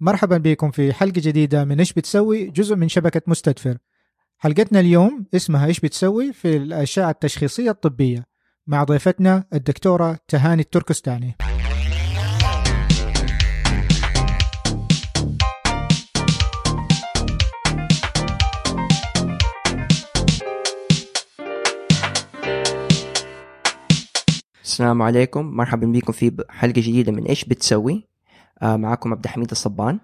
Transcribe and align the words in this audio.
مرحبا 0.00 0.38
بكم 0.38 0.70
في 0.70 0.92
حلقة 0.92 1.20
جديدة 1.20 1.64
من 1.64 1.78
إيش 1.78 1.92
بتسوي؟ 1.92 2.44
جزء 2.44 2.76
من 2.76 2.88
شبكة 2.88 3.22
مستدفر. 3.26 3.78
حلقتنا 4.38 4.80
اليوم 4.80 5.26
اسمها 5.34 5.66
إيش 5.66 5.80
بتسوي 5.80 6.32
في 6.32 6.56
الأشعة 6.56 7.10
التشخيصية 7.10 7.70
الطبية 7.70 8.26
مع 8.66 8.84
ضيفتنا 8.84 9.44
الدكتورة 9.54 10.18
تهاني 10.28 10.62
التركستاني. 10.62 11.36
السلام 24.64 25.02
عليكم. 25.02 25.46
مرحبا 25.46 25.86
بكم 25.86 26.12
في 26.12 26.44
حلقة 26.48 26.80
جديدة 26.80 27.12
من 27.12 27.24
إيش 27.24 27.44
بتسوي؟ 27.44 28.15
معكم 28.62 29.12
عبد 29.12 29.24
الحميد 29.24 29.50
الصبان. 29.50 29.98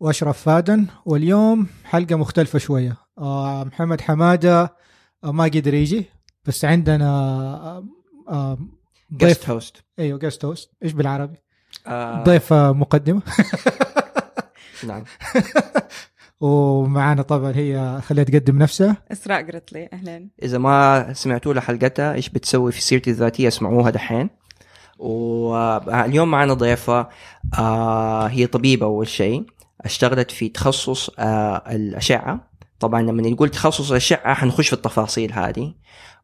وأشرف 0.00 0.42
فادن. 0.42 0.86
واليوم 1.06 1.66
حلقة 1.84 2.16
مختلفة 2.16 2.58
شوية. 2.58 2.96
آه 3.18 3.64
محمد 3.64 4.00
حمادة 4.00 4.74
آه 5.24 5.32
ما 5.32 5.44
قدر 5.44 5.74
يجي 5.74 6.04
بس 6.44 6.64
عندنا 6.64 7.08
آه 7.08 7.84
آه 8.28 8.58
guest 9.16 9.50
host 9.50 9.76
أيوه 9.98 10.18
guest 10.18 10.44
host 10.44 10.70
إيش 10.82 10.92
بالعربي؟ 10.92 11.36
آه. 11.86 12.22
ضيف 12.24 12.52
آه، 12.52 12.72
مقدمة. 12.72 13.22
نعم. 14.88 15.04
ومعانا 16.40 17.22
طبعا 17.22 17.52
هي 17.56 18.00
خليها 18.04 18.24
تقدم 18.24 18.58
نفسها. 18.58 18.96
إسراء 19.12 19.42
قالت 19.42 19.72
لي 19.72 19.88
اهلين 19.92 20.30
إذا 20.42 20.58
ما 20.58 21.12
سمعتوا 21.12 21.54
له 21.54 21.60
حلقتها 21.60 22.14
إيش 22.14 22.28
بتسوي 22.28 22.72
في 22.72 22.80
سيرتي 22.80 23.10
الذاتية 23.10 23.48
اسمعوها 23.48 23.90
دحين. 23.90 24.30
واليوم 24.98 26.30
معنا 26.30 26.54
ضيفة 26.54 27.08
آه 27.58 28.26
هي 28.26 28.46
طبيبة 28.46 28.86
أول 28.86 29.08
شيء 29.08 29.44
اشتغلت 29.80 30.30
في 30.30 30.48
تخصص 30.48 31.10
آه 31.18 31.62
الأشعة 31.70 32.50
طبعا 32.80 33.02
لما 33.02 33.22
نقول 33.30 33.48
تخصص 33.48 33.90
الأشعة 33.90 34.34
حنخش 34.34 34.66
في 34.68 34.72
التفاصيل 34.72 35.32
هذه 35.32 35.74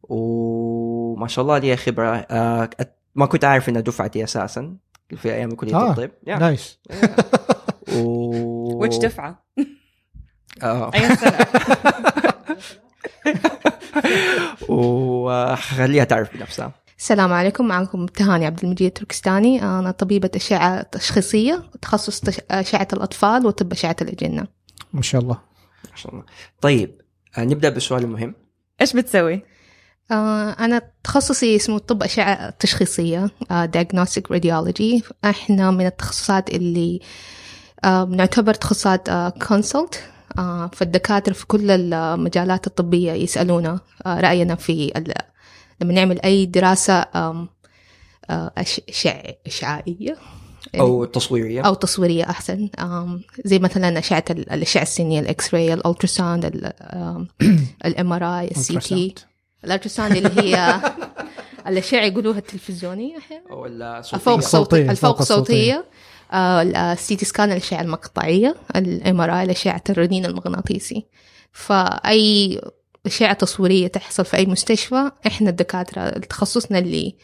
وما 0.02 1.28
شاء 1.28 1.42
الله 1.42 1.58
لي 1.58 1.76
خبرة 1.76 2.16
آه 2.30 2.70
ما 3.14 3.26
كنت 3.26 3.44
عارف 3.44 3.68
إنها 3.68 3.80
دفعتي 3.80 4.24
أساسا 4.24 4.76
في 5.16 5.34
أيام 5.34 5.50
كلية 5.54 5.76
آه، 5.76 5.90
الطب 5.90 6.10
Yeah. 6.26 6.38
نايس 6.38 6.78
Yeah. 6.92 7.08
و... 7.96 8.84
وش 8.84 8.96
دفعة؟ 8.96 9.44
اي 10.62 11.16
سنة؟ 11.16 11.38
وخليها 14.68 16.04
تعرف 16.04 16.36
بنفسها 16.36 16.72
السلام 17.04 17.32
عليكم. 17.32 17.66
معكم 17.68 18.06
تهاني 18.06 18.46
عبد 18.46 18.64
المجيد 18.64 18.86
التركستاني 18.86 19.62
أنا 19.62 19.90
طبيبة 19.90 20.30
أشعة 20.36 20.82
تشخيصية 20.82 21.62
تخصص 21.82 22.20
تش- 22.20 22.40
أشعة 22.50 22.88
الأطفال 22.92 23.46
وطب 23.46 23.72
أشعة 23.72 23.96
الأجنة. 24.02 24.46
ما 24.92 25.02
شاء 25.02 25.20
الله. 25.20 25.38
ما 25.90 25.96
شاء 25.96 26.12
الله. 26.12 26.24
طيب 26.60 27.00
آه، 27.38 27.44
نبدأ 27.44 27.68
بالسؤال 27.68 28.02
المهم 28.02 28.34
إيش 28.80 28.92
بتسوي؟ 28.96 29.42
آه، 30.10 30.50
أنا 30.50 30.82
تخصصي 31.04 31.56
اسمه 31.56 31.78
طب 31.78 32.02
أشعة 32.02 32.50
تشخيصية 32.50 33.30
آه، 33.50 33.70
Diagnostic 33.76 34.36
Radiology. 34.36 35.02
إحنا 35.24 35.70
من 35.70 35.86
التخصصات 35.86 36.50
اللي 36.50 37.00
نعتبر 38.08 38.54
تخصصات 38.54 39.10
كونسلت 39.48 40.04
فالدكاترة 40.72 41.32
في 41.32 41.46
كل 41.46 41.70
المجالات 41.70 42.66
الطبية 42.66 43.12
يسألونا 43.12 43.80
رأينا 44.06 44.54
في 44.54 44.92
ال- 44.96 45.33
لما 45.80 45.92
نعمل 45.92 46.20
أي 46.20 46.46
دراسة 46.46 46.94
آه، 46.94 47.48
إشعاعية. 49.46 50.16
أو 50.80 51.04
تصويرية. 51.04 51.62
أو 51.62 51.74
تصويرية 51.74 52.24
أحسن. 52.30 52.68
أم، 52.78 53.22
زي 53.44 53.58
مثلا 53.58 53.98
أشعة 53.98 54.24
ال- 54.30 54.52
الأشعة 54.52 54.82
السينية 54.82 55.20
ال 55.20 55.26
X-ray 55.26 55.54
ال 55.54 55.74
ultrasound 55.74 56.44
ال 57.86 57.93
MRI 57.93 58.12
ال 58.12 58.24
CT. 58.40 59.14
ال 59.64 59.69
ultrasound 59.69 60.16
اللي 60.16 60.42
هي 60.56 60.80
الأشعة 61.68 62.00
يقولوها 62.04 62.38
التلفزيونية 62.38 63.18
أحياناً. 63.18 63.44
أو 63.50 63.66
الصوتيه 63.66 64.16
الفوق 64.16 64.36
الصوتية، 64.36 64.76
صوتي 64.76 64.90
الفوق. 64.90 65.22
صوتية. 65.22 65.84
ال 66.92 67.16
CT 67.16 67.24
scan 67.24 67.52
الأشعة 67.52 67.80
المقطعية 67.80 68.56
ال 68.76 69.20
MRI 69.20 69.42
الأشعة 69.42 69.82
الرنين 69.90 70.24
المغناطيسي. 70.26 71.06
فأي 71.52 72.60
اشعه 73.06 73.32
تصويرية 73.32 73.86
تحصل 73.86 74.24
في 74.24 74.36
أي 74.36 74.46
مستشفى 74.46 75.10
إحنا 75.26 75.50
الدكاترة 75.50 76.08
تخصصنا 76.10 76.78
اللي 76.78 77.14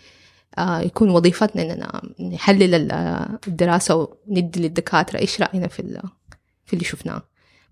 آه، 0.58 0.80
يكون 0.80 1.10
وظيفتنا 1.10 1.62
إننا 1.62 2.02
نحلل 2.34 2.74
ال- 2.74 2.92
آه، 2.92 3.38
الدراسة 3.48 4.08
وندي 4.26 4.60
للدكاترة 4.60 5.18
إيش 5.18 5.40
رأينا 5.40 5.68
في 5.68 6.02
في 6.64 6.72
اللي 6.72 6.84
شفناه. 6.84 7.22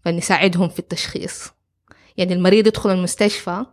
فنساعدهم 0.04 0.68
في 0.68 0.78
التشخيص. 0.78 1.48
يعني 2.16 2.32
المريض 2.34 2.66
يدخل 2.66 2.90
المستشفى 2.90 3.64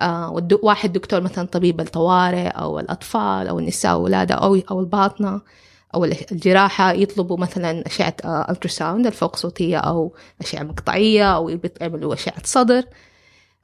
آه، 0.00 0.48
واحد 0.62 0.92
دكتور 0.92 1.20
مثلا 1.20 1.46
طبيب 1.46 1.80
الطوارئ 1.80 2.48
أو 2.48 2.80
الأطفال 2.80 3.48
أو 3.48 3.58
النساء 3.58 3.94
والولادة 3.96 4.34
أو 4.34 4.54
أو 4.70 4.80
الباطنة 4.80 5.40
أو 5.94 6.04
ال- 6.04 6.32
الجراحة 6.32 6.92
يطلبوا 6.92 7.38
مثلا 7.38 7.86
أشعة 7.86 8.16
التراساوند 8.24 9.06
الفوق 9.06 9.36
صوتية 9.36 9.78
أو 9.78 10.14
أشعة 10.40 10.62
مقطعية 10.62 11.34
أو 11.36 11.46
بيعملوا 11.46 12.14
أشعة 12.14 12.42
صدر. 12.44 12.78
آه، 12.78 12.84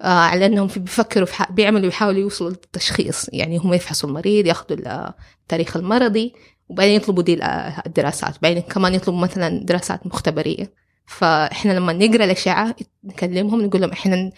على 0.08 0.46
إنهم 0.46 0.68
في 0.68 0.80
بيفكروا 0.80 1.26
في 1.26 1.44
بيعملوا 1.50 1.88
يحاولوا 1.88 2.20
يوصلوا 2.20 2.50
للتشخيص. 2.50 3.26
يعني 3.32 3.58
هم 3.58 3.74
يفحصوا 3.74 4.08
المريض 4.08 4.46
ياخذوا 4.46 4.78
ال- 4.78 5.12
التاريخ 5.42 5.76
المرضي 5.76 6.34
وبعدين 6.68 6.94
يطلبوا 6.96 7.22
دي 7.22 7.34
ال- 7.34 7.42
الدراسات. 7.86 8.34
بعدين 8.42 8.62
كمان 8.62 8.94
يطلبوا 8.94 9.20
مثلا 9.20 9.64
دراسات 9.64 10.06
مختبرية. 10.06 10.72
فإحنا 11.06 11.72
لما 11.72 11.92
نقرأ 11.92 12.24
الأشعة 12.24 12.74
نكلمهم 13.04 13.62
نقول 13.62 13.80
لهم 13.80 13.90
إحنا 13.90 14.30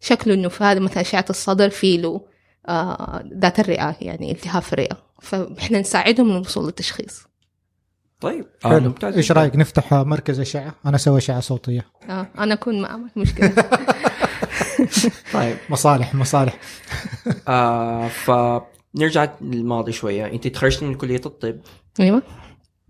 شكله 0.00 0.34
إنه 0.34 0.48
في 0.48 0.64
هذا 0.64 0.80
مثلا 0.80 1.00
أشعة 1.00 1.24
الصدر 1.30 1.70
في 1.70 1.96
له 1.96 2.20
آه، 2.68 3.24
ذات 3.34 3.60
الرئة 3.60 3.96
يعني 4.00 4.32
التهاب 4.32 4.62
في 4.62 4.72
الرئة. 4.72 4.96
فإحنا 5.22 5.80
نساعدهم 5.80 6.28
نوصل 6.32 6.66
للتشخيص. 6.66 7.22
طيب 8.20 8.46
آه، 8.64 8.68
حلو. 8.68 8.80
ممتاز 8.80 9.16
إيش 9.16 9.32
رأيك 9.32 9.56
نفتح 9.56 9.92
مركز 9.94 10.40
أشعة؟ 10.40 10.74
أنا 10.86 10.96
أسوي 10.96 11.18
أشعة 11.18 11.40
صوتية. 11.40 11.86
آه، 12.10 12.26
أنا 12.38 12.54
أكون 12.54 12.86
في 12.86 13.20
مشكله 13.20 13.54
طيب 15.34 15.56
مصالح 15.70 16.14
مصالح. 16.14 16.58
آه 17.48 18.08
فنرجع 18.08 19.28
للماضي 19.40 19.92
شوية. 19.92 20.26
انت 20.26 20.48
تخرجتي 20.48 20.84
من 20.84 20.94
كلية 20.94 21.20
الطب. 21.26 21.60
أيوه. 22.00 22.22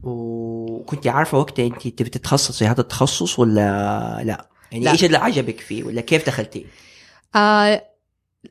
وكنت 0.03 1.07
عارفة 1.07 1.39
وقتها 1.39 1.67
انت 1.67 1.89
تبي 1.89 2.11
تتخصصي 2.11 2.67
هذا 2.67 2.81
التخصص 2.81 3.39
ولا 3.39 4.23
لا؟ 4.25 4.49
يعني 4.73 4.85
لا. 4.85 4.91
إيش 4.91 5.05
اللي 5.05 5.17
عجبك 5.17 5.61
فيه 5.61 5.85
ولا 5.85 6.01
كيف 6.01 6.27
دخلتي؟ 6.27 6.67
آه، 7.37 7.85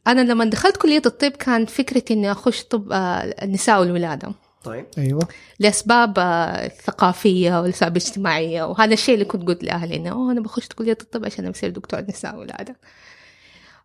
أنا 0.07 0.21
لما 0.21 0.45
دخلت 0.45 0.77
كلية 0.77 1.01
الطب 1.05 1.31
كان 1.31 1.65
فكرتي 1.65 2.13
إني 2.13 2.31
أخش 2.31 2.63
طب 2.63 2.91
آه، 2.91 3.35
النساء 3.43 3.79
والولادة. 3.79 4.33
طيب. 4.63 4.85
أيوه. 4.97 5.27
لأسباب 5.59 6.13
آه، 6.17 6.67
ثقافية 6.67 7.61
ولأسباب 7.61 7.95
اجتماعية 7.95 8.63
وهذا 8.63 8.93
الشيء 8.93 9.13
اللي 9.13 9.25
كنت 9.25 9.47
قلت 9.47 9.63
لأهلي 9.63 9.95
إنه 9.95 10.09
أوه 10.09 10.31
أنا 10.31 10.41
بخش 10.41 10.67
كلية 10.67 10.97
الطب 11.01 11.25
عشان 11.25 11.51
بصير 11.51 11.69
دكتور 11.69 12.01
نساء 12.09 12.35
وولادة 12.35 12.75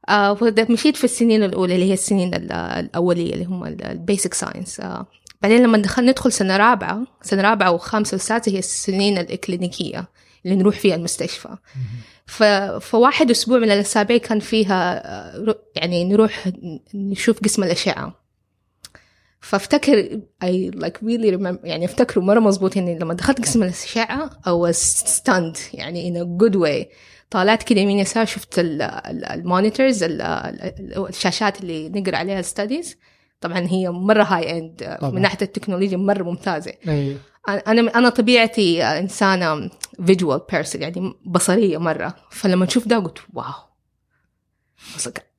آه 0.09 0.39
مشيت 0.71 0.97
في 0.97 1.05
السنين 1.05 1.43
الأولى 1.43 1.75
اللي 1.75 1.89
هي 1.89 1.93
السنين 1.93 2.35
ال- 2.35 2.53
الأولية 2.53 3.33
اللي 3.35 3.45
هم 3.45 3.65
ال 3.65 3.77
basic 3.77 4.35
science 4.35 4.81
آه 4.81 5.07
بعدين 5.43 5.63
لما 5.63 5.79
دخل 5.79 6.07
ندخل 6.07 6.33
سنة 6.33 6.57
رابعة 6.57 7.07
سنة 7.23 7.43
رابعة 7.43 7.71
وخامسة 7.73 8.15
وسادسة 8.15 8.53
هي 8.53 8.59
السنين 8.59 9.19
الإكلينيكية 9.19 10.09
اللي 10.45 10.57
نروح 10.57 10.79
فيها 10.79 10.95
المستشفى. 10.95 11.49
ف... 12.27 12.43
فواحد 12.81 13.31
أسبوع 13.31 13.59
من 13.59 13.71
الأسابيع 13.71 14.17
كان 14.17 14.41
فيها 14.41 15.03
آه، 15.39 15.57
يعني 15.77 16.05
نروح 16.05 16.51
نشوف 16.95 17.41
قسم 17.41 17.63
الأشعة. 17.65 18.27
فافتكر 19.41 20.21
I 20.45 20.71
like 20.77 20.99
really 21.03 21.31
remember 21.37 21.65
يعني 21.65 21.85
افتكره 21.85 22.21
مرة 22.21 22.41
مظبوط 22.41 22.77
إني 22.77 22.99
لما 22.99 23.15
دخلت 23.15 23.41
قسم 23.43 23.63
الأشعة 23.63 24.31
I 24.31 24.71
was 24.71 24.77
stunned 25.07 25.59
يعني 25.75 26.11
in 26.13 26.17
a 26.17 26.25
good 26.45 26.55
way. 26.57 26.87
طالعت 27.31 27.63
كده 27.63 27.81
يمين 27.81 27.99
يسار 27.99 28.25
شفت 28.27 28.55
ال 28.59 28.75
monitors 28.75 30.05
الشاشات 31.09 31.61
اللي 31.61 31.89
نقرأ 31.89 32.17
عليها 32.17 32.41
ال 32.41 32.48
studies 32.48 32.97
طبعا 33.41 33.59
هي 33.59 33.91
مرة 33.91 34.23
high 34.23 34.59
end. 34.59 34.99
من 35.03 35.21
ناحية 35.21 35.39
التكنولوجيا 35.43 35.97
مرة 35.97 36.23
ممتازة. 36.23 36.73
أيوه 36.89 37.19
أنا 37.49 37.99
أنا 37.99 38.09
طبيعتي 38.09 38.85
إنسانة 38.85 39.71
visual 40.07 40.41
person 40.53 40.83
يعني 40.83 41.15
بصرية 41.27 41.79
مرة. 41.79 42.17
فلما 42.31 42.67
تشوف 42.67 42.89
ده 42.89 42.99
قلت 42.99 43.19
wow. 43.35 43.53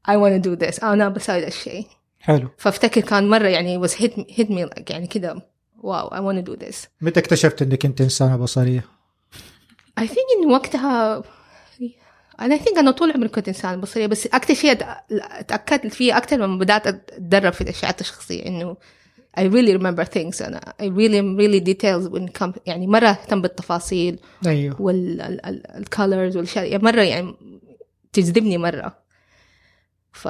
Want 0.07 0.43
to 0.43 0.47
do 0.47 0.65
this. 0.65 0.83
أنا 0.83 1.09
بسوي 1.09 1.39
ذا 1.39 1.47
الشيء. 1.47 1.87
حلو. 2.19 2.49
فافتكر 2.57 3.01
كان 3.01 3.29
مرة 3.29 3.47
يعني 3.47 3.87
was 3.87 3.91
hit 3.91 4.11
hit 4.11 4.47
me 4.47 4.89
يعني 4.89 5.07
كده 5.07 5.49
wow 5.77 6.33
want 6.33 6.45
to 6.45 6.49
do 6.49 6.65
this. 6.65 6.75
متى 7.01 7.19
اكتشفت 7.19 7.61
إنك 7.61 7.85
أنت 7.85 8.01
إنسانة 8.01 8.37
بصرية؟ 8.37 8.85
I 9.99 10.03
think 10.03 10.43
إن 10.43 10.51
وقتها 10.51 11.23
أنا 12.41 12.57
think 12.57 12.77
أنا 12.77 12.91
طول 12.91 13.11
عمري 13.11 13.29
كنت 13.29 13.47
إنسان 13.47 13.81
بصرية 13.81 14.07
بس 14.07 14.25
أكثر 14.25 14.53
شيء 14.53 14.73
تأكدت 15.47 15.87
فيه 15.87 16.17
أكثر 16.17 16.37
لما 16.37 16.57
بدأت 16.57 16.87
أتدرب 16.87 17.53
في 17.53 17.61
الأشعة 17.61 17.89
التشخيصية 17.89 18.45
إنه 18.45 18.77
I 19.37 19.41
really 19.41 19.73
remember 19.77 20.03
things 20.03 20.41
أنا. 20.41 20.73
I 20.81 20.85
really 20.85 21.17
am 21.17 21.37
really 21.37 21.59
details 21.59 22.09
when 22.09 22.27
it 22.27 22.33
comes 22.33 22.59
يعني 22.65 22.87
مرة 22.87 23.07
أهتم 23.07 23.41
بالتفاصيل 23.41 24.19
أيوه. 24.47 24.81
والكالرز 24.81 26.37
والأشياء 26.37 26.65
يعني 26.71 26.83
مرة 26.83 27.01
يعني 27.01 27.33
تجذبني 28.13 28.57
مرة. 28.57 28.97
ف... 30.11 30.27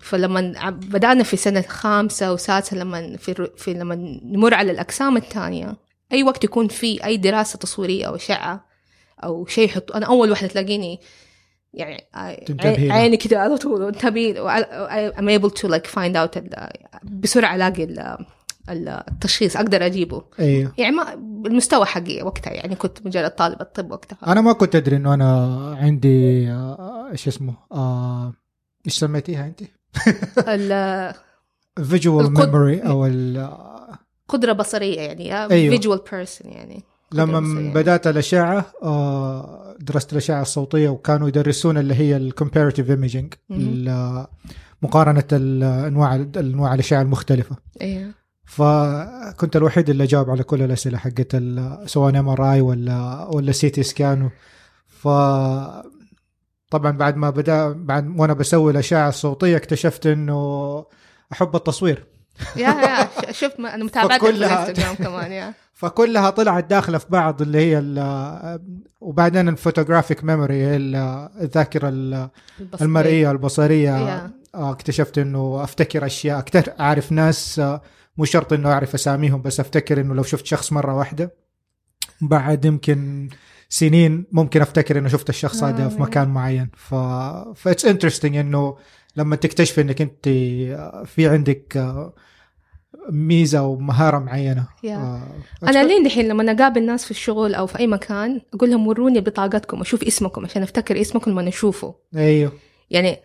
فلما 0.00 0.70
بدأنا 0.70 1.22
في 1.22 1.36
سنة 1.36 1.62
خامسة 1.62 2.32
وسادسة 2.32 2.76
لما 2.76 3.16
في, 3.16 3.48
في 3.56 3.74
لما 3.74 3.94
نمر 4.24 4.54
على 4.54 4.72
الأقسام 4.72 5.16
الثانية 5.16 5.76
أي 6.12 6.22
وقت 6.22 6.44
يكون 6.44 6.68
في 6.68 7.04
أي 7.04 7.16
دراسة 7.16 7.58
تصويرية 7.58 8.06
أو 8.06 8.16
أشعة 8.16 8.66
أو 9.24 9.46
شيء 9.46 9.64
يحط 9.64 9.92
أنا 9.92 10.06
أول 10.06 10.30
واحدة 10.30 10.48
تلاقيني 10.48 11.00
يعني. 11.74 12.04
عيني 12.92 13.16
كده 13.16 13.40
على 13.40 13.56
طول 13.56 13.82
وع- 13.82 15.10
I'm 15.10 15.40
able 15.40 15.50
to 15.50 15.68
like 15.68 15.86
find 15.86 16.16
out 16.16 16.38
بسرعة 17.04 17.54
ألاقي 17.54 17.84
ال- 17.84 18.16
ال- 18.70 18.88
التشخيص 18.88 19.56
أقدر 19.56 19.86
أجيبه 19.86 20.22
أيوه 20.40 20.72
يعني 20.78 20.96
ما 20.96 21.14
بالمستوى 21.14 21.84
حقي 21.84 22.22
وقتها 22.22 22.52
يعني 22.52 22.74
كنت 22.76 23.06
مجرد 23.06 23.30
طالبة 23.30 23.64
طب 23.64 23.90
وقتها 23.90 24.18
أنا 24.26 24.40
ما 24.40 24.52
كنت 24.52 24.76
أدري 24.76 24.96
إنه 24.96 25.14
أنا 25.14 25.46
عندي 25.80 26.48
آه، 26.50 27.08
إيش 27.12 27.28
اسمه 27.28 27.54
آه، 27.72 28.32
إيش 28.86 28.98
سميتيها 28.98 29.46
أنت؟ 29.46 29.60
ال- 30.48 31.14
visual 31.84 32.32
memory 32.34 32.80
أو 32.80 33.06
ال- 33.06 33.56
قدرة 34.28 34.52
بصرية 34.52 35.00
يعني 35.00 35.36
أيوه. 35.52 35.70
visual 35.76 36.00
person 36.12 36.50
يعني 36.52 36.82
لما 37.12 37.40
بصرية. 37.40 37.72
بدأت 37.72 38.06
الأشعة 38.06 38.66
آه، 38.82 39.61
درست 39.84 40.12
الاشعه 40.12 40.42
الصوتية 40.42 40.88
وكانوا 40.88 41.28
يدرسون 41.28 41.78
اللي 41.78 41.94
هي 41.94 42.16
ال 42.16 42.22
comparative 42.22 42.90
imaging 42.90 43.34
مهم. 43.48 44.26
مقارنة 44.82 45.24
الانواع 45.32 46.14
أنواع 46.36 46.74
الاشعه 46.74 47.02
المختلفة. 47.02 47.56
أيوه 47.80 48.10
فكنت 48.44 49.56
الوحيد 49.56 49.90
اللي 49.90 50.06
جاوب 50.06 50.30
على 50.30 50.42
كل 50.42 50.62
الأسئلة 50.62 50.98
حقت 50.98 51.36
سواء 51.86 52.18
MRI 52.18 52.60
ولا 52.60 53.28
ولا 53.34 53.52
CT 53.52 53.82
scan 53.82 54.30
ف 54.86 55.08
طبعا 56.70 56.90
بعد 56.90 57.16
ما 57.16 57.30
بدأ 57.30 57.72
بعد 57.72 58.20
وأنا 58.20 58.32
بسوي 58.32 58.72
الاشعه 58.72 59.08
الصوتية 59.08 59.56
اكتشفت 59.56 60.06
إنه 60.06 60.84
أحب 61.32 61.56
التصوير. 61.56 62.06
yeah 62.56 62.68
yeah 63.26 63.32
شفت 63.32 63.58
أنا 63.60 63.84
متابعتك 63.84 64.24
في 64.24 64.30
الانستغرام 64.30 64.94
كمان 64.94 65.32
yeah 65.32 65.54
فكلها 65.82 66.30
طلعت 66.30 66.64
داخلة 66.64 66.98
في 66.98 67.06
بعض 67.10 67.42
اللي 67.42 67.58
هي 67.58 67.78
ال- 67.78 68.60
وبعدين 69.00 69.48
ال 69.48 69.54
photographic 69.54 70.24
memory 70.24 70.76
الذاكرة. 70.76 71.88
المرئية 72.80 73.30
البصرية. 73.30 73.96
آه، 74.54 74.70
اكتشفت 74.70 75.18
إنه 75.18 75.64
أفتكر 75.64 76.06
أشياء 76.06 76.38
أكتر 76.38 76.72
أعرف 76.80 77.12
ناس 77.12 77.58
آه، 77.58 77.82
مو 78.18 78.24
شرط 78.24 78.52
إنه 78.52 78.72
أعرف 78.72 78.94
أساميهم 78.94 79.42
بس 79.42 79.60
أفتكر 79.60 80.00
إنه 80.00 80.14
لو 80.14 80.22
شفت 80.22 80.46
شخص 80.46 80.72
مرة 80.72 80.94
واحدة 80.94 81.34
بعد 82.20 82.64
يمكن 82.64 83.28
سنين 83.68 84.24
ممكن 84.32 84.60
أفتكر 84.62 84.98
إنه 84.98 85.08
شفت 85.08 85.28
الشخص 85.28 85.62
هذا 85.64 85.88
في 85.88 85.96
آه. 85.96 86.00
مكان 86.00 86.28
معين 86.28 86.70
ف 86.76 86.94
that's 87.54 87.84
interesting 87.84 88.36
إنه 88.36 88.76
لما 89.16 89.36
تكتشف 89.36 89.78
إنك 89.78 90.00
أنت 90.00 90.28
آه، 90.28 91.04
في 91.06 91.28
عندك 91.28 91.76
آه، 91.76 92.12
ميزة 93.10 93.62
ومهاره 93.62 94.18
معينة. 94.18 94.66
yeah. 94.82 94.96
آه، 94.96 95.28
أنا 95.62 95.84
لين 95.84 96.02
دحين 96.02 96.28
لما 96.28 96.52
أقابل 96.52 96.86
ناس 96.86 97.04
في 97.04 97.10
الشغل 97.10 97.54
أو 97.54 97.66
في 97.66 97.78
أي 97.78 97.86
مكان 97.86 98.40
أقول 98.54 98.70
لهم 98.70 98.86
وروني 98.86 99.20
بطاقتكم 99.20 99.80
أشوف 99.80 100.02
اسمكم 100.02 100.44
عشان 100.44 100.62
أفتكر 100.62 101.00
اسمكم 101.00 101.30
لما 101.30 101.48
أشوفه. 101.48 101.94
أيوه. 102.16 102.52
يعني 102.90 103.18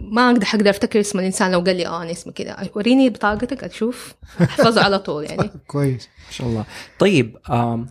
ما 0.00 0.30
أقدر 0.30 0.44
حقدر 0.44 0.70
أفتكر 0.70 1.00
اسم 1.00 1.18
الإنسان 1.18 1.52
لو 1.52 1.60
قال 1.60 1.76
لي 1.76 1.86
آه 1.86 2.02
أنا 2.02 2.10
اسمي 2.10 2.32
كذا. 2.32 2.68
وريني 2.74 3.10
بطاقتك 3.10 3.64
أشوف. 3.64 4.14
أحفظه 4.40 4.84
على 4.84 4.98
طول 4.98 5.24
يعني. 5.24 5.50
كويس. 5.66 6.08
ما 6.26 6.32
شاء 6.32 6.46
الله. 6.46 6.64
طيب 6.98 7.36
آم 7.50 7.86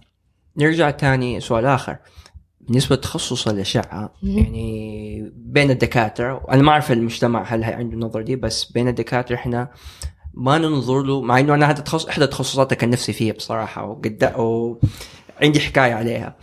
نرجع 0.58 0.92
تاني 0.92 1.40
سؤال 1.40 1.66
آخر. 1.66 1.98
بالنسبة 2.68 2.96
لتخصص 2.96 3.48
الأشعة. 3.48 4.14
يعني 4.24 5.32
بين 5.36 5.72
الدكاترة 5.72 6.46
أنا 6.52 6.62
ما 6.62 6.72
أعرف 6.72 6.92
المجتمع 6.92 7.44
هل 7.44 7.64
هي 7.64 7.74
عنده 7.74 7.94
النظرة 7.94 8.22
دي 8.22 8.36
بس 8.36 8.72
بين 8.72 8.88
الدكاترة 8.88 9.36
إحنا 9.36 9.70
ما 10.34 10.58
ننظر 10.58 11.02
له 11.04 11.22
مع 11.22 11.40
إنه 11.40 11.54
أنا 11.54 11.70
هذا 11.72 11.82
تخصص 11.82 12.08
إحدى 12.08 12.24
التخصصات 12.26 12.74
كان 12.74 12.90
نفسي 12.90 13.14
فيها 13.14 13.34
بصراحة 13.34 13.86
وقد 13.86 14.34
وعندي 14.38 15.60
حكاية 15.60 15.94
عليها. 15.94 16.36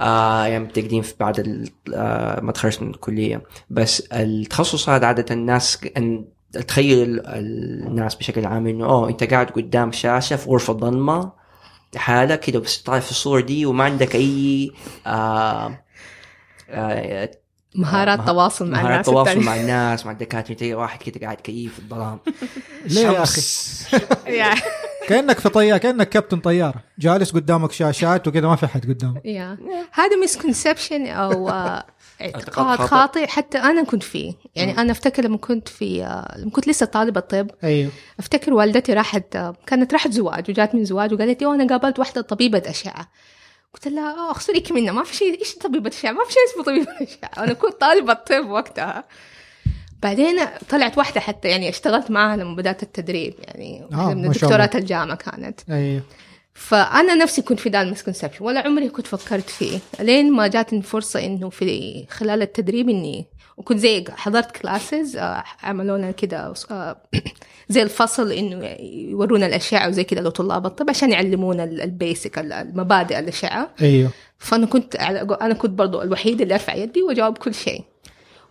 آه 0.00 0.44
يعني 0.46 0.64
بالتقديم 0.64 1.02
في 1.02 1.14
بعد 1.20 1.68
آه 1.94 2.40
ما 2.40 2.52
تخرجت 2.52 2.82
من 2.82 2.90
الكلية. 2.90 3.42
بس 3.70 4.00
التخصص 4.12 4.88
هذا 4.88 5.06
عادة 5.06 5.34
الناس 5.34 5.78
أن 5.96 6.24
تخيل 6.68 7.02
ال- 7.02 7.86
الناس 7.86 8.14
بشكل 8.14 8.46
عام 8.46 8.66
إنه 8.66 8.84
أوه 8.86 9.08
أنت 9.08 9.24
قاعد 9.24 9.46
قدام 9.46 9.92
شاشة 9.92 10.36
في 10.36 10.50
غرفة 10.50 10.72
ضلمة 10.72 11.41
لحالك 11.94 12.40
كده 12.40 12.58
بس 12.58 12.76
طالع 12.78 13.00
في 13.00 13.10
الصور 13.10 13.40
دي 13.40 13.66
وما 13.66 13.84
عندك 13.84 14.14
أي 14.14 14.70
آه 15.06 15.84
آه 16.70 17.30
مهارات 17.74 18.18
مه- 18.18 18.26
تواصل 18.26 18.70
مع 18.70 18.70
مهارات 18.82 18.90
الناس 18.90 19.06
تواصل 19.06 19.30
التانية. 19.30 19.46
مع 19.46 19.56
الناس 19.56 20.06
مع 20.06 20.12
الدكاترة 20.12 20.52
انت 20.52 20.62
واحد 20.62 21.02
كده 21.02 21.20
قاعد 21.20 21.36
كيف 21.36 21.72
في 21.74 21.78
الظلام. 21.78 22.18
ليه 22.86 23.00
يا 23.06 23.22
أخي؟ 23.22 23.40
كأنك 25.08 25.38
في 25.38 25.48
طياره 25.48 25.78
كأنك 25.78 26.08
كابتن 26.08 26.40
طيارة. 26.40 26.82
جالس 26.98 27.30
قدامك 27.30 27.72
شاشات 27.72 28.28
وكذا 28.28 28.48
ما 28.48 28.56
في 28.56 28.66
حد 28.66 28.82
قدامك. 28.86 29.24
يا. 29.24 29.58
هذا 29.92 30.16
مسكونسبشن 30.22 31.06
أو 31.06 31.48
آه، 31.48 31.86
اعتقاد 32.24 32.76
خاطئ. 32.78 32.86
خاطئ. 32.86 33.26
حتى 33.26 33.58
أنا 33.58 33.84
كنت 33.84 34.02
فيه. 34.02 34.32
يعني 34.54 34.78
أنا 34.78 34.92
أفتكر 34.92 35.24
لما 35.24 35.36
كنت 35.36 35.68
في 35.68 36.04
آه، 36.04 36.38
لما 36.38 36.50
كنت 36.50 36.68
لسه 36.68 36.86
طالبة 36.86 37.20
طب 37.20 37.50
أيوه. 37.64 37.90
أفتكر 38.18 38.54
والدتي 38.54 38.92
راحت 38.92 39.36
آه، 39.36 39.54
كانت 39.66 39.92
راحت 39.92 40.10
زواج 40.12 40.50
وجات 40.50 40.74
من 40.74 40.84
زواج 40.84 41.12
وقالت 41.12 41.40
لي 41.40 41.46
"أوه، 41.46 41.54
أنا 41.54 41.66
قابلت 41.66 41.98
واحدة 41.98 42.20
طبيبة 42.20 42.62
أشعة. 42.66 43.08
قلت 43.74 43.88
لها 43.88 44.30
اخسريك 44.30 44.72
منها 44.72 44.92
ما 44.92 45.04
في 45.04 45.16
شيء 45.16 45.40
إيش 45.40 45.54
طبيبة 45.54 45.88
أشعة؟ 45.90 46.12
ما 46.12 46.24
في 46.24 46.32
شيء 46.32 46.42
اسمه 46.52 46.64
طبيبة 46.64 46.90
أشعة. 47.08 47.44
أنا 47.44 47.52
كنت 47.52 47.80
طالبة 47.80 48.12
طب 48.14 48.50
وقتها. 48.50 49.04
بعدين 50.02 50.36
طلعت 50.68 50.98
واحدة 50.98 51.20
حتى 51.20 51.48
يعني 51.48 51.68
اشتغلت 51.68 52.10
معاها 52.10 52.36
لما 52.36 52.56
بدأت 52.56 52.82
التدريب 52.82 53.34
يعني 53.38 53.82
آه، 53.92 53.96
واحدة 53.96 54.14
من 54.14 54.26
ما 54.26 54.32
شاء 54.32 54.50
الله. 54.50 54.56
دكتورات 54.66 54.76
الجامعة 54.76 55.16
كانت. 55.16 55.60
أيوه. 55.70 56.02
فأنا 56.54 57.14
نفسي 57.14 57.42
كنت 57.42 57.60
في 57.60 57.68
ذا 57.68 57.82
ال 57.82 57.86
misconception 57.86 58.44
ولا 58.44 58.60
عمري 58.60 58.88
كنت 58.88 59.06
فكرت 59.06 59.50
فيه. 59.50 59.78
لين 60.00 60.32
ما 60.32 60.46
جاتني 60.46 60.82
فرصة 60.82 61.24
إنه 61.24 61.50
في 61.50 62.04
خلال 62.10 62.42
التدريب 62.42 62.88
إني 62.88 63.26
وكنت 63.56 63.78
زي 63.78 64.04
حضرت 64.10 64.50
classes 64.56 65.16
عملوا 65.62 65.98
لنا 65.98 66.10
كده 66.10 66.54
آه، 66.70 67.02
زي 67.68 67.82
الفصل 67.82 68.32
إنه 68.32 68.66
يورونا 69.10 69.46
الاشعه 69.46 69.88
وزي 69.88 70.04
كده 70.04 70.20
لطلاب 70.20 70.66
الطب 70.66 70.90
عشان 70.90 71.12
يعلمونا 71.12 71.64
ال- 71.64 71.80
ال 71.80 71.90
basic 71.90 72.38
ال- 72.38 72.52
المبادئ 72.52 73.18
الاشعه 73.18 73.70
أيوه. 73.82 74.10
فأنا 74.38 74.66
كنت 74.66 74.96
أنا 75.42 75.54
كنت 75.54 75.70
برضو 75.70 76.02
الوحيده 76.02 76.42
اللي 76.42 76.54
ارفع 76.54 76.74
يدي 76.74 77.02
واجاوب 77.02 77.38
كل 77.38 77.54
شيء. 77.54 77.82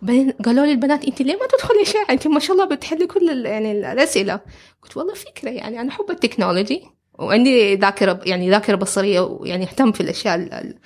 بعدين 0.02 0.30
قالوا 0.30 0.66
لي 0.66 0.72
البنات 0.72 1.04
أنت 1.04 1.22
ليه 1.22 1.34
ما 1.34 1.46
تدخلي 1.46 1.82
اشعه 1.82 2.06
أنت 2.10 2.26
ما 2.26 2.40
شاء 2.40 2.52
الله 2.56 2.64
بتحلي 2.64 3.06
كل 3.06 3.46
يعني 3.46 3.72
الأسئلة. 3.72 4.40
قلت 4.82 4.96
والله 4.96 5.14
فكرة 5.14 5.50
يعني 5.50 5.80
أنا 5.80 5.88
احب 5.88 6.10
التكنولوجي. 6.10 6.82
وعندي 7.18 7.76
ذاكرة 7.76 8.20
يعني 8.24 8.50
ذاكرة 8.50 8.76
بصرية 8.76 9.20
ويعني 9.20 9.64
أهتم 9.64 9.92
في 9.92 10.00
الأشياء 10.00 10.34
ال- 10.34 10.52
ال- 10.52 10.78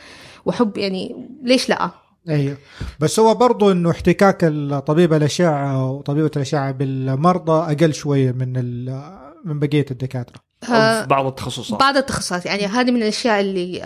واحب 0.45 0.77
يعني 0.79 1.29
ليش 1.43 1.69
لا؟ 1.69 1.91
أيوه 2.29 2.57
بس 3.01 3.21
هو 3.21 3.35
برضو 3.35 3.73
إنه 3.73 3.91
احتكاك 3.91 4.41
طبيب 4.87 5.13
الأشعة 5.15 5.91
وطبيبه 5.91 6.31
الأشعة 6.37 6.71
بالمرضى 6.73 7.73
أقل 7.73 7.95
شوية 7.95 8.33
من 8.33 8.57
ال- 8.57 9.19
من 9.45 9.59
بقية 9.59 9.87
الدكاترة. 9.91 10.37
أو 10.65 11.03
في 11.03 11.07
بعض 11.09 11.27
التخصصات. 11.27 11.81
بعض 11.81 11.97
التخصصات. 11.97 12.47
يعني 12.47 12.67
هذه 12.67 12.91
من 12.91 13.03
الأشياء 13.03 13.41
اللي 13.41 13.79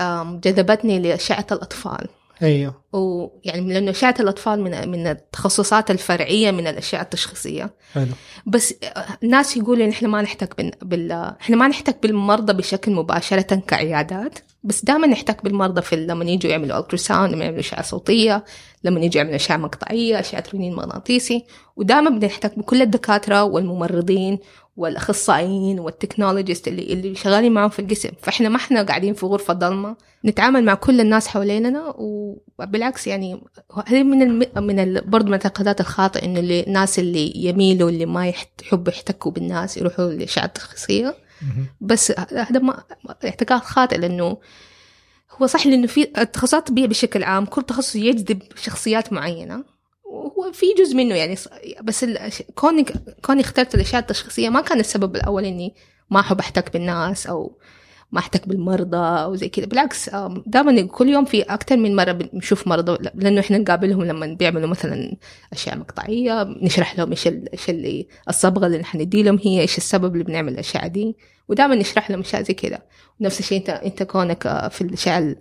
جذبتني 0.45 0.99
لأشعة 0.99 1.47
الأطفال. 1.53 2.09
أيوه. 2.43 2.75
ويعني 2.93 3.75
لأنه 3.75 3.91
اشعه 3.91 4.15
الأطفال 4.21 4.61
من 4.61 4.89
من 4.89 5.07
التخصصات 5.07 5.91
الفرعية 5.91 6.51
من 6.51 6.67
الاشعه 6.67 7.03
التشخيصية. 7.03 7.75
حلو. 7.95 8.13
بس 8.47 8.75
الناس 9.23 9.57
يقولوا 9.57 9.85
إن 9.85 9.91
إحنا 9.91 10.09
ما 10.09 10.23
نحتك 10.23 10.57
بال... 10.57 10.71
بال... 10.83 11.13
إحنا 11.13 11.57
ما 11.57 11.69
نحتك 11.69 12.03
بالمرضى 12.03 12.53
بشكل 12.53 12.93
مباشرة 12.93 13.55
كعيادات. 13.67 14.39
بس 14.65 14.85
دائما 14.85 15.07
نحتك 15.07 15.45
بالمرضى 15.45 15.83
في 15.83 15.97
لما 15.97 16.25
يجوا 16.25 16.51
يعملوا 16.51 16.79
ultrasound 16.79 17.33
لما 17.33 17.45
يعملوا 17.45 17.61
أشعة 17.61 17.83
صوتية 17.83 18.45
لما 18.85 19.01
يجوا 19.01 19.17
يعملوا 19.17 19.37
أشعة 19.37 19.57
مقطعية 19.57 20.21
أشعة 20.21 20.45
رنين 20.55 20.75
مغناطيسي. 20.75 21.45
ودائما 21.77 22.11
بنحتك 22.11 22.59
بكل 22.59 22.83
الدكاترة 22.83 23.45
والممرضين 23.45 24.39
والأخصائيين 24.81 25.81
وال 25.81 25.93
technologist 25.93 26.69
اللي 26.69 26.93
اللي 26.93 27.15
شغالين 27.15 27.53
معهم 27.53 27.69
في 27.69 27.79
القسم 27.79 28.11
فإحنا 28.23 28.49
ما 28.49 28.57
إحنا 28.57 28.83
قاعدين 28.83 29.15
في 29.15 29.27
غرفة 29.27 29.55
ضلمة. 29.55 29.97
نتعامل 30.25 30.65
مع 30.65 30.75
كل 30.75 31.01
الناس 31.01 31.27
حواليننا 31.27 31.95
وبالعكس 31.99 33.07
يعني 33.07 33.43
هذه 33.87 34.03
من 34.03 34.23
الم... 34.23 34.65
من 34.65 34.79
ال... 34.81 35.11
برضه 35.11 35.27
من 35.27 35.35
الاعتقادات 35.35 35.81
الخاطئة 35.81 36.25
إنه 36.25 36.41
اللي 36.41 36.61
الناس 36.67 36.99
اللي 36.99 37.33
يميلوا 37.37 37.91
اللي 37.91 38.07
ما 38.07 38.29
يحبوا 38.29 38.93
يحتكوا 38.93 39.33
بالناس 39.33 39.77
يروحوا 39.77 40.05
للاشعه 40.05 40.45
التشخيصيه 40.45 41.15
مهم. 41.43 41.67
بس 41.81 42.13
هذا 42.33 42.61
ما 42.61 42.83
اعتقاد 43.25 43.61
خاطئ 43.61 43.99
لأنه 43.99 44.39
هو 45.39 45.47
صح 45.47 45.67
لأنه 45.67 45.87
في 45.87 46.09
التخصصات 46.19 46.73
بشكل 46.73 47.23
عام 47.23 47.47
كل 47.47 47.63
تخصص 47.63 47.97
يجذب 47.97 48.43
شخصيات 48.57 49.13
معينة. 49.13 49.65
وهو 50.11 50.53
في 50.53 50.67
جزء 50.79 50.97
منه 50.97 51.15
يعني 51.15 51.37
بس 51.83 52.07
كوني 52.55 52.85
كوني 53.25 53.41
اخترت 53.41 53.75
الاشعه 53.75 53.99
التشخيصية 53.99 54.49
ما 54.49 54.61
كان 54.61 54.81
السبب 54.81 55.17
الأول 55.17 55.45
إني 55.45 55.75
ما 56.11 56.21
أحب 56.21 56.39
أحتك 56.39 56.73
بالناس 56.73 57.27
أو 57.27 57.59
ما 58.13 58.19
أحتك 58.19 58.49
بالمرضى 58.49 59.23
أو 59.23 59.35
زي 59.37 59.49
كذا. 59.49 59.67
بالعكس 59.67 60.11
دائما 60.47 60.83
كل 60.87 61.09
يوم 61.09 61.25
في 61.25 61.43
أكثر 61.43 61.77
من 61.77 61.97
مرة 61.97 62.13
بنشوف 62.13 62.69
مرضى 62.69 63.11
لأنه 63.15 63.41
إحنا 63.41 63.59
نقابلهم 63.59 64.05
لما 64.05 64.27
بيعملوا 64.27 64.69
مثلا 64.69 65.17
أشياء 65.53 65.79
مقطعية 65.79 66.43
نشرح 66.43 66.99
لهم 66.99 67.11
إيش 67.11 67.27
إيش 67.27 67.71
اللي 67.71 68.07
الصبغة 68.29 68.67
اللي 68.67 68.79
نحن 68.79 69.01
ندي 69.01 69.23
لهم 69.23 69.39
هي 69.43 69.61
إيش 69.61 69.79
السبب 69.79 70.13
اللي 70.13 70.25
بنعمل 70.25 70.53
الأشياء 70.53 70.87
دي. 70.89 71.17
ودائما 71.49 71.75
نشرح 71.75 72.11
لهم 72.11 72.21
أشياء 72.21 72.43
زي 72.43 72.55
كذا. 72.55 72.79
نفس 73.21 73.41
الشيء 73.41 73.59
أنت 73.59 73.71
أنت 73.71 74.03
كونك 74.03 74.47
آه، 74.47 74.69
في 74.69 74.81
الاشعه 74.81 75.37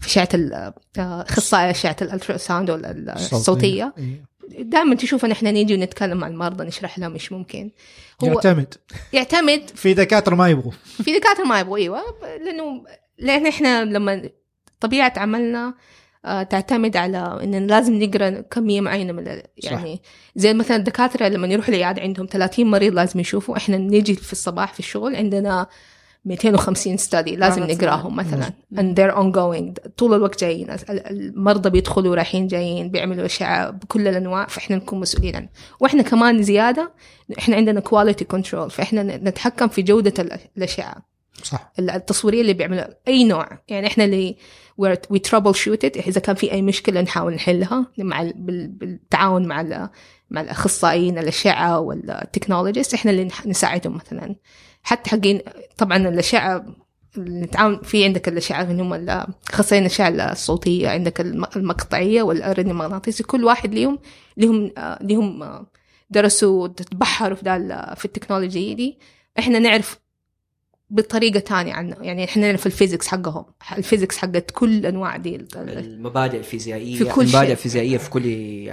في 0.00 0.06
اشعه 0.06 0.28
اخصائي 0.98 1.70
اشعه 1.70 1.96
الألترا 2.02 2.36
ساوند 2.36 2.70
الصوتية. 2.70 3.94
إيه. 3.98 4.24
دائما 4.58 4.94
تشوف 4.94 5.24
إن 5.24 5.30
إحنا 5.30 5.50
نيجي 5.50 5.74
ونتكلم 5.74 6.18
مع 6.18 6.26
المرضى 6.26 6.64
نشرح 6.64 6.98
لهم 6.98 7.12
إيش 7.12 7.32
ممكن. 7.32 7.70
هو 8.24 8.26
يعتمد. 8.26 8.74
يعتمد. 9.12 9.70
في 9.74 9.94
دكاترة 9.94 10.34
ما 10.34 10.48
يبغوا. 10.48 10.72
في 11.02 11.18
دكاترة 11.18 11.44
ما 11.44 11.60
يبغوا 11.60 11.76
إيوه. 11.76 12.02
لأنه 12.44 12.84
لأن 13.18 13.46
إحنا 13.46 13.84
لما 13.84 14.30
طبيعة 14.80 15.12
عملنا 15.16 15.74
آه، 16.24 16.42
تعتمد 16.42 16.96
على 16.96 17.38
إن 17.42 17.66
لازم 17.66 18.02
نقرأ 18.02 18.30
كميه 18.30 18.80
معينه 18.80 19.12
من 19.12 19.26
يعني 19.56 19.96
صح. 19.96 20.02
زي 20.36 20.54
مثلا 20.54 20.76
الدكاترة 20.76 21.28
لما 21.28 21.46
يروحوا 21.46 21.74
العياده 21.74 22.02
عندهم 22.02 22.26
30 22.30 22.66
مريض 22.66 22.94
لازم 22.94 23.20
يشوفوا. 23.20 23.56
إحنا 23.56 23.76
نيجي 23.76 24.14
في 24.14 24.32
الصباح 24.32 24.72
في 24.72 24.80
الشغل 24.80 25.16
عندنا 25.16 25.66
250 26.28 26.96
ستادي 26.96 27.36
لازم 27.36 27.62
نقراهم 27.64 28.16
مثلا. 28.16 28.52
and 28.74 28.94
they're 28.96 29.16
ongoing. 29.16 29.88
طول 29.96 30.14
الوقت 30.14 30.40
جايين. 30.40 30.76
المرضى 30.90 31.70
بيدخلوا 31.70 32.14
رايحين 32.14 32.46
جايين 32.46 32.90
بيعملوا 32.90 33.26
أشعة 33.26 33.70
بكل 33.70 34.08
الأنواع 34.08 34.46
فإحنا 34.46 34.76
نكون 34.76 35.00
مسؤولين. 35.00 35.36
عنه 35.36 35.48
وإحنا 35.80 36.02
كمان 36.02 36.42
زيادة 36.42 36.92
إحنا 37.38 37.56
عندنا 37.56 37.80
quality 37.80 38.24
control 38.24 38.70
فإحنا 38.70 39.02
نتحكم 39.02 39.68
في 39.68 39.82
جودة 39.82 40.42
الأشعة. 40.56 41.08
صح. 41.42 41.72
التصويرية 41.78 42.40
اللي 42.40 42.52
بيعملها 42.52 42.96
أي 43.08 43.24
نوع. 43.24 43.58
يعني 43.68 43.86
إحنا 43.86 44.04
اللي 44.04 44.36
we 44.78 45.18
troubleshoot 45.18 45.84
إذا 45.84 46.20
كان 46.20 46.34
في 46.36 46.52
أي 46.52 46.62
مشكلة 46.62 47.00
نحاول 47.00 47.34
نحلها 47.34 47.86
مع 47.98 48.30
بالتعاون 48.36 49.46
مع 49.46 49.88
مع 50.30 50.40
الأخصائيين 50.40 51.18
الأشعة 51.18 51.80
وال 51.80 51.96
technologist 51.96 52.94
إحنا 52.94 53.10
اللي 53.10 53.28
نساعدهم 53.46 53.94
مثلا. 53.96 54.36
حتى 54.88 55.10
حقين 55.10 55.40
طبعا 55.76 55.96
الاشعه 55.96 56.66
نتعاون 57.18 57.80
في 57.82 58.04
عندك 58.04 58.28
الاشعه 58.28 58.62
اللي 58.62 58.82
هم 58.82 59.26
خاصين 59.52 59.78
الاشعه 59.78 60.08
الصوتية 60.08 60.88
عندك 60.88 61.20
المقطعية 61.56 62.22
والرنين 62.22 62.70
المغناطيسي 62.70 63.22
كل 63.22 63.44
واحد 63.44 63.74
ليهم 63.74 63.98
لهم 64.36 64.72
لهم 65.00 65.66
درسوا 66.10 66.68
تبحروا 66.68 67.36
في 67.36 67.94
في 67.96 68.04
التكنولوجي 68.04 68.74
دي. 68.74 68.98
إحنا 69.38 69.58
نعرف 69.58 69.98
بطريقة 70.90 71.40
تانية 71.40 71.72
عنه 71.72 71.96
يعني 72.00 72.24
إحنا 72.24 72.56
في 72.56 72.66
ال 72.66 72.71
physics 72.71 73.06
حقهم. 73.06 73.44
ال 73.78 73.83
physics 73.83 74.18
حقت 74.18 74.50
كل 74.50 74.86
أنواع 74.86 75.16
دي 75.16 75.46
المبادئ 75.56 76.38
الفيزيائية 76.38 76.98
في 76.98 77.04
كل 77.04 77.22
المبادئ 77.22 77.52
الفيزيائية 77.52 77.98
في 77.98 78.10
كل 78.10 78.22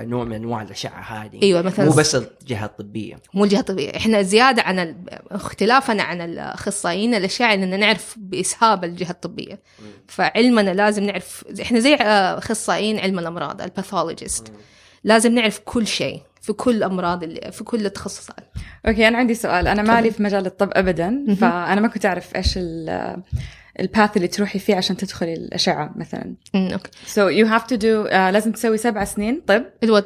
نوع 0.10 0.24
من 0.24 0.34
أنواع 0.34 0.62
الأشعة 0.62 1.02
هذه. 1.02 1.44
أيوه 1.44 1.62
مثلا 1.62 1.86
مو 1.86 1.92
بس 1.92 2.16
الجهة 2.16 2.66
الطبية. 2.66 3.16
مو 3.34 3.44
الجهة 3.44 3.60
الطبية. 3.60 3.90
إحنا 3.90 4.22
زيادة 4.22 4.62
عن 4.62 4.80
ال... 4.80 4.96
اختلافنا 5.32 6.04
عن 6.04 6.22
الأخصائيين. 6.22 7.16
الاشعة 7.16 7.54
اننا 7.54 7.78
نعرف 7.78 8.16
بإسهاب 8.18 8.84
الجهة 8.84 9.12
الطبية. 9.12 9.60
فعلمنا 10.08 10.74
لازم 10.74 11.04
نعرف 11.04 11.44
إحنا 11.62 11.80
زي 11.80 11.94
أخصائيين 11.96 13.00
علم 13.00 13.20
الأمراض 13.20 13.62
ال 13.62 13.69
pathologist 13.69 14.52
لازم 15.04 15.36
نعرف 15.36 15.60
كل 15.66 15.88
شيء. 15.88 16.22
في 16.46 16.54
كل 16.54 16.84
أمراض 16.84 17.24
اللي 17.24 17.52
في 17.52 17.64
كل 17.64 17.86
التخصصات. 17.86 18.40
okay 18.88 19.08
أنا 19.08 19.18
عندي 19.18 19.34
سؤال. 19.34 19.68
أنا 19.68 19.82
مالي 19.82 20.12
في 20.12 20.24
مجال 20.24 20.46
الطب 20.46 20.70
ابدا 20.74 21.36
فأنا 21.40 21.82
ما 21.82 21.88
كنت 21.88 22.06
أعرف 22.06 22.36
إيش 22.36 22.60
ال 23.80 23.88
path 23.88 24.18
اللي 24.18 24.28
تروحي 24.28 24.60
فيه 24.60 24.76
عشان 24.76 24.98
تدخلي 24.98 25.34
الأشعة 25.34 25.92
مثلا. 25.96 26.36
okay. 26.56 26.92
so 27.06 27.28
you 27.28 27.46
have 27.46 27.64
to 27.64 27.76
do 27.76 28.04
لازم 28.04 28.52
تسوي 28.52 28.78
سبع 28.78 29.04
سنين 29.04 29.42
طب. 29.48 29.64
أيوه 29.84 30.06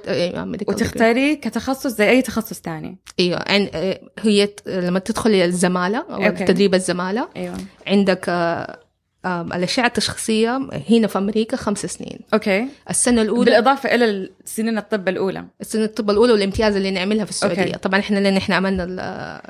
وتختاري 0.68 1.36
كتخصص 1.36 1.88
زي 1.88 2.10
أي 2.10 2.22
تخصص 2.22 2.62
ثاني 2.62 2.98
أيوه 3.20 3.44
يعني 3.48 4.00
هي 4.20 4.50
لما 4.68 5.00
تدخلي 5.00 5.46
الزمالة 5.46 5.98
أو 5.98 6.26
okay. 6.26 6.46
تدريب 6.46 6.76
الزمالة 6.76 7.30
أيوه. 7.38 7.58
عندك 7.88 8.26
آه، 8.30 8.80
الأشعة 9.26 9.86
التشخيصية 9.86 10.70
هنا 10.90 11.08
في 11.08 11.18
أمريكا 11.18 11.58
خمس 11.58 11.86
سنين. 11.86 12.20
okay. 12.34 12.68
السنة 12.90 13.22
الأولى 13.22 13.46
بالإضافة 13.46 13.96
إلى 13.96 14.30
سنين 14.46 14.78
الطب 14.78 15.10
الأولى. 15.10 15.46
سنين 15.62 15.86
الطب 15.86 16.10
الأولى 16.10 16.34
والامتياز 16.34 16.76
اللي 16.76 16.92
نعملها 16.92 17.26
في 17.26 17.32
السعودية. 17.32 17.64
okay. 17.64 17.78
طبعا 17.78 18.00
إحنا 18.00 18.20
لأن 18.20 18.38
إحنا 18.38 18.56
عملنا 18.56 19.42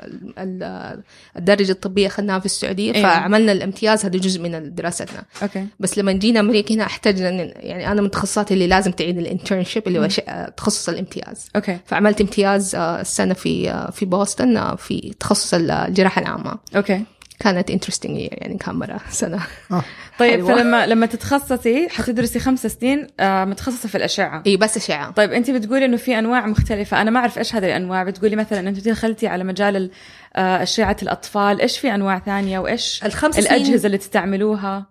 الدرجة 1.36 1.72
الطبية 1.72 2.06
أخذناها 2.06 2.38
في 2.38 2.46
السعودية 2.46 2.94
أيوة. 2.94 3.08
فعملنا 3.08 3.52
الامتياز 3.52 4.04
هذا 4.04 4.18
جزء 4.18 4.40
من 4.40 4.74
دراستنا. 4.74 5.24
okay. 5.42 5.66
بس 5.80 5.98
لما 5.98 6.12
جينا 6.12 6.40
أمريكا 6.40 6.74
هنا 6.74 6.84
احتاجنا 6.84 7.30
يعني 7.64 7.92
أنا 7.92 8.02
من 8.02 8.10
تخصصاتي 8.10 8.54
اللي 8.54 8.66
لازم 8.66 8.90
تعيد 8.90 9.18
ال 9.18 9.24
internship 9.24 9.82
اللي 9.86 9.98
هو 9.98 10.08
تخصص 10.56 10.88
الامتياز. 10.88 11.48
okay. 11.56 11.78
فعملت 11.86 12.20
امتياز 12.20 12.74
آه، 12.74 13.00
السنة 13.00 13.34
في 13.34 13.70
آه، 13.70 13.90
في 13.90 14.04
بوسطن 14.04 14.56
آه، 14.56 14.74
في 14.74 15.14
تخصص 15.20 15.54
الجراحة 15.54 16.22
العامة. 16.22 16.58
okay. 16.76 17.02
كانت 17.40 17.70
انترستنج 17.70 18.16
يعني 18.16 18.58
كان 18.58 18.74
مره 18.74 19.00
سنة. 19.10 19.40
آه. 19.70 19.82
طيب 20.18 20.32
حلوة. 20.32 20.54
فلما 20.54 20.86
لما 20.86 21.06
تتخصصي 21.06 21.88
حتدرسي 21.88 22.38
خمس 22.38 22.66
سنين 22.66 23.06
آه 23.20 23.44
متخصصة 23.44 23.88
في 23.88 23.94
الأشعة. 23.94 24.42
إي 24.46 24.56
بس 24.56 24.76
أشعة. 24.76 25.10
طيب 25.10 25.32
انت 25.32 25.50
بتقولي 25.50 25.84
إنه 25.84 25.96
في 25.96 26.18
أنواع 26.18 26.46
مختلفة. 26.46 27.00
أنا 27.00 27.10
ما 27.10 27.20
أعرف 27.20 27.38
إيش 27.38 27.54
هذه 27.54 27.66
الأنواع. 27.66 28.04
بتقولي 28.04 28.36
مثلا 28.36 28.68
انت 28.68 28.88
دخلتي 28.88 29.26
على 29.26 29.44
مجال 29.44 29.90
آه 30.36 30.62
أشعة 30.62 30.96
الأطفال. 31.02 31.60
إيش 31.60 31.78
في 31.78 31.94
أنواع 31.94 32.18
ثانية؟ 32.18 32.58
وإيش 32.58 33.00
الخمس 33.04 33.38
الأجهزة 33.38 33.64
سنين... 33.64 33.86
اللي 33.86 33.98
تستعملوها؟ 33.98 34.86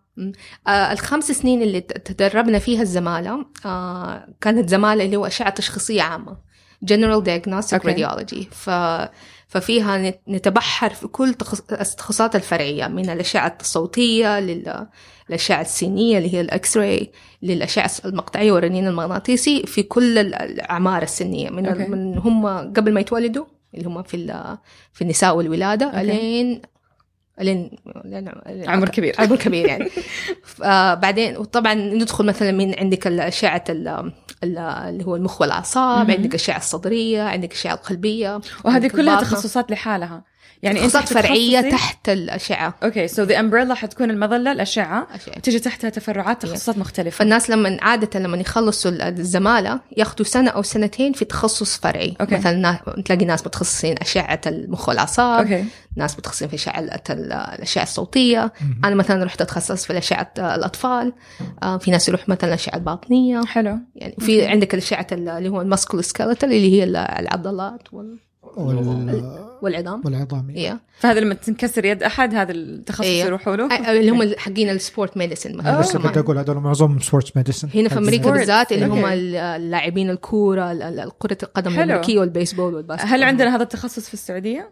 آه 0.68 0.92
الخمس 0.92 1.32
سنين 1.32 1.62
اللي 1.62 1.82
تدربنا 1.82 2.60
فيها 2.60 2.82
الزمالة 2.82 3.46
آه 3.66 4.28
كانت 4.42 4.70
زمالة 4.70 5.06
اللي 5.06 5.16
هو 5.18 5.26
أشعة 5.26 5.50
تشخيصية 5.50 6.02
عامة 6.02 6.50
General 6.86 7.22
Diagnostic 7.26 7.80
okay. 7.80 7.90
Radiology. 7.90 8.44
ف 8.52 8.70
ففيها 9.50 10.14
نتبحر 10.28 10.90
في 10.90 11.08
كل 11.08 11.30
التخصصات 11.30 12.36
الفرعية 12.36 12.88
من 12.88 13.10
الأشعة 13.10 13.58
الصوتية 13.62 14.40
للأشعة 14.40 15.62
السينية 15.62 16.18
اللي 16.18 16.34
هي 16.34 16.42
الإكس 16.42 16.78
راي 16.78 17.12
للأشعة 17.42 17.92
المقطعية 18.06 18.52
والرنين 18.52 18.88
المغناطيسي 18.88 19.64
في 19.64 19.84
كل 19.84 20.18
الأعمار 20.18 21.04
السنية 21.04 21.50
من, 21.50 21.66
okay. 21.66 21.90
من 21.90 22.18
هم 22.18 22.48
قبل 22.48 22.94
ما 22.94 23.00
يتولدوا 23.00 23.46
اللي 23.74 23.88
هم 23.88 24.04
في 24.04 24.28
في 24.94 25.02
النساء 25.02 25.36
والولادة 25.38 25.92
okay. 25.92 25.96
ألين 25.96 26.62
لين 27.40 27.72
عمر 28.68 28.90
كبير 28.90 29.16
عمر 29.20 29.36
كبير 29.36 29.66
يعني 29.66 29.90
بعدين 31.02 31.38
وطبعا 31.38 31.74
ندخل 31.74 32.26
مثلا 32.26 32.52
من 32.52 32.80
عندك 32.80 33.08
الأشعة 33.08 33.64
اللي 34.44 35.06
هو 35.06 35.16
المخ 35.16 35.42
والأعصاب 35.42 36.12
عندك 36.12 36.30
الاشعه 36.30 36.58
الصدريه 36.58 37.22
عندك 37.22 37.52
الاشعه 37.52 37.74
القلبيه 37.74 38.42
وهذه 38.66 38.88
كلها 38.88 39.14
تخصصات 39.22 39.72
لحالها. 39.72 40.24
يعني 40.64 40.86
أنت 40.86 40.98
فرعية 40.98 41.72
تحت 41.72 42.10
الأشعة. 42.10 42.76
okay 42.84 43.08
so 43.08 43.24
the 43.24 43.40
umbrella 43.40 43.74
حتكون 43.74 44.12
المظلة 44.12 44.52
الأشعة. 44.52 45.08
تيجي 45.44 45.60
تحتها 45.60 45.90
تفرعات 45.90 46.42
تخصصات 46.42 46.78
مختلفة. 46.78 47.18
فالناس 47.18 47.50
لما 47.50 47.78
عادة 47.82 48.20
لما 48.20 48.38
يخلصوا 48.38 48.92
الزمالة 48.92 49.80
ياخذوا 49.98 50.26
سنة 50.28 50.50
أو 50.50 50.62
سنتين 50.62 51.14
في 51.14 51.26
تخصص 51.26 51.78
فرعي. 51.78 52.16
okay. 52.22 52.36
مثلا 52.36 52.80
تلاقي 53.06 53.26
ناس 53.26 53.46
متخصصين 53.48 53.96
أشعة 54.02 54.42
المخ 54.48 54.90
والاعصاب 54.90 55.40
okay. 55.40 55.66
ناس 55.96 56.18
متخصصين 56.18 56.48
في 56.48 56.56
أشعة 56.56 57.02
الأشعة 57.10 57.84
الصوتية. 57.84 58.54
أنا 58.84 58.96
مثلا 58.96 59.24
رحت 59.24 59.42
أتخصص 59.42 59.86
في 59.86 59.98
اشعه 59.98 60.34
الأطفال. 60.38 61.14
آه، 61.64 61.78
في 61.78 61.92
ناس 61.92 62.10
يروح 62.10 62.30
مثلا 62.30 62.48
الأشعة 62.50 62.76
الباطنية. 62.76 63.42
حلو. 63.46 63.80
يعني 63.96 64.16
في 64.20 64.46
عندك 64.46 64.74
الأشعة 64.74 65.08
اللي 65.12 65.50
هو 65.50 65.62
ال 65.62 66.04
musculoskeletal 66.04 66.54
اللي 66.54 66.74
هي 66.74 66.84
العضلات 67.20 67.94
وال 67.94 68.29
والعظام. 68.44 70.04
والعظام 70.06 70.50
إيه. 70.50 70.80
فهذا 71.00 71.20
لما 71.20 71.34
تنكسر 71.34 71.86
يد 71.86 72.04
أحد 72.04 72.36
هذا 72.36 72.52
التخصص 72.52 73.02
إيه. 73.02 73.24
يروحوا 73.24 73.56
له؟ 73.56 73.92
اللي 73.92 74.10
هم 74.10 74.34
حقين 74.38 74.70
ال 74.70 74.77
sports 74.77 75.18
medicine 75.18 75.58
مثلا. 75.58 75.80
بس 75.80 75.98
كنت 75.98 76.18
أقول 76.18 76.38
هذول 76.38 76.58
معظمهم 76.58 77.00
sports 77.00 77.38
medicine 77.38 77.70
هنا 77.76 77.90
في 77.90 77.98
أمريكا 77.98 78.32
بالذات 78.32 78.72
اللي 78.72 78.86
هم 78.86 79.06
اللاعبين 79.06 80.10
الكورة 80.10 80.74
كره 81.20 81.38
القدم 81.44 81.80
الأمريكية 81.80 82.20
والبيسبول 82.20 82.74
وال 82.74 82.81
basket. 82.81 83.06
هل 83.08 83.24
عندنا 83.24 83.56
هذا 83.56 83.64
التخصص 83.64 84.08
في 84.08 84.14
السعودية؟ 84.14 84.70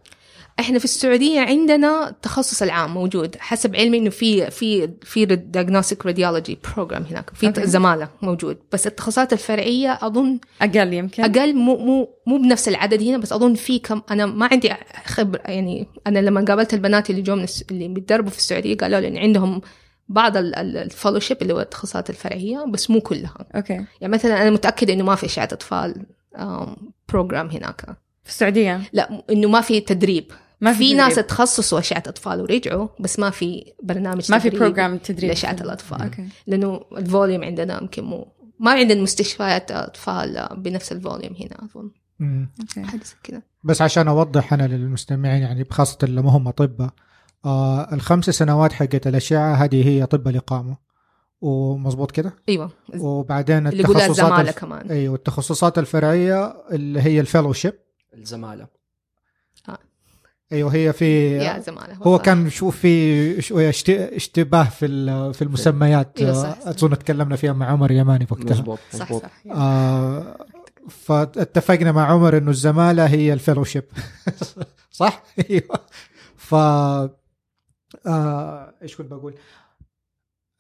إحنا 0.59 0.79
في 0.79 0.85
السعودية 0.85 1.39
عندنا 1.39 2.09
التخصص 2.09 2.61
العام 2.61 2.93
موجود 2.93 3.35
حسب 3.39 3.75
علمي 3.75 3.97
إنه 3.97 4.09
في 4.09 4.51
في 4.51 4.89
في 5.03 5.25
diagnostic 5.25 6.05
radiology 6.05 6.59
program 6.75 7.03
هناك 7.03 7.29
في 7.33 7.51
okay. 7.51 7.63
زمالة 7.63 8.09
موجود. 8.21 8.57
بس 8.71 8.87
التخصصات 8.87 9.33
الفرعية 9.33 9.99
أظن 10.01 10.39
أقل 10.61 10.93
يمكن. 10.93 11.23
أقل 11.23 11.55
مو 11.55 11.77
مو 11.77 12.09
مو 12.27 12.37
بنفس 12.37 12.67
العدد 12.67 13.03
هنا 13.03 13.17
بس 13.17 13.33
أظن 13.33 13.53
في 13.53 13.79
كم 13.79 14.01
أنا 14.11 14.25
ما 14.25 14.49
عندي 14.51 14.73
خبرة 15.05 15.41
يعني 15.45 15.87
أنا 16.07 16.19
لما 16.19 16.45
قابلت 16.45 16.73
البنات 16.73 17.09
اللي 17.09 17.21
جو 17.21 17.35
من 17.35 17.45
اللي 17.71 17.87
بيتدربوا 17.87 18.29
في 18.31 18.37
السعودية 18.37 18.77
قالوا 18.77 18.99
لي 18.99 19.07
إن 19.07 19.17
عندهم 19.17 19.61
بعض 20.09 20.37
ال 20.37 20.47
fellowship 20.47 21.41
اللي 21.41 21.53
هو 21.53 21.59
التخصصات 21.59 22.09
الفرعية 22.09 22.65
بس 22.67 22.89
مو 22.89 23.01
كلها. 23.01 23.33
okay. 23.55 23.73
يعني 23.73 24.13
مثلا 24.13 24.41
أنا 24.41 24.49
متأكدة 24.49 24.93
إنه 24.93 25.03
ما 25.03 25.15
في 25.15 25.25
أشعة 25.25 25.49
أطفال 25.51 26.05
program 27.09 27.47
هناك. 27.49 27.81
في 28.23 28.29
السعودية؟ 28.29 28.81
لا 28.93 29.23
إنه 29.29 29.47
ما 29.49 29.61
في 29.61 29.79
تدريب. 29.79 30.31
ما 30.61 30.71
في 30.73 30.77
في 30.77 30.93
ناس. 30.93 31.15
تخصصوا 31.15 31.79
اشعه 31.79 32.03
أطفال 32.07 32.41
ورجعوا 32.41 32.87
بس 32.99 33.19
ما 33.19 33.29
في 33.29 33.73
برنامج 33.83 34.31
ما 34.31 34.39
في 34.39 34.49
program 34.49 34.97
تدريب. 34.97 35.29
لأشعة 35.29 35.57
الأطفال. 35.61 36.01
okay. 36.01 36.27
لأنه 36.47 36.81
ال 36.97 37.04
volume 37.04 37.43
عندنا 37.43 37.81
يمكن 37.81 38.03
مو 38.03 38.27
ما 38.59 38.71
عندنا 38.71 39.01
مستشفيات 39.01 39.71
أطفال 39.71 40.47
بنفس 40.57 40.91
ال 40.91 40.98
volume 40.98 41.35
هنا 41.35 41.57
أظن. 41.65 41.91
حاجة 42.85 43.01
كذا. 43.23 43.41
بس 43.63 43.81
عشان 43.81 44.07
أوضح 44.07 44.53
أنا 44.53 44.67
للمستمعين 44.67 45.41
يعني 45.41 45.65
خاصه 45.69 45.97
اللي 46.03 46.21
ما 46.21 46.31
هم 46.31 46.47
أطباء 46.47 46.89
آه 47.45 47.93
الخمس 47.93 48.29
سنوات 48.29 48.73
حقت 48.73 49.07
الأشعة 49.07 49.53
هذه 49.53 49.87
هي 49.87 50.05
طب 50.05 50.27
الاقامه 50.27 50.77
ومظبوط 51.41 52.11
كده؟ 52.11 52.35
أيوه. 52.49 52.71
وبعدين 52.99 53.67
التخصصات 53.67 54.09
الزمالة 54.09 54.41
الف... 54.41 54.59
كمان. 54.59 54.91
أيوه 54.91 55.15
التخصصات 55.15 55.79
الفرعية 55.79 56.53
اللي 56.71 57.01
هي 57.01 57.19
الفيلوشيب. 57.19 57.73
الزمالة. 58.13 58.67
أيوه 60.51 60.73
هي 60.75 60.93
في 60.93 61.37
يا 61.37 61.63
هو 62.03 62.19
كان 62.19 62.49
شوف 62.49 62.77
في 62.77 63.41
شوية 63.41 63.69
اشت- 63.69 63.89
اشتباه 63.89 64.63
في 64.63 64.85
ال- 64.85 65.33
في 65.33 65.41
المسميات. 65.41 66.21
أظن 66.21 66.97
تكلمنا 66.99 67.35
فيها 67.35 67.53
مع 67.53 67.65
عمر 67.65 67.91
يماني 67.91 68.27
وقتها. 68.31 68.51
مزبوط 68.51 68.79
صح 68.91 69.13
صح 69.13 69.31
آه 69.51 70.37
فاتفقنا 70.89 71.91
مع 71.91 72.05
عمر 72.11 72.37
إنه 72.37 72.51
الزمالة 72.51 73.05
هي 73.05 73.33
ال 73.33 73.38
fellowship. 73.38 73.83
صح؟ 74.91 75.23
أيوه. 75.49 75.79
ف 76.35 76.55
آه 78.07 78.73
إيش 78.81 78.95
كنت 78.95 79.11
بقول؟ 79.13 79.33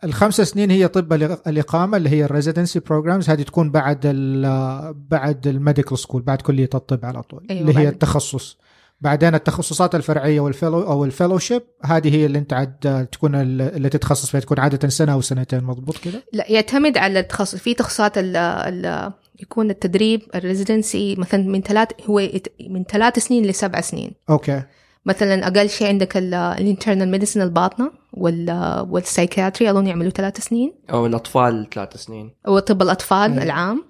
الخمس 0.03 0.41
سنين 0.41 0.71
هي 0.71 0.87
طب 0.87 1.13
الإقامة 1.47 1.97
اللي 1.97 2.09
هي 2.09 2.25
ال 2.25 2.31
residency 2.31 2.79
programs 2.79 3.29
هذه 3.29 3.41
تكون 3.43 3.71
بعد 3.71 4.01
ال 4.05 4.93
بعد 4.93 5.47
ال 5.47 5.54
medical 5.54 5.99
school 5.99 6.21
بعد 6.21 6.41
كلية 6.41 6.69
الطب 6.75 7.05
على 7.05 7.23
طول 7.23 7.47
أيوة، 7.49 7.61
اللي 7.61 7.77
هي 7.81 7.89
التخصص. 7.89 8.57
بعدين 9.01 9.35
التخصصات 9.35 9.95
الفرعية 9.95 10.39
وال 10.39 10.50
fellow 10.50 10.81
أو 10.81 11.05
ال 11.05 11.10
fellowship 11.10 11.61
هذه 11.85 12.15
هي 12.15 12.25
اللي 12.25 12.39
أنت 12.39 12.53
عاد 12.53 13.07
تكون 13.11 13.35
ال- 13.35 13.61
اللي 13.61 13.89
تتخصص 13.89 14.29
فيها 14.29 14.39
تكون 14.39 14.59
عادة 14.59 14.89
سنة 14.89 15.13
أو 15.13 15.21
سنتين 15.21 15.63
مضبوط 15.63 15.97
كده؟ 15.97 16.23
لا 16.33 16.51
يعتمد 16.51 16.97
على 16.97 17.19
التخصص 17.19 17.55
في 17.55 17.73
تخصصات 17.73 18.17
ال 18.17 18.35
ال 18.35 19.11
يكون 19.39 19.69
التدريب 19.69 20.21
الريزيدنسي 20.35 21.15
مثلا 21.15 21.43
من 21.43 21.61
ثلاث 21.61 21.87
هو 22.05 22.29
من 22.69 22.83
ثلاث 22.83 23.19
سنين 23.19 23.45
لسبع 23.45 23.81
سنين. 23.81 24.11
أوكي. 24.29 24.63
مثلا 25.05 25.47
أقل 25.47 25.69
شيء 25.69 25.87
عندك 25.87 26.17
الانترنال 26.17 27.11
ميديسن 27.11 27.41
الباطنة 27.41 27.91
وال 28.13 28.51
والسايكاتري 28.89 29.69
أظن 29.71 29.87
يعملوا 29.87 30.11
ثلاث 30.11 30.39
سنين. 30.39 30.73
أو 30.89 31.05
الأطفال 31.05 31.67
ثلاث 31.73 31.97
سنين. 31.97 32.35
أو 32.47 32.59
طب 32.59 32.81
الأطفال 32.81 33.31
أيوة. 33.31 33.43
العام. 33.43 33.83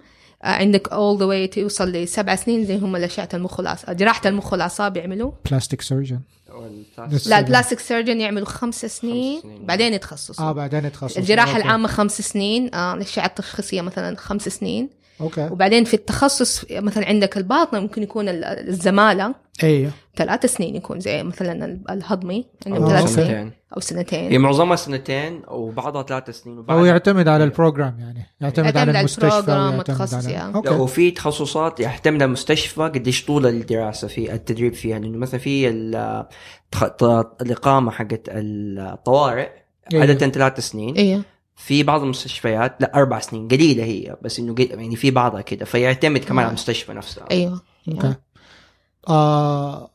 عندك 0.44 0.90
اول 0.90 1.20
ذا 1.20 1.26
واي 1.26 1.48
توصل 1.48 1.92
لسبع 1.92 2.36
سنين 2.36 2.66
زي 2.66 2.78
هم 2.78 2.96
الاشعه 2.96 3.30
المخ 3.34 3.60
والاعصاب 3.60 3.98
جراحه 3.98 4.22
المخ 4.30 4.52
والاعصاب 4.52 4.98
يعملوا 4.98 5.32
بلاستيك 5.52 5.82
سيرجن 5.82 6.20
لا. 7.26 7.40
البلاستيك 7.40 7.80
surgeon 7.80 8.22
يعملوا 8.22 8.48
خمس 8.48 8.86
سنين, 8.86 9.42
سنين. 9.42 9.66
بعدين 9.66 9.94
يتخصصوا. 9.94 10.46
آه 10.46 10.52
بعدين 10.52 10.86
يتخصص 10.86 11.18
الجراحة. 11.18 11.58
العامة 11.58 11.88
خمس 11.88 12.22
سنين. 12.22 12.76
آه 12.76 12.94
الاشعه 12.94 13.26
التشخيصية 13.26 13.82
مثلا 13.82 14.18
خمس 14.18 14.50
سنين. 14.50 14.90
okay. 15.22 15.50
وبعدين 15.52 15.84
في 15.84 15.94
التخصص 15.94 16.66
مثلا 16.72 17.08
عندك 17.08 17.38
الباطنة 17.38 17.80
ممكن 17.80 18.04
يكون 18.04 18.30
ال- 18.30 18.44
الزمالة. 18.44 19.36
أيوه 19.64 19.92
ثلاث 20.16 20.46
سنين 20.46 20.76
يكون 20.76 21.00
زي 21.00 21.24
مثلا 21.24 21.66
ال- 21.66 21.82
الهضمي. 21.92 22.46
عندهم 22.66 22.84
أو 22.84 22.90
ثلاث 22.90 23.02
okay. 23.02 23.14
سنين. 23.14 23.28
سنتين 23.28 23.52
أو 23.76 23.80
سنتين. 23.80 24.32
هي 24.32 24.38
معظمها 24.38 24.76
سنتين 24.76 25.42
وبعضها 25.48 26.04
ثلاث 26.04 26.30
سنين 26.30 26.58
وبعد. 26.58 26.78
هو 26.78 26.86
يعتمد 26.86 27.28
على 27.28 27.44
ال 27.44 27.51
program 27.51 28.00
يعني. 28.00 28.26
يعتمد, 28.42 28.66
يعتمد 28.66 28.78
على 28.90 29.00
المستشفى 29.00 29.52
والتخصص 29.78 30.14
على 30.26 30.32
يعني. 30.34 30.56
okay. 30.56 30.70
وفي 30.70 31.12
تخصصات 31.12 31.80
يعتمد 31.80 32.16
على 32.16 32.26
المستشفى 32.26 32.82
قديش 32.82 33.26
طول 33.26 33.46
الدراسة 33.48 34.08
في 34.08 34.34
التدريب 34.34 34.74
فيها. 34.74 35.00
لأنه 35.00 35.18
مثلا 35.18 35.40
في 35.40 35.70
الإقامة 37.42 37.92
حقت 37.92 38.22
الطوارئ 38.28 39.50
أيوة. 39.94 40.02
عادة 40.06 40.28
ثلاث 40.30 40.60
سنين. 40.60 40.96
أيوه 40.98 41.22
في 41.58 41.84
بعض 41.84 42.02
المستشفيات 42.04 42.76
لا 42.82 42.96
أربع 42.96 43.20
سنين 43.20 43.48
قليلة 43.48 43.84
هي 43.84 44.18
بس 44.22 44.40
إنه 44.40 44.56
يعني 44.60 44.96
في 44.96 45.12
بعضها 45.12 45.42
كده 45.42 45.66
فيعتمد 45.66 46.24
كمان. 46.24 46.40
على 46.40 46.48
المستشفى 46.48 46.94
نفسها. 46.94 47.26
أيوه. 47.32 47.62
okay. 47.88 48.16
آه 49.10 49.90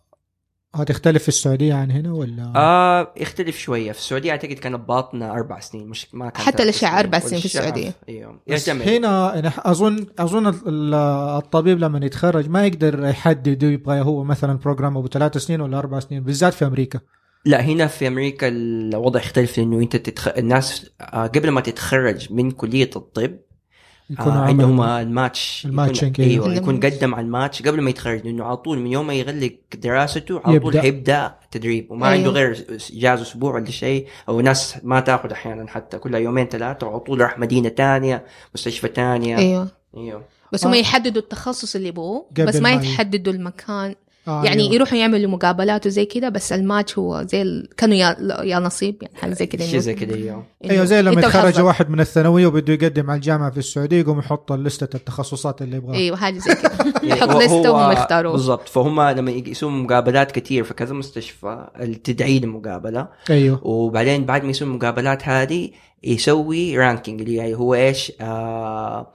هتختلف 0.75 1.23
في 1.23 1.29
السعودية 1.29 1.75
عن 1.75 1.91
هنا 1.91 2.13
ولا؟ 2.13 2.53
آه 2.57 3.13
يختلف 3.17 3.59
شوية. 3.59 3.93
في 3.93 3.99
السعودية 3.99 4.31
أعتقد 4.31 4.53
كانت 4.53 4.89
باطنة 4.89 5.33
أربع 5.33 5.61
سنين 5.61 5.89
مش 5.89 6.15
ما 6.15 6.31
كان 6.31 6.43
حتى 6.45 6.57
ثلاث 6.57 6.69
الأشعة 6.83 7.01
أربع 7.01 7.19
سنين 7.19 7.41
في 7.41 7.47
السعودية. 7.47 7.95
أيوه. 8.09 8.41
يعتمد. 8.47 8.89
هنا 8.89 9.39
أنا 9.39 9.53
أظن 9.59 10.07
أظن 10.19 10.47
ال- 10.49 10.95
الطبيب 11.39 11.79
لما 11.79 12.07
يتخرج 12.07 12.49
ما 12.49 12.67
يقدر 12.67 13.05
يحدد 13.07 13.63
يبغى 13.63 14.01
هو 14.01 14.25
مثلا 14.25 14.59
program 14.59 14.97
أبو 14.97 15.09
ثلاث 15.09 15.37
سنين 15.39 15.61
ولا 15.61 15.79
أربع 15.79 16.01
سنين 16.01 16.23
بالذات 16.23 16.55
في 16.55 16.67
أمريكا. 16.67 17.01
لا 17.45 17.61
هنا 17.61 17.87
في 17.87 18.07
أمريكا 18.09 18.49
الوضع 18.49 19.21
يختلف 19.21 19.59
لأنه 19.59 19.79
أنت 19.79 19.97
تتخ... 19.97 20.29
الناس 20.29 20.91
آه، 21.01 21.27
قبل 21.27 21.51
ما 21.51 21.61
تتخرج 21.61 22.33
من 22.33 22.51
كلية 22.51 22.91
الطب 22.97 23.37
آه 24.19 24.23
عملوا- 24.23 24.33
عندهم 24.43 24.83
الماتش 24.83 25.63
الماتشنج، 25.67 26.19
يكون... 26.19 26.25
أيوه. 26.25 26.47
أيوه 26.47 26.57
يكون 26.57 26.81
قدم 26.81 27.15
على 27.15 27.25
الماتش 27.25 27.63
قبل 27.63 27.81
ما 27.81 27.91
يتخرج 27.91 28.25
لأنه 28.27 28.45
على 28.45 28.57
طول 28.57 28.79
من 28.79 28.87
يوم 28.93 29.07
ما 29.07 29.15
يغلق 29.15 29.53
دراسته 29.75 30.41
على 30.45 30.59
طول 30.59 30.69
يبدأ. 30.75 30.81
حيبدا 30.83 31.35
تدريب 31.51 31.91
وما 31.91 32.07
أيوه. 32.09 32.19
عنده 32.19 32.31
غير 32.31 32.67
إجازة 32.93 33.23
أسبوع 33.23 33.55
ولا 33.55 33.71
شيء 33.71 34.07
أو 34.29 34.41
ناس 34.41 34.77
ما 34.83 35.01
تأخذ 35.01 35.31
أحيانا 35.31 35.69
حتى 35.71 35.99
كلها 35.99 36.21
يومين 36.21 36.47
ثلاثة 36.49 36.87
وعلى 36.87 37.01
طول 37.01 37.21
راح 37.21 37.39
مدينة 37.39 37.69
ثانية 37.69 38.25
مستشفى 38.55 38.89
ثانية 38.89 39.39
أيوه 39.39 39.69
أيوه 39.97 40.25
بس 40.53 40.67
هم 40.67 40.73
آه. 40.73 40.77
يحددوا 40.77 41.23
التخصص 41.23 41.77
اللي 41.77 41.89
يبغوه 41.89 42.27
بس 42.39 42.57
ما 42.57 42.77
ما 42.77 42.83
ي- 42.83 42.93
يحددوا 42.93 43.33
المكان 43.33 43.95
آه 44.29 44.45
يعني 44.45 44.63
أيوه. 44.63 44.75
يروحوا 44.75 44.99
يعملوا 44.99 45.31
مقابلات 45.31 45.87
وزي 45.87 46.05
كذا 46.05 46.29
بس 46.29 46.53
الماتش 46.53 46.99
هو 46.99 47.23
زي 47.29 47.43
ال... 47.43 47.69
كانوا 47.77 47.95
يا 47.97 48.17
يا 48.43 48.59
نصيب 48.59 48.97
يعني 49.03 49.17
حاجة 49.17 49.33
زي 49.33 49.47
كذا. 49.47 49.67
شيء 49.67 49.79
زي 49.81 49.95
كذا 49.95 50.15
أيوه. 50.15 50.45
أيوه 50.71 50.85
زي 50.85 51.03
لما 51.03 51.21
يتخرج. 51.21 51.61
واحد 51.61 51.91
من 51.91 52.01
الثانوية 52.01 52.47
وبده 52.47 52.73
يقدم 52.73 53.11
على 53.11 53.17
الجامعة 53.17 53.51
في 53.51 53.59
السعودية 53.59 54.01
يقوم 54.01 54.19
يحط 54.19 54.53
لستة 54.53 54.97
التخصصات 54.97 55.63
اللي 55.63 55.77
يبغاها. 55.77 55.95
إيوه 55.97 56.17
حاجة 56.17 56.39
زي 56.39 56.55
كذا. 56.55 56.93
يحط 57.15 57.29
هو- 57.31 57.41
لستة 57.41 57.71
وهم 57.71 57.93
يختاروا 57.93 58.33
بالضبط. 58.33 58.69
فهم 58.69 59.01
لما 59.01 59.31
يسوون 59.31 59.83
مقابلات 59.83 60.33
كثير 60.33 60.65
في 60.65 60.75
كذا 60.75 60.95
مستشفى 60.95 61.67
التدعي 61.81 62.39
المقابلة. 62.39 63.09
أيوه. 63.31 63.67
وبعدين 63.67 64.25
بعد 64.25 64.45
ما 64.45 64.51
يسوي 64.51 64.69
المقابلات 64.69 65.29
هذه 65.29 65.71
يسوي 66.05 66.79
رانكينج 66.79 67.21
اللي 67.21 67.41
هي 67.43 67.55
هو 67.55 67.75
إيش؟ 67.75 68.13
آه 68.21 69.13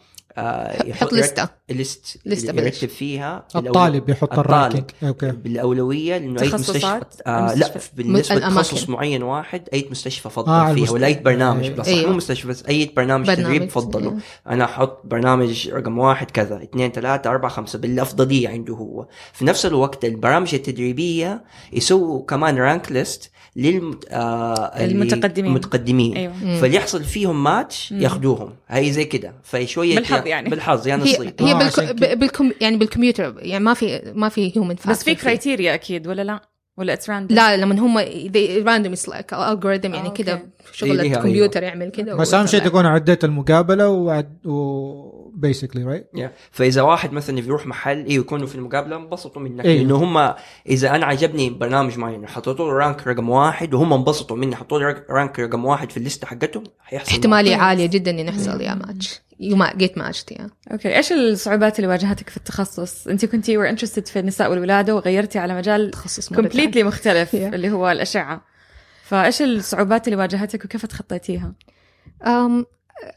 يحط 0.85 1.13
لستة 1.13 1.49
list 1.69 2.17
بلش. 2.25 2.43
يرتب 2.43 2.89
فيها 2.89 3.47
الطالب 3.55 4.09
يحط 4.09 4.23
الطالب. 4.23 4.45
ال 4.45 4.50
ranking 4.50 4.83
okay 5.03 5.31
بالأولوية 5.31 6.17
لأنه 6.17 6.41
أي 6.41 6.47
مستشفى 6.47 6.79
تخصصات؟ 6.79 7.13
آه 7.27 7.53
لا. 7.53 7.71
بالنسبة. 7.93 8.35
لتخصص 8.35 8.89
معين 8.89 9.23
واحد 9.23 9.69
أي 9.73 9.87
مستشفى 9.91 10.29
فضل 10.29 10.51
آه، 10.51 10.73
فيها 10.73 10.91
ولا 10.91 11.07
أي 11.07 11.13
برنامج 11.13 11.67
بس 11.69 11.87
أيوه. 11.87 12.11
مو 12.11 12.17
مستشفى 12.17 12.47
بس 12.47 12.65
أي 12.65 12.91
برنامج, 12.95 13.27
برنامج 13.27 13.45
تدريب 13.45 13.69
فضلوا 13.69 14.11
أيوه. 14.11 14.21
أنا 14.47 14.63
أحط 14.63 15.01
برنامج 15.05 15.69
رقم 15.69 15.97
واحد 15.97 16.31
كذا 16.31 16.63
اثنين 16.63 16.91
ثلاثة 16.91 17.29
أربعة 17.29 17.51
خمسة 17.51 17.79
بالأفضلية 17.79 18.49
عنده 18.49 18.73
هو 18.73 19.07
في 19.33 19.45
نفس 19.45 19.65
الوقت 19.65 20.05
البرامج 20.05 20.55
التدريبية 20.55 21.43
يسووا 21.73 22.25
كمان 22.25 22.57
rank 22.57 22.91
list 22.91 23.31
للمت... 23.57 24.05
آه 24.09 24.85
المتقدمين. 24.85 25.51
المتقدمين 25.51 26.17
أيوه 26.17 26.33
مم. 26.43 26.57
فاللي 26.61 26.77
يحصل 26.77 27.03
فيهم 27.03 27.43
ماتش. 27.43 27.91
ياخذوهم 27.91 28.53
هي 28.67 28.91
زي 28.91 29.05
كده 29.05 29.33
فشوية 29.43 29.95
بالحظ 29.95 30.27
يعني. 30.27 30.49
بالحظ 30.49 30.87
يعني 30.87 31.03
هي 31.03 31.13
نصيب 31.13 31.33
هي 31.41 31.51
آه، 31.51 31.93
بالكم... 32.13 32.51
يعني 32.61 32.77
بالكمبيوتر 32.77 33.35
يعني 33.37 33.63
ما 33.63 33.73
في 33.73 34.13
ما 34.15 34.29
في 34.29 34.53
human 34.55 34.75
بس 34.87 35.03
في 35.03 35.15
criteria 35.15 35.73
أكيد 35.73 36.07
ولا 36.07 36.21
لا؟ 36.21 36.56
ولا 36.77 36.93
اتس 36.93 37.09
راندوم؟ 37.09 37.37
لا 37.37 37.57
لما 37.57 37.79
هم 37.79 37.97
random 38.67 38.93
like 39.07 39.33
algorithm 39.33 39.93
يعني 39.93 40.09
آه، 40.09 40.13
كذا. 40.13 40.41
شغل 40.73 40.89
إيه، 40.91 40.97
ليها- 41.07 41.17
الكمبيوتر 41.17 41.63
يعمل 41.63 41.89
كذا 41.89 42.15
بس 42.15 42.33
أهم 42.33 42.45
شيء. 42.45 42.61
تكون 42.61 42.85
عديت 42.85 43.23
المقابلة 43.23 43.89
وعد 43.89 44.47
و 44.47 45.31
basically 45.35 45.83
right 45.83 46.07
Yeah. 46.17 46.21
فإذا 46.51 46.81
واحد 46.81 47.13
مثلا 47.13 47.41
بيروح 47.41 47.67
محل 47.67 47.97
أيوه 47.97 48.11
يكونوا 48.23 48.47
في 48.47 48.55
المقابلة 48.55 48.95
انبسطوا 48.95 49.41
منك 49.41 49.65
أيوه. 49.65 49.81
لأنه 49.83 49.95
هم 49.95 50.33
إذا 50.69 50.95
أنا 50.95 51.05
عجبني 51.05 51.49
برنامج 51.49 51.97
معين 51.97 52.27
حطيت 52.27 52.59
له 52.59 52.71
rank 52.73 53.07
رقم 53.07 53.29
واحد 53.29 53.73
وهم 53.73 53.93
انبسطوا 53.93 54.37
مني 54.37 54.55
حطوا 54.55 54.79
لي 54.79 55.03
rank 55.09 55.39
رقم 55.39 55.65
واحد 55.65 55.91
في 55.91 55.97
الليستة 55.97 56.27
حقتهم 56.27 56.63
حيحصل 56.79 57.11
احتمالية. 57.11 57.55
عالية 57.55 57.85
جدا 57.85 58.11
ان 58.11 58.19
يحصل 58.27 58.61
يا 58.61 58.73
match 58.73 59.21
you 59.39 59.65
get 59.77 59.97
matched 59.97 60.31
yeah 60.31 60.49
okay 60.71 60.95
إيش 60.97 61.11
الصعوبات 61.11 61.79
اللي 61.79 61.87
واجهتك 61.87 62.29
في 62.29 62.37
التخصص؟ 62.37 63.07
أنت 63.07 63.25
كنتي 63.25 63.57
were 63.57 63.69
interested 63.69 64.07
في 64.07 64.19
النساء 64.19 64.49
والولادة 64.51 64.95
وغيرتي 64.95 65.39
على 65.39 65.55
مجال 65.55 65.91
تخصص 65.91 66.33
completely 66.33 66.83
مختلف 66.83 67.27
Yeah. 67.31 67.53
اللي 67.53 67.71
هو 67.71 67.91
الأشعة 67.91 68.45
فإيش 69.03 69.41
الصعوبات 69.41 70.07
اللي 70.07 70.17
واجهتك 70.17 70.65
وكيف 70.65 70.85
تخطيتيها؟ 70.85 71.53
أم 72.25 72.65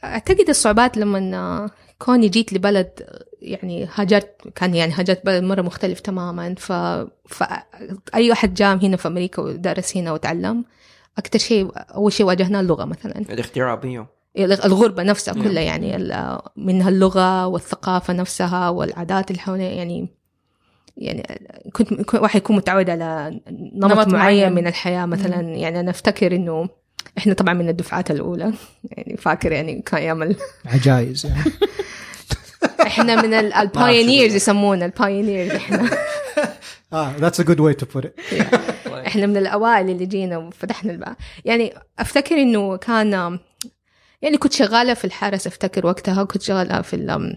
أعتقد 0.05 0.49
الصعوبات 0.49 0.97
لما 0.97 1.71
كوني 1.99 2.29
جيت 2.29 2.53
لبلد 2.53 2.91
يعني 3.43 3.89
هاجرت 3.95 4.49
كان 4.55 4.75
يعني 4.75 4.93
هاجرت 4.93 5.27
بلد 5.27 5.43
مرة 5.43 5.63
مختلف 5.63 6.01
تماما 6.01 6.55
ف... 6.55 6.73
ف 7.29 7.45
أي 8.15 8.31
واحد 8.31 8.55
جاء 8.55 8.77
هنا 8.77 8.97
في 8.97 9.09
أمريكا 9.09 9.43
ودرس 9.43 9.97
هنا 9.97 10.13
وتعلم 10.13 10.65
أكثر 11.19 11.39
شيء 11.39 11.71
أول 11.77 12.13
شيء 12.13 12.27
واجهناه 12.27 12.61
اللغة 12.61 12.85
مثلا 12.85 13.19
الاغتراب 13.19 13.85
الغربة 14.39 15.03
نفسها 15.03 15.35
نعم. 15.35 15.45
كلها 15.45 15.63
يعني 15.63 16.09
منها 16.57 16.89
اللغة 16.89 17.47
والثقافة 17.47 18.13
نفسها 18.13 18.69
والعادات 18.69 19.31
اللي 19.31 19.41
حوالينا 19.43 19.71
يعني 19.71 20.09
يعني 20.97 21.23
كنت 21.73 22.15
واحد 22.15 22.37
يكون 22.37 22.57
متعود 22.57 22.91
على 22.91 23.41
نمط, 23.75 23.93
نمط 23.93 24.09
معين. 24.09 24.53
من 24.53 24.67
الحياة 24.67 25.07
مثلا. 25.07 25.41
يعني 25.41 25.81
أنا 25.81 25.91
أفتكر 25.91 26.35
إنه 26.35 26.69
إحنا 27.19 27.35
طبعا 27.35 27.55
من 27.55 27.69
الدفعات 27.69 28.11
الأولى 28.11 28.53
يعني 28.85 29.17
فاكر 29.17 29.53
يعني 29.53 29.83
كان 29.83 30.01
أيام 30.01 30.23
ال- 30.23 30.37
عجايز 30.67 31.27
يعني. 31.27 31.43
إحنا 32.87 33.23
من 33.23 33.35
ال 33.35 33.46
pioneers 33.46 34.35
يسمونا 34.35 34.85
البايونيرز 34.87 35.51
إحنا. 35.51 35.91
آه 36.93 37.17
that's 37.17 37.41
a 37.41 37.45
good 37.45 37.61
way 37.61 37.75
to 37.75 37.87
put 37.87 38.05
it 38.07 38.15
إحنا 39.07 39.27
من 39.27 39.37
الأوائل 39.37 39.91
اللي 39.91 40.07
جينا 40.07 40.39
وفتحنا 40.39 40.93
الباب. 40.93 41.17
يعني 41.45 41.75
أفتكر 41.99 42.35
إنه 42.35 42.77
كان 42.77 43.39
يعني 44.23 44.37
كنت 44.37 44.53
شغالة 44.53 44.95
في 44.95 45.05
الحرس 45.05 45.47
أفتكر 45.47 45.87
وقتها 45.87 46.25
كنت 46.25 46.43
شغالة 46.43 46.83
في 46.83 46.95
ال 46.97 47.37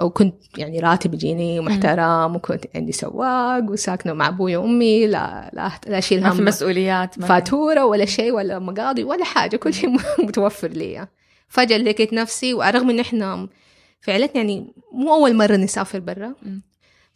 أو 0.00 0.10
كنت 0.10 0.34
يعني 0.58 0.80
راتب 0.80 1.14
يجيني 1.14 1.60
محترم 1.60 2.36
وكنت 2.36 2.64
عندي 2.74 2.92
سواق 2.92 3.70
وساكنة 3.70 4.12
مع 4.12 4.28
أبوي 4.28 4.56
وأمي 4.56 5.06
لا 5.06 5.50
لا 5.52 5.70
لا 5.86 5.98
أشيل 5.98 6.22
ما 6.22 6.30
في 6.30 6.42
هم 6.42 6.44
مسؤوليات 6.44 7.18
ما 7.18 7.26
في- 7.26 7.28
فاتورة 7.28 7.84
ولا 7.84 8.04
شيء 8.04 8.32
ولا 8.32 8.58
مقاضي 8.58 9.04
ولا 9.04 9.24
حاجة 9.24 9.56
كل 9.56 9.74
شيء 9.74 9.90
متوفر 10.26 10.68
لي 10.68 11.08
فجأة 11.48 11.76
لقيت 11.78 12.12
نفسي 12.12 12.54
ورغم 12.54 12.90
إن 12.90 13.00
إحنا 13.00 13.48
فعلا 14.00 14.28
يعني 14.34 14.72
مو 14.92 15.14
أول 15.14 15.34
مرة 15.36 15.56
نسافر 15.56 15.98
برا. 16.00 16.34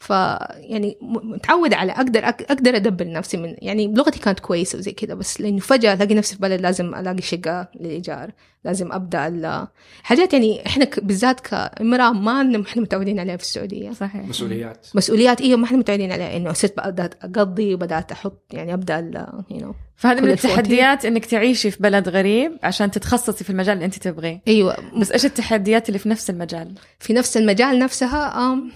ف 0.04 0.10
يعني 0.10 0.96
متعودة 1.02 1.76
على 1.76 1.92
أقدر 1.92 2.20
أق- 2.22 2.26
أقدر 2.50 2.76
أدبر 2.76 3.10
نفسي 3.10 3.36
من 3.36 3.54
يعني 3.58 3.86
لغتي 3.94 4.18
كانت 4.18 4.40
كويسة 4.40 4.78
وزي 4.78 4.92
كذا 4.92 5.14
بس 5.14 5.40
لأنه 5.40 5.58
فجأة 5.58 5.94
ألاقي 5.94 6.14
نفسي 6.14 6.34
في 6.34 6.40
بلد 6.40 6.60
لازم 6.60 6.94
ألاقي 6.94 7.22
شقة 7.22 7.68
للإيجار 7.80 8.30
لازم 8.64 8.92
أبدأ 8.92 9.26
ال- 9.28 9.68
حاجات 10.02 10.32
يعني 10.32 10.66
إحنا 10.66 10.84
ك- 10.84 11.00
بالذات 11.04 11.40
كإمرأة 11.40 12.10
ما 12.12 12.62
إحنا 12.66 12.82
متعودين 12.82 13.20
عليها 13.20 13.36
في 13.36 13.42
السعودية. 13.42 13.90
صحيح. 13.92 14.16
مسؤوليات. 14.28 14.86
مسؤوليات 14.94 15.40
إيه 15.40 15.56
ما 15.56 15.64
إحنا 15.64 15.78
متعودين 15.78 16.12
عليها 16.12 16.36
إنه 16.36 16.52
صرت 16.52 16.76
بدأت 16.76 17.24
أقضي 17.24 17.74
وبدأت 17.74 18.12
أحط 18.12 18.42
يعني 18.52 18.74
أبدأ 18.74 18.98
ال- 18.98 19.26
you 19.50 19.62
know. 19.62 19.72
فهذا 19.96 20.20
من. 20.20 20.30
التحديات 20.30 21.04
إنك 21.04 21.26
تعيشي 21.26 21.70
في 21.70 21.82
بلد 21.82 22.08
غريب 22.08 22.52
عشان 22.62 22.90
تتخصصي 22.90 23.44
في 23.44 23.50
المجال 23.50 23.74
اللي 23.74 23.84
أنت 23.84 23.94
تبغيه. 23.98 24.40
أيوه. 24.48 24.76
بس 25.00 25.12
إيش 25.12 25.24
التحديات 25.24 25.88
اللي 25.88 25.98
في 25.98 26.08
نفس 26.08 26.30
المجال؟ 26.30 26.74
في 27.00 27.12
نفس 27.12 27.36
المجال 27.36 27.78
نفسها 27.78 28.52
أم 28.52 28.70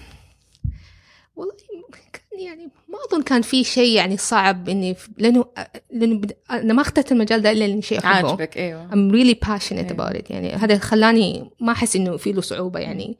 والله 1.38 1.54
كان 2.12 2.40
يعني 2.40 2.70
ما 2.88 2.98
أظن 3.08 3.22
كان 3.22 3.42
في 3.42 3.64
شيء 3.64 3.96
يعني 3.96 4.16
صعب 4.16 4.68
إني 4.68 4.96
لأنه 5.18 5.44
لأنه 5.90 6.18
بد... 6.18 6.36
أنا 6.50 6.74
ما 6.74 6.82
أخترت 6.82 7.12
المجال 7.12 7.42
ده 7.42 7.50
إلا 7.50 7.64
لاني 7.64 7.82
شيء 7.82 7.98
أحبه. 7.98 8.28
عاجبك 8.28 8.56
إيوه. 8.56 8.88
I'm 8.90 9.12
really 9.14 9.48
passionate 9.48 9.72
إيه. 9.72 9.96
about 9.96 10.16
it. 10.16 10.30
يعني 10.30 10.52
هذا 10.52 10.78
خلاني 10.78 11.50
ما 11.60 11.72
أحس 11.72 11.96
إنه 11.96 12.16
في 12.16 12.32
له 12.32 12.40
صعوبة 12.40 12.80
يعني. 12.80 13.18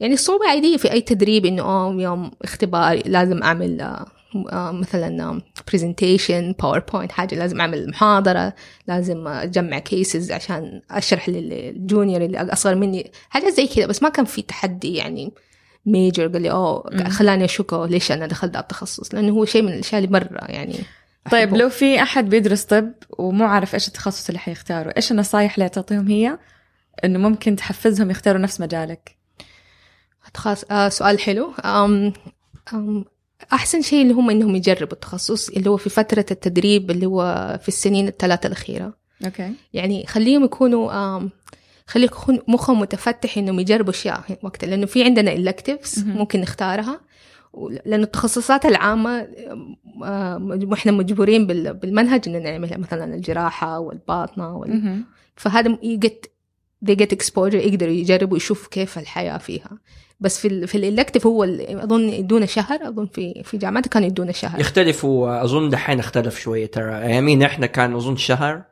يعني 0.00 0.14
الصعوبه 0.14 0.48
عادية 0.48 0.76
في 0.76 0.92
أي 0.92 1.00
تدريب 1.00 1.46
إنه 1.46 1.62
آه 1.62 1.94
يوم 1.98 2.30
اختبار 2.42 3.02
لازم 3.06 3.42
أعمل 3.42 3.80
آه، 3.80 4.06
آه، 4.52 4.72
مثلا 4.72 5.40
presentation 5.72 6.54
PowerPoint 6.62 7.12
حاجة 7.12 7.34
لازم 7.34 7.60
أعمل 7.60 7.88
محاضرة 7.90 8.54
لازم 8.88 9.28
أجمع 9.28 9.78
cases 9.78 10.32
عشان 10.32 10.82
أشرح 10.90 11.28
لل 11.28 11.52
junior 11.52 12.24
اللي 12.24 12.38
أصغر 12.38 12.74
مني 12.74 13.12
حاجات 13.28 13.52
زي 13.52 13.66
كذا 13.66 13.86
بس 13.86 14.02
ما 14.02 14.08
كان 14.08 14.24
في 14.24 14.42
تحدي 14.42 14.94
يعني. 14.94 15.32
major 15.86 16.26
قال 16.28 16.42
لي 16.42 16.50
أوه. 16.50 17.08
خلاني 17.08 17.44
أشكه 17.44 17.86
ليش 17.86 18.12
أنا 18.12 18.26
دخلت 18.26 18.52
ده 18.52 18.60
التخصص؟ 18.60 19.14
لأنه 19.14 19.32
هو 19.32 19.44
شيء 19.44 19.62
من 19.62 19.72
الأشياء 19.72 20.04
اللي 20.04 20.12
مره 20.12 20.44
يعني 20.48 20.78
طيب 21.30 21.48
أحبه. 21.48 21.58
لو 21.58 21.68
في 21.68 22.02
أحد 22.02 22.28
بيدرس 22.28 22.64
طب 22.64 22.92
ومو 23.10 23.44
عارف 23.44 23.74
إيش 23.74 23.88
التخصص 23.88 24.28
اللي 24.28 24.38
حيختاره 24.38 24.92
إيش 24.96 25.12
النصايح 25.12 25.54
اللي 25.54 25.68
تعطيهم 25.68 26.08
هي 26.08 26.38
إنه 27.04 27.18
ممكن 27.18 27.56
تحفزهم 27.56 28.10
يختاروا 28.10 28.40
نفس 28.40 28.60
مجالك؟ 28.60 29.16
خلاص 30.34 30.64
آه 30.70 30.88
سؤال 30.88 31.20
حلو. 31.20 31.52
أم 31.64 32.12
أم 32.72 33.04
أحسن 33.52 33.82
شيء 33.82 34.02
اللي 34.02 34.14
هم 34.14 34.30
إنهم 34.30 34.56
يجربوا 34.56 34.92
التخصص 34.92 35.48
اللي 35.48 35.70
هو 35.70 35.76
في 35.76 35.90
فترة 35.90 36.26
التدريب 36.30 36.90
اللي 36.90 37.06
هو 37.06 37.58
في 37.62 37.68
السنين 37.68 38.08
الثلاثة 38.08 38.46
الأخيرة. 38.46 38.94
okay. 39.24 39.52
يعني 39.72 40.06
خليهم 40.06 40.44
يكونوا 40.44 41.20
أم 41.84 41.92
خلي 41.92 42.04
يكون 42.04 42.38
مخهم 42.48 42.80
متفتح 42.80 43.38
إنهم 43.38 43.60
يجربوا 43.60 43.90
أشياء 43.90 44.38
وقتها. 44.42 44.66
لأنه 44.66 44.86
في 44.86 45.04
عندنا 45.04 45.34
electives 45.36 45.98
مهم. 45.98 46.16
ممكن 46.16 46.40
نختارها. 46.40 47.00
لأن 47.86 48.02
التخصصات 48.02 48.66
العامة 48.66 49.28
آم، 50.04 50.72
إحنا 50.72 50.92
مجبورين 50.92 51.46
بال- 51.46 51.74
بالمنهج 51.74 52.28
إن 52.28 52.42
نعملها. 52.42 52.76
مثلا 52.78 53.14
الجراحة 53.14 53.78
والباطنة 53.78 54.56
وال... 54.56 55.02
فهذا 55.36 55.78
يجت 55.82 56.30
they 56.86 56.94
get 56.94 57.16
exposure 57.16 57.54
يقدروا 57.54 57.92
يجربوا 57.92 58.36
يشوفوا 58.36 58.70
كيف 58.70 58.98
الحياة 58.98 59.38
فيها. 59.38 59.78
بس 60.20 60.38
في 60.40 60.48
ال 60.48 60.68
في 60.68 60.78
الالكتيف 60.78 61.26
هو 61.26 61.44
ال- 61.44 61.80
أظن 61.80 62.08
يدونا 62.08 62.46
شهر. 62.46 62.88
أظن 62.88 63.06
في 63.06 63.42
في 63.44 63.56
جامعات 63.56 63.88
كانوا 63.88 64.08
يدونا 64.08 64.32
شهر. 64.32 64.60
يختلفوا 64.60 65.44
اظن 65.44 65.68
دحين 65.68 65.98
اختلف 65.98 66.38
شوية 66.38 66.66
ترى. 66.66 66.96
ايامين 66.96 67.42
إحنا 67.42 67.66
كان 67.66 67.94
أظن 67.94 68.16
شهر. 68.16 68.62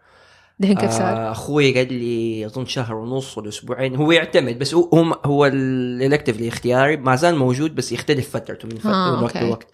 دحين 0.63 0.77
كيف 0.77 0.91
صار؟ 0.91 1.31
أخوي 1.31 1.75
قال 1.79 1.93
لي 1.93 2.47
أظن 2.47 2.67
شهر 2.67 2.95
ونص 2.95 3.39
ولا 3.39 3.49
أسبوعين 3.49 3.97
هو 3.97 4.13
يعتمد 4.13 4.59
بس 4.59 4.75
هو 4.75 5.17
هو, 5.25 5.47
ال 5.47 5.57
elective 5.57 6.41
الاختياري 6.41 6.97
ما 6.97 7.17
زال 7.17 7.37
موجود 7.37 7.75
بس 7.75 7.93
يختلف 7.93 8.31
فترته 8.31 8.69
من, 8.69 8.77
فترة 8.77 8.93
آه، 8.93 9.17
من 9.17 9.23
وقت. 9.23 9.37
لوقت 9.37 9.67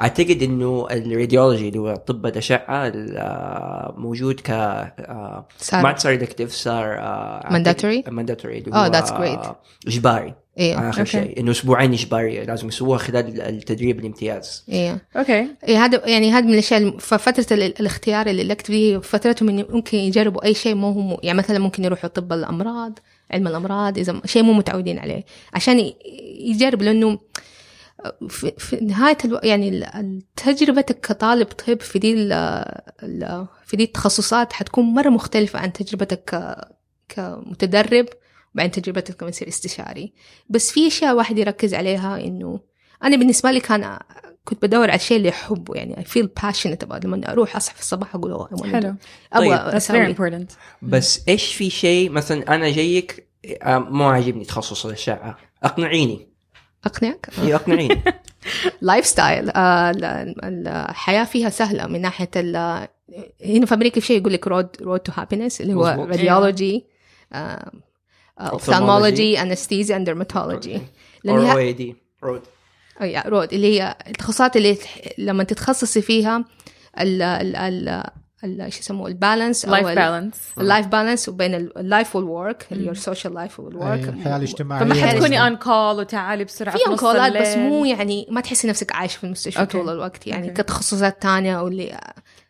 أعتقد 0.00 0.42
إنه 0.42 0.86
ال 0.90 0.98
radiology 0.98 1.68
اللي 1.68 1.78
هو 1.78 1.96
طب 1.96 2.26
الاشعه 2.26 2.92
آه، 2.96 3.94
موجود 3.98 4.40
ك 4.40 4.50
آه، 4.50 5.46
صار 5.58 5.82
ما 5.82 5.88
عاد 5.88 5.98
صار 5.98 6.12
elective 6.12 6.52
صار 6.52 6.96
Mandatory؟ 7.44 8.08
mandatory 8.10 8.58
اللي 8.58 8.70
Oh, 8.72 8.74
هو 8.76 8.92
that's 8.92 9.08
great. 9.10 9.46
آه، 9.46 9.56
إجباري 9.86 10.34
إيه 10.58 10.88
آخر 10.88 10.98
okay. 11.00 11.10
شيء 11.10 11.40
إنه 11.40 11.50
أسبوعين 11.50 11.92
إجباري 11.92 12.44
لازم 12.44 12.68
يسووها 12.68 12.98
خلال 12.98 13.40
التدريب 13.40 14.00
الامتياز 14.00 14.64
إيه 14.68 15.02
okay 15.16 15.46
إيه 15.68 15.84
هذا 15.84 16.02
يعني 16.08 16.32
هذا 16.32 16.46
من 16.46 16.52
الأشياء 16.52 16.96
ففترة 16.98 17.54
ال- 17.54 17.80
الاختيار 17.80 18.26
ال 18.26 18.31
elective 18.31 18.70
هي 18.70 19.00
فترتهم 19.02 19.48
إنه 19.48 19.64
ممكن 19.70 19.98
يجربوا 19.98 20.44
أي 20.44 20.54
شيء 20.54 20.74
مو 20.74 20.90
هم 20.90 21.16
يعني 21.22 21.38
مثلا 21.38 21.58
ممكن 21.58 21.84
يروحوا 21.84 22.10
طب 22.10 22.32
الأمراض 22.32 22.98
علم 23.30 23.46
الأمراض 23.48 23.98
إذا 23.98 24.20
شيء 24.24 24.42
مو 24.42 24.52
متعودين 24.52 24.98
عليه 24.98 25.24
عشان 25.54 25.90
يجرب 26.40 26.82
لأنه 26.82 27.18
في, 28.28 28.52
في 28.58 28.76
نهاية 28.76 29.18
ألو... 29.24 29.40
يعني 29.42 29.68
ال- 29.68 30.22
تجربتك 30.36 31.00
كطالب 31.00 31.46
طب 31.46 31.80
في 31.80 31.98
دي 31.98 32.12
ال... 32.12 32.32
ال... 33.02 33.46
في 33.64 33.76
دي 33.76 33.84
التخصصات 33.84 34.52
حتكون 34.52 34.84
مرة 34.84 35.08
مختلفة 35.08 35.58
عن 35.58 35.72
تجربتك 35.72 36.24
ك... 36.34 36.56
كمتدرب 37.08 38.06
وبعدين 38.54 38.70
تجربتك 38.72 39.16
كمصير 39.16 39.48
استشاري. 39.48 40.12
بس 40.48 40.70
في 40.70 40.86
أشياء 40.86 41.14
واحد 41.16 41.38
يركز 41.38 41.74
عليها 41.74 42.20
إنه 42.20 42.60
أنا 43.04 43.16
بالنسبة 43.16 43.50
لي 43.50 43.60
كان 43.60 43.98
كنت 44.44 44.62
بدور 44.64 44.90
على 44.90 44.94
الشيء 44.94 45.16
اللي 45.16 45.28
احبه 45.28 45.74
يعني 45.74 45.96
I 45.96 46.08
feel 46.08 46.26
passionate 46.42 46.86
about 46.86 47.04
لما 47.04 47.32
أروح 47.32 47.56
أصحى 47.56 47.74
في 47.74 47.80
الصباح 47.80 48.14
أقول 48.14 48.34
"Oh, 48.38 48.48
I 48.56 48.60
wanna 48.62 48.72
حلو 48.72 48.92
do- 48.92 48.96
أبغى 49.32 49.48
طيب، 49.58 49.80
that's 49.80 49.84
very 49.84 50.16
important. 50.18 50.54
بس 50.82 51.28
إيش 51.28 51.54
في 51.54 51.70
شيء 51.70 52.10
مثلا 52.10 52.54
أنا 52.54 52.70
جايك 52.70 53.28
آه، 53.62 53.78
مو 53.78 54.04
عاجبني 54.04 54.44
تخصص 54.44 54.86
الاشعه 54.86 55.36
أقنعيني. 55.62 56.33
أقنعك؟ 56.86 57.28
أقنعيني. 57.38 58.02
lifestyle 58.80 59.50
الحياة 59.54 61.24
فيها 61.24 61.50
سهلة 61.50 61.86
من 61.86 62.00
ناحية 62.00 62.30
ال- 62.36 62.88
هنا 63.46 63.66
في 63.66 63.74
أمريكا 63.74 64.00
في 64.00 64.06
شيء 64.06 64.18
يقول 64.20 64.32
لك 64.32 64.46
ROAD 64.48 64.68
road 64.82 65.00
to 65.00 65.12
happiness 65.14 65.60
اللي 65.60 65.74
هو. 65.74 65.84
radiology 66.10 66.84
ophthalmology 68.40 69.42
anesthesia 69.42 69.96
and 69.96 70.06
dermatology 70.06 70.74
أو 71.28 71.70
the 71.72 71.96
road 72.24 72.42
يا 73.00 73.22
road 73.26 73.52
اللي 73.54 73.80
هي 73.80 73.96
التخصصات 74.06 74.56
اللي 74.56 74.74
تح- 74.74 74.98
لما 75.18 75.44
تتخصصي 75.44 76.02
فيها 76.02 76.44
ال 77.00 77.22
ال 77.22 77.56
ال 77.56 78.04
ال- 78.44 78.72
شو 78.72 78.78
يسموه 78.80 79.08
ال 79.08 79.15
balance 79.15 79.66
life 79.66 79.86
balance 79.86 80.34
ال 80.58 80.64
life 80.64 80.86
balance 80.86 81.28
وبين 81.28 81.54
ال 81.54 81.66
life 81.66 82.16
وال 82.16 82.33
work 82.33 82.66
اللي 82.72 82.86
هي 82.86 82.90
ال 82.90 82.96
social 82.96 83.34
life 83.34 83.60
وال 83.60 83.76
work 83.76 84.08
الحياة 84.08 84.36
الاجتماعية 84.36 84.84
فما 84.84 84.94
حد 84.94 85.00
حتكوني. 85.08 85.42
on 85.42 85.56
call 85.56 85.98
وتعالي 86.00 86.44
بسرعة 86.44 86.76
في 86.76 86.82
نص 86.84 87.04
on 87.04 87.13
call 87.13 87.31
ات 87.31 87.36
بس. 87.36 87.56
مو 87.56 87.84
يعني 87.84 88.26
ما 88.30 88.40
تحسي 88.40 88.68
نفسك 88.68 88.92
عايشه 88.92 89.18
في 89.18 89.24
المستشفى 89.24 89.60
okay. 89.60 89.78
طول 89.78 89.88
الوقت 89.88 90.26
يعني 90.26 90.48
okay. 90.50 90.62
كتخصصات 90.62 91.22
تانية 91.22 91.58
أو 91.58 91.68
اللي 91.68 91.98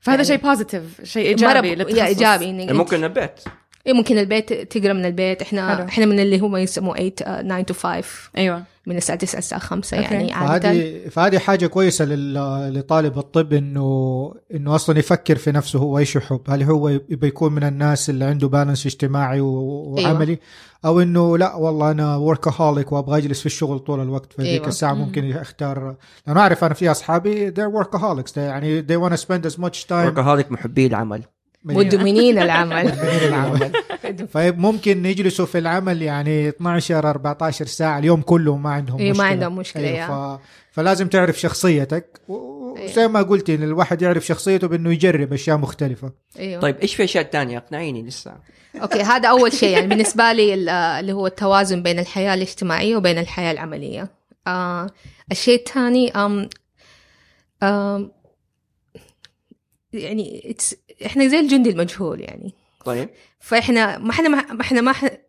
فهذا 0.01 0.17
يعني 0.17 0.25
شيء 0.25 0.37
positive 0.37 0.83
شيء 1.05 1.27
إيجابي 1.27 1.69
مرة 1.69 1.75
للتخصص 1.75 1.99
إيجابي 1.99 2.51
إنك 2.51 2.69
أنت- 2.69 2.73
ممكن 2.73 3.05
البيت 3.05 3.31
إيه 3.47 3.53
ممكن 3.89 4.19
البيت 4.19 4.53
تقرأ 4.53 4.93
من 4.93 5.05
البيت 5.05 5.43
إحنا 5.43 5.77
حلو. 5.77 5.85
إحنا 5.89 6.07
من 6.07 6.21
اللي 6.21 6.39
هم 6.39 6.57
يسموه 6.57 6.95
8 7.09 7.11
9 7.11 7.63
to 7.63 7.75
5 7.75 8.05
أيوه 8.37 8.63
من 8.87 8.97
الساعة 8.97 9.19
9 9.19 9.39
الساعة 9.39 9.61
5 9.61 9.97
okay. 9.97 10.15
يعني 10.15 10.33
عادة 10.33 10.69
فهذه 10.73 11.09
فهذه 11.09 11.39
حاجة 11.39 11.67
كويسة 11.67 12.05
لل- 12.05 12.75
لطالب 12.79 13.19
الطب 13.19 13.53
انه 13.53 14.35
إنه 14.55 14.75
أصلا 14.75 14.99
يفكر 14.99 15.37
في 15.37 15.53
نفسه 15.53 15.79
هو 15.79 15.99
إيش 15.99 16.17
يحب 16.17 16.41
هل 16.49 16.63
هو 16.63 16.89
يبي 16.89 17.27
يكون 17.27 17.53
من 17.53 17.65
الناس 17.65 18.11
اللي 18.11 18.25
عنده 18.25 18.49
بالانس 18.49 18.87
اجتماعي 18.87 19.41
و- 19.41 19.95
أيوة. 19.99 20.13
وعملي 20.13 20.39
أو 20.85 21.01
إنه 21.01 21.39
لا 21.39 21.55
والله 21.55 21.91
أنا 21.91 22.17
وركهوليك 22.17 22.93
وأبغى 22.93 23.19
أجلس 23.19 23.41
في 23.41 23.47
الشغل 23.47 23.79
طول 23.79 24.01
الوقت 24.03 24.33
في 24.33 24.43
ذيك 24.43 24.51
أيوة. 24.53 24.69
الساعة 24.69 24.95
مم. 24.95 25.01
ممكن 25.01 25.25
يختار 25.25 25.95
لأنه 26.27 26.41
أعرف 26.41 26.65
أنا 26.65 26.75
في 26.75 26.91
أصحابي 26.91 27.51
they're 27.51 27.83
workaholics 27.85 28.33
they 28.35 28.39
يعني 28.39 28.83
they 28.83 28.97
want 29.09 29.13
to 29.13 29.21
spend 29.25 29.51
as 29.53 29.59
much 29.61 29.87
time 29.89 29.93
وركهوليك 29.93 30.53
محبي 30.53 30.87
العمل 30.87 31.23
مدمنين 31.79 32.39
العمل. 32.39 32.85
مدمنين 32.85 33.29
العمل. 33.29 33.71
فممكن 34.29 35.07
يجلسوا 35.07 35.47
في 35.47 35.59
العمل 35.59 36.03
يعني 36.03 36.49
12 36.49 37.11
14 37.11 37.67
ساعة 37.67 37.99
اليوم 37.99 38.23
كله 38.23 38.57
ما 38.57 38.71
عندهم 38.71 38.99
إيه، 38.99 39.07
ما 39.07 39.11
مشكلة. 39.13 39.27
عندهم 39.27 39.57
مشكلة، 39.57 39.89
أيوة. 39.89 40.37
ف... 40.37 40.41
فلازم 40.73 41.09
تعرف 41.09 41.41
شخصيتك. 41.41 42.21
وزي 42.29 43.09
ما 43.09 43.23
قلتي 43.23 43.55
إن 43.55 43.63
الواحد 43.63 44.03
يعرف 44.03 44.27
شخصيته 44.27 44.69
بأنه 44.69 44.93
يجرب 44.93 45.33
أشياء 45.33 45.57
مختلفة. 45.57 46.13
أيوه 46.39 46.61
طيب 46.61 46.77
إيش 46.77 46.95
في 46.95 47.05
أشياء 47.05 47.25
تانية 47.25 47.59
اقنعيني 47.59 48.03
لسه. 48.03 48.33
أوكي 48.83 49.03
هذا 49.03 49.29
أول 49.29 49.53
شيء. 49.53 49.71
يعني 49.71 49.87
بالنسبة 49.87 50.33
لي 50.33 50.55
ال- 50.55 50.69
اللي 50.69 51.13
هو 51.13 51.27
التوازن 51.27 51.83
بين 51.83 51.99
الحياة 51.99 52.35
الاجتماعية 52.35 52.97
وبين 52.97 53.19
الحياة 53.19 53.53
العملية. 53.53 54.11
آه 54.47 54.87
الشيء 55.33 55.59
الثاني 55.59 56.11
أم 56.11 56.49
أم 57.63 58.11
يعني 59.95 60.55
إحنا 61.07 61.27
زي 61.29 61.39
الجندي 61.41 61.71
المجهول 61.71 62.21
يعني. 62.21 62.53
طيب. 62.85 63.09
فإحنا 63.41 63.99
ما 63.99 64.11
إحنا 64.11 64.29
ما 64.29 64.61
إحنا 64.61 64.81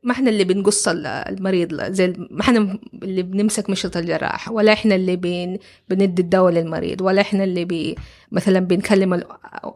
ما 0.03 0.11
إحنا 0.11 0.29
اللي 0.29 0.43
بنقص 0.43 0.87
ال- 0.87 1.05
المريض 1.07 1.91
زي 1.91 2.13
ما 2.31 2.41
إحنا 2.41 2.79
اللي 3.03 3.23
بنمسك 3.23 3.69
مشرط 3.69 3.97
الجراح 3.97 4.51
ولا 4.51 4.73
إحنا 4.73 4.95
اللي 4.95 5.15
بن 5.15 5.57
بندي 5.89 6.21
الدواء 6.21 6.53
للمريض 6.53 7.01
ولا 7.01 7.21
إحنا 7.21 7.43
اللي 7.43 7.65
بي 7.65 7.95
مثلا 8.31 8.59
بنكلم 8.59 9.23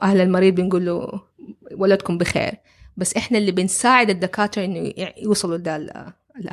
أهل 0.04 0.22
المريض 0.22 0.56
بنقول 0.56 0.86
له 0.86 1.22
ولدكم 1.72 2.18
بخير. 2.18 2.54
بس 2.98 3.16
إحنا 3.16 3.38
اللي 3.38 3.52
بنساعد 3.52 4.10
الدكاترة 4.10 4.66
إنه 4.66 4.94
يوصلوا 5.18 5.58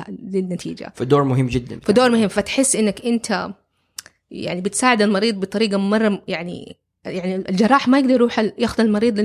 للنتيجة. 0.09 0.93
فدور 0.95 1.23
مهم 1.23 1.47
جدا 1.47 1.79
فدور 1.79 2.09
مهم. 2.09 2.27
فتحس 2.27 2.75
إنك 2.75 3.05
أنت 3.05 3.49
يعني 4.31 4.61
بتساعد 4.61 5.01
المريض 5.01 5.39
بطريقة 5.39 5.77
مرة 5.77 6.21
يعني 6.27 6.77
يعني 7.09 7.35
الجراح 7.35 7.87
ما 7.87 7.99
يقدر 7.99 8.11
يروح 8.11 8.39
ياخذ 8.57 8.83
المريض 8.83 9.19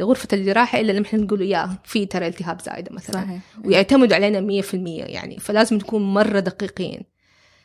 لغرفة 0.00 0.28
الجراحة 0.32 0.80
إلا 0.80 0.92
لما 0.92 1.06
إحنا 1.06 1.20
نقول 1.20 1.38
له 1.38 1.44
يا 1.44 1.78
في 1.84 2.06
ترى 2.06 2.26
التهاب 2.26 2.60
زايدة 2.60 2.90
مثلا. 2.94 3.14
صحيح. 3.14 3.40
ويعتمدوا 3.64 4.16
علينا 4.16 4.62
100% 4.62 4.74
يعني. 4.74 5.38
فلازم 5.38 5.76
نكون 5.76 6.14
مرة 6.14 6.40
دقيقين. 6.40 7.02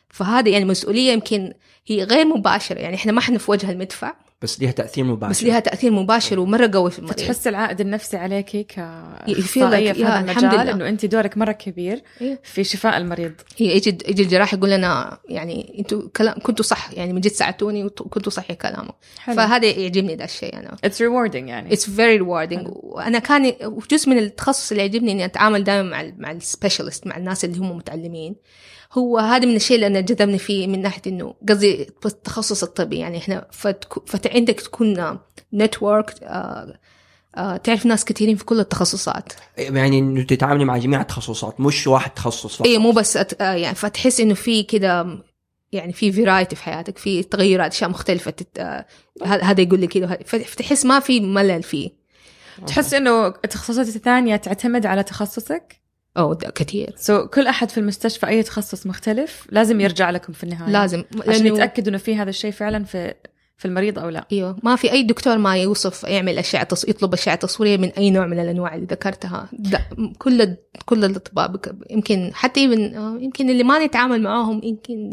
فهذه 0.08 0.50
يعني 0.50 0.64
مسؤولية 0.64 1.12
يمكن 1.12 1.52
هي 1.86 2.04
غير 2.04 2.26
مباشرة 2.26 2.78
يعني. 2.78 2.96
إحنا 2.96 3.12
ما 3.12 3.18
إحنا 3.18 3.38
في 3.38 3.50
وجه 3.50 3.70
المدفع. 3.70 4.14
بس 4.42 4.60
ليها 4.60 4.70
تأثير 4.70 5.04
مباشر. 5.04 5.30
بس 5.30 5.44
لها 5.44 5.60
تأثير 5.60 5.90
مباشر 5.90 6.40
ومرة 6.40 6.70
قوي 6.74 6.90
في 6.90 6.98
المريض. 6.98 7.18
فتحس 7.18 7.46
العائد 7.46 7.80
النفسي 7.80 8.16
كاخصائيه 8.68 9.92
like- 9.92 9.96
في 9.96 10.04
yeah, 10.04 10.06
هذا 10.08 10.20
الحمد 10.30 10.44
المجال 10.44 10.60
لله. 10.66 10.72
إنه 10.72 10.88
انت 10.88 11.06
دورك 11.06 11.36
مرة 11.38 11.52
كبير 11.52 12.02
إيه. 12.20 12.40
في 12.42 12.64
شفاء 12.64 12.96
المريض. 12.96 13.32
هي 13.56 13.76
يجي 13.76 13.98
يجي 14.08 14.22
الجراح 14.22 14.54
يقول 14.54 14.70
لنا 14.70 15.18
يعني 15.28 15.74
أنتوا 15.78 16.02
كلام 16.16 16.34
كنتوا 16.42 16.64
صح 16.64 16.90
يعني 16.92 17.12
من 17.12 17.20
جد 17.20 17.30
ساعدتوني 17.32 17.84
وكنتوا 17.84 18.32
صح 18.32 18.52
كلامه 18.52 18.90
حلو. 19.18 19.36
فهذا 19.36 19.66
يعجبني 19.66 20.16
ده 20.16 20.24
الشيء 20.24 20.56
أنا. 20.56 20.76
it's 20.84 21.00
rewarding 21.02 21.48
يعني. 21.48 21.72
it's 21.72 21.90
very 21.90 22.18
rewarding. 22.18 22.60
وأنا 22.66 23.18
كان 23.18 23.52
جزء 23.90 24.10
من 24.10 24.18
التخصص 24.18 24.70
اللي 24.70 24.82
يعجبني 24.82 25.12
إني 25.12 25.24
أتعامل 25.24 25.64
دائما 25.64 25.90
مع 25.90 26.00
ال 26.00 26.14
مع 26.18 26.30
ال 26.30 26.37
specialist 26.37 27.06
مع 27.06 27.16
الناس 27.16 27.44
اللي 27.44 27.58
هم 27.58 27.76
متعلمين. 27.76 28.36
هو 28.92 29.18
هذا 29.18 29.46
من 29.46 29.56
الشيء 29.56 29.74
اللي 29.76 29.86
أنا 29.86 30.00
جذبني 30.00 30.38
فيه 30.38 30.66
من 30.66 30.82
ناحية 30.82 31.02
إنه 31.06 31.34
قصدي 31.48 31.82
التخصص 32.06 32.62
الطبي. 32.62 32.98
يعني 32.98 33.18
إحنا 33.18 33.46
فتك- 33.52 34.08
فعندك 34.08 34.60
تكون 34.60 35.18
network 35.54 36.10
تعرف 37.64 37.86
ناس 37.86 38.04
كثيرين 38.04 38.36
في 38.36 38.44
كل 38.44 38.60
التخصصات. 38.60 39.32
يعني 39.58 39.98
إنه 39.98 40.22
تتعاملي 40.22 40.64
مع 40.64 40.78
جميع 40.78 41.00
التخصصات 41.00 41.60
مش 41.60 41.86
واحد 41.86 42.10
تخصص 42.10 42.56
فقط. 42.56 42.66
اي 42.66 42.78
مو 42.78 42.92
بس 42.92 43.16
أت... 43.16 43.42
آه، 43.42 43.52
يعني 43.54 43.74
فتحس 43.74 44.20
إنه 44.20 44.34
في 44.34 44.62
كده 44.62 45.18
يعني 45.72 45.92
في 45.92 46.12
variety 46.12 46.56
في 46.56 46.62
حياتك 46.62 46.98
في 46.98 47.22
تغيرات 47.22 47.72
أشياء 47.72 47.90
مختلفة 47.90 48.30
تت... 48.30 48.58
آه، 48.58 48.86
هذا 49.24 49.60
يقول 49.60 49.80
لي 49.80 49.86
كده. 49.86 50.06
وهذا- 50.06 50.22
فتحس 50.24 50.84
ما 50.86 51.00
في 51.00 51.20
ملل 51.20 51.62
فيه. 51.62 51.90
تحس 52.66 52.94
إنه 52.94 53.26
التخصصات 53.26 53.88
الثانية 53.96 54.36
تعتمد 54.36 54.86
على 54.86 55.02
تخصصك؟ 55.02 55.80
أو 56.18 56.34
كثير 56.34 56.92
سو 56.96 57.22
so, 57.24 57.26
كل 57.28 57.46
أحد 57.46 57.70
في 57.70 57.78
المستشفى 57.78 58.26
أي 58.28 58.42
تخصص 58.42 58.86
مختلف 58.86 59.46
لازم 59.50 59.80
يرجع 59.80 60.10
لكم 60.10 60.32
في 60.32 60.44
النهاية 60.44 60.70
لازم 60.72 61.04
عشان 61.28 61.42
لأنه- 61.42 61.46
يتأكدوا 61.54 61.88
إنه 61.88 61.98
في 61.98 62.16
هذا 62.16 62.30
الشيء 62.30 62.50
فعلا 62.50 62.84
في 62.84 63.14
في 63.58 63.64
المريض 63.64 63.98
أو 63.98 64.08
لا 64.08 64.26
أيوه 64.32 64.56
ما 64.62 64.76
في 64.76 64.92
أي 64.92 65.02
دكتور 65.02 65.38
ما 65.38 65.56
يوصف 65.56 66.04
يعمل 66.04 66.38
أشعة 66.38 66.62
تص... 66.62 66.84
يطلب 66.88 67.12
أشعة 67.12 67.34
تصويرية 67.34 67.76
من 67.76 67.88
أي 67.88 68.10
نوع 68.10 68.26
من 68.26 68.38
الأنواع 68.40 68.74
اللي 68.74 68.86
ذكرتها 68.86 69.48
ده 69.52 69.80
كل 70.18 70.42
ال... 70.42 70.56
كل 70.84 71.04
الأطباء. 71.04 71.52
يمكن 71.90 72.30
حتى 72.34 72.60
يمكن 72.64 72.80
يمكن 73.22 73.50
اللي 73.50 73.64
ما 73.64 73.86
نتعامل 73.86 74.22
معاهم 74.22 74.60
يمكن 74.64 75.10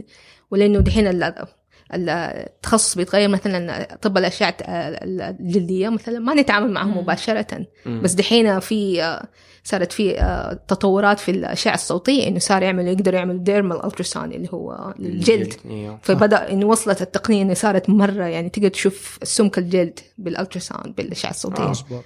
ولأنه 0.51 0.79
دحين 0.79 1.07
ال... 1.07 1.23
ال- 1.23 2.09
التخصص 2.09 2.95
بيتغير 2.95 3.29
مثلا 3.29 3.87
طب 4.01 4.17
الأشعة 4.17 4.57
الجلدية 4.61 5.89
مثلا 5.89 6.19
ما 6.19 6.33
نتعامل 6.33 6.71
معهم. 6.71 6.97
مباشرة. 6.97 7.65
بس 7.85 8.13
دحين 8.13 8.59
في 8.59 9.03
آه، 9.03 9.27
صارت 9.63 9.91
في 9.91 10.19
آه، 10.21 10.53
تطورات 10.67 11.19
في 11.19 11.31
الأشعة 11.31 11.73
الصوتية 11.73 12.27
إنه 12.27 12.39
صار 12.39 12.63
يعملوا 12.63 12.89
يقدروا 12.89 13.19
يعملوا 13.19 13.39
dermal 13.43 13.85
ultrasound 13.85 14.33
اللي 14.33 14.49
هو 14.53 14.93
الجلد. 14.99 15.53
إيوه. 15.65 15.99
فبدأ 16.01 16.51
انه 16.51 16.65
وصلت 16.65 17.01
التقنية 17.01 17.41
إنه 17.41 17.53
صارت 17.53 17.89
مرة 17.89 18.23
يعني 18.23 18.49
تقدر 18.49 18.67
تشوف 18.69 19.19
سمك 19.23 19.57
الجلد 19.57 19.99
بال 20.17 20.30
ultrasound 20.30 20.95
بالأشعة 20.95 21.29
الصوتية. 21.29 21.63
آه. 21.63 21.69
مظبوط. 21.69 22.03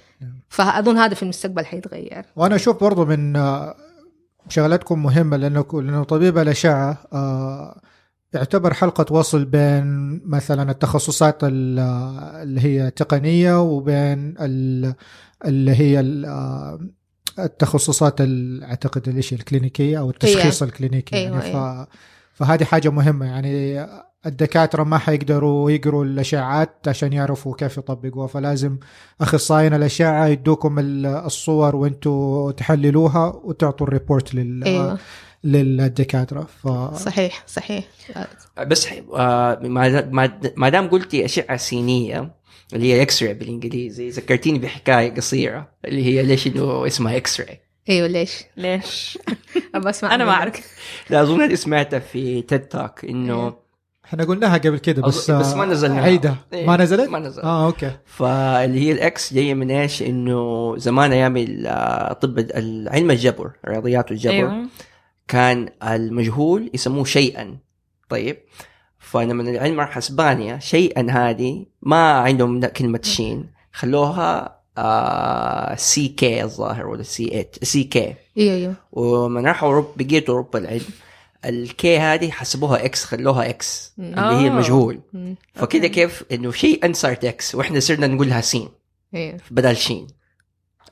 فأظن 0.48 0.96
هذا 0.98 1.14
في 1.14 1.22
المستقبل 1.22 1.64
حيتغير. 1.66 2.24
وأنا 2.36 2.54
أشوف 2.56 2.80
برضو 2.84 3.04
من 3.04 3.36
آه، 3.36 3.74
شغلاتكم 4.48 5.02
مهمة 5.02 5.36
لأنه 5.36 5.64
لأنه 5.72 6.02
طبيب 6.04 6.38
الأشعة 6.38 6.98
آه، 7.12 7.80
يعتبر 8.32 8.74
حلقة 8.74 9.12
وصل 9.14 9.44
بين 9.44 10.20
مثلا 10.24 10.70
التخصصات 10.70 11.44
ال- 11.44 11.78
اللي 12.42 12.60
هي 12.60 12.90
تقنية 12.90 13.60
وبين 13.62 14.34
ال- 14.40 14.94
اللي 15.44 15.72
هي 15.74 16.00
التخصصات 17.38 18.20
ال- 18.20 18.64
أعتقد 18.64 19.08
إيش 19.16 19.32
الكلينيكية 19.32 19.98
أو 19.98 20.10
التشخيص 20.10 20.62
الكلينيكي 20.62 21.16
أيوة، 21.16 21.44
يعني 21.44 21.84
ف 21.84 21.88
فهذه 22.34 22.64
حاجة 22.64 22.88
مهمة 22.88 23.26
يعني. 23.26 23.86
الدكاترة 24.26 24.82
ما 24.84 24.98
حيقدروا 24.98 25.70
يقروا 25.70 26.04
الاشعات 26.04 26.88
عشان 26.88 27.12
يعرفوا 27.12 27.54
كيف 27.54 27.78
يطبقوها. 27.78 28.26
فلازم 28.26 28.76
اخصائيين 29.20 29.74
الأشعة 29.74 30.26
يدوكم 30.26 30.78
ال- 30.78 31.06
الصور 31.06 31.76
وأنتم 31.76 32.50
تحللوها 32.56 33.40
وتعطوا 33.44 33.86
الريبورت 33.86 34.34
لل 34.34 34.64
أيوه. 34.64 34.98
للدكاترة. 35.44 36.40
ف 36.62 36.68
صحيح 36.94 37.44
صحيح. 37.46 37.84
بس 38.66 38.88
آه، 39.14 39.58
ما 39.62 40.06
ما- 40.10 40.40
ما 40.56 40.68
دام 40.68 40.88
قلتي 40.88 41.24
أشعة 41.24 41.56
سينيه 41.56 42.30
اللي 42.74 42.92
هي 42.92 43.02
X-ray 43.02 43.34
بالإنجليزي 43.34 44.08
ذكرتيني 44.08 44.58
بحكاية 44.58 45.14
قصيرة 45.14 45.68
اللي 45.84 46.04
هي 46.04 46.22
ليش 46.22 46.46
إنه 46.46 46.86
اسمها 46.86 47.16
X-ray 47.16 47.60
إيوه 47.88 48.06
ليش؟ 48.08 48.44
ليش 48.56 49.18
ابى 49.74 49.90
أسمع 49.90 50.14
أنا 50.14 50.24
ما. 50.24 50.30
أعرف 50.30 50.78
لا 51.10 51.22
أظن 51.22 51.40
إني 51.42 51.56
سمعتها 51.56 51.98
في 51.98 52.42
TED 52.42 52.60
Talk 52.68 53.04
إنه 53.04 53.56
إحنا 54.04 54.24
قلناها 54.24 54.58
قبل 54.58 54.78
كده 54.78 55.02
بس 55.02 55.30
أظن- 55.30 55.34
بس 55.34 55.54
ما 55.54 55.64
نزلناها. 55.64 56.02
عيدها 56.02 56.36
إيه، 56.52 56.66
ما 56.66 56.76
نزلت؟ 56.76 57.08
ما 57.08 57.18
نزلت. 57.18 57.44
آه 57.44 57.66
okay 57.66 57.90
فاللي 58.06 58.80
هي 58.80 58.92
ال 58.92 59.13
X 59.13 59.34
جاية 59.34 59.54
من 59.54 59.70
إيش؟ 59.70 60.02
إنه 60.02 60.74
زمان 60.76 61.12
أيام 61.12 61.34
طب 62.20 62.46
علم 62.90 63.10
الجبر 63.10 63.50
الرياضيات 63.64 64.10
والجبر 64.10 64.32
أيوه 64.34 64.66
كان 65.28 65.68
المجهول 65.82 66.70
يسموه 66.74 67.04
شيئا 67.04 67.58
طيب 68.08 68.36
فلما 69.10 69.42
العلم 69.42 69.80
راح 69.80 69.96
أسبانيا. 69.96 70.58
شيئا 70.58 71.06
هذه 71.10 71.66
ما 71.82 72.12
عندهم 72.12 72.66
كلمة 72.66 73.00
شين. 73.02 73.50
خلوها 73.72 74.58
آه 74.78 75.74
سي 75.74 76.08
كي 76.08 76.42
الظاهر 76.44 76.86
ولا 76.86 77.02
سي 77.02 77.28
8 77.28 77.48
سي 77.62 77.84
كي. 77.84 78.14
أيوه 78.38 78.54
أيوه 78.54 78.74
ومن 78.92 79.46
راحوا 79.46 79.68
اوروبا 79.68 79.88
بقيت 79.96 80.28
أوروبا 80.28 80.58
العلم. 80.58 80.84
الكي 81.44 81.98
هذه 81.98 82.30
حسبوها 82.30 82.84
X 82.84 83.04
خلوها 83.04 83.48
X 83.48 83.92
مم. 83.98 84.04
اللي 84.04 84.20
هي 84.20 84.46
آه. 84.46 84.50
المجهول 84.50 85.00
مم. 85.12 85.36
فكده. 85.54 85.88
كيف؟ 85.88 86.24
إنه 86.32 86.50
شيئا 86.52 86.92
صارت 86.92 87.24
X 87.24 87.54
وإحنا 87.54 87.80
صرنا 87.80 88.06
نقولها 88.06 88.40
سين. 88.40 88.68
أيوه 89.14 89.36
بدل 89.50 89.76
شين. 89.76 90.06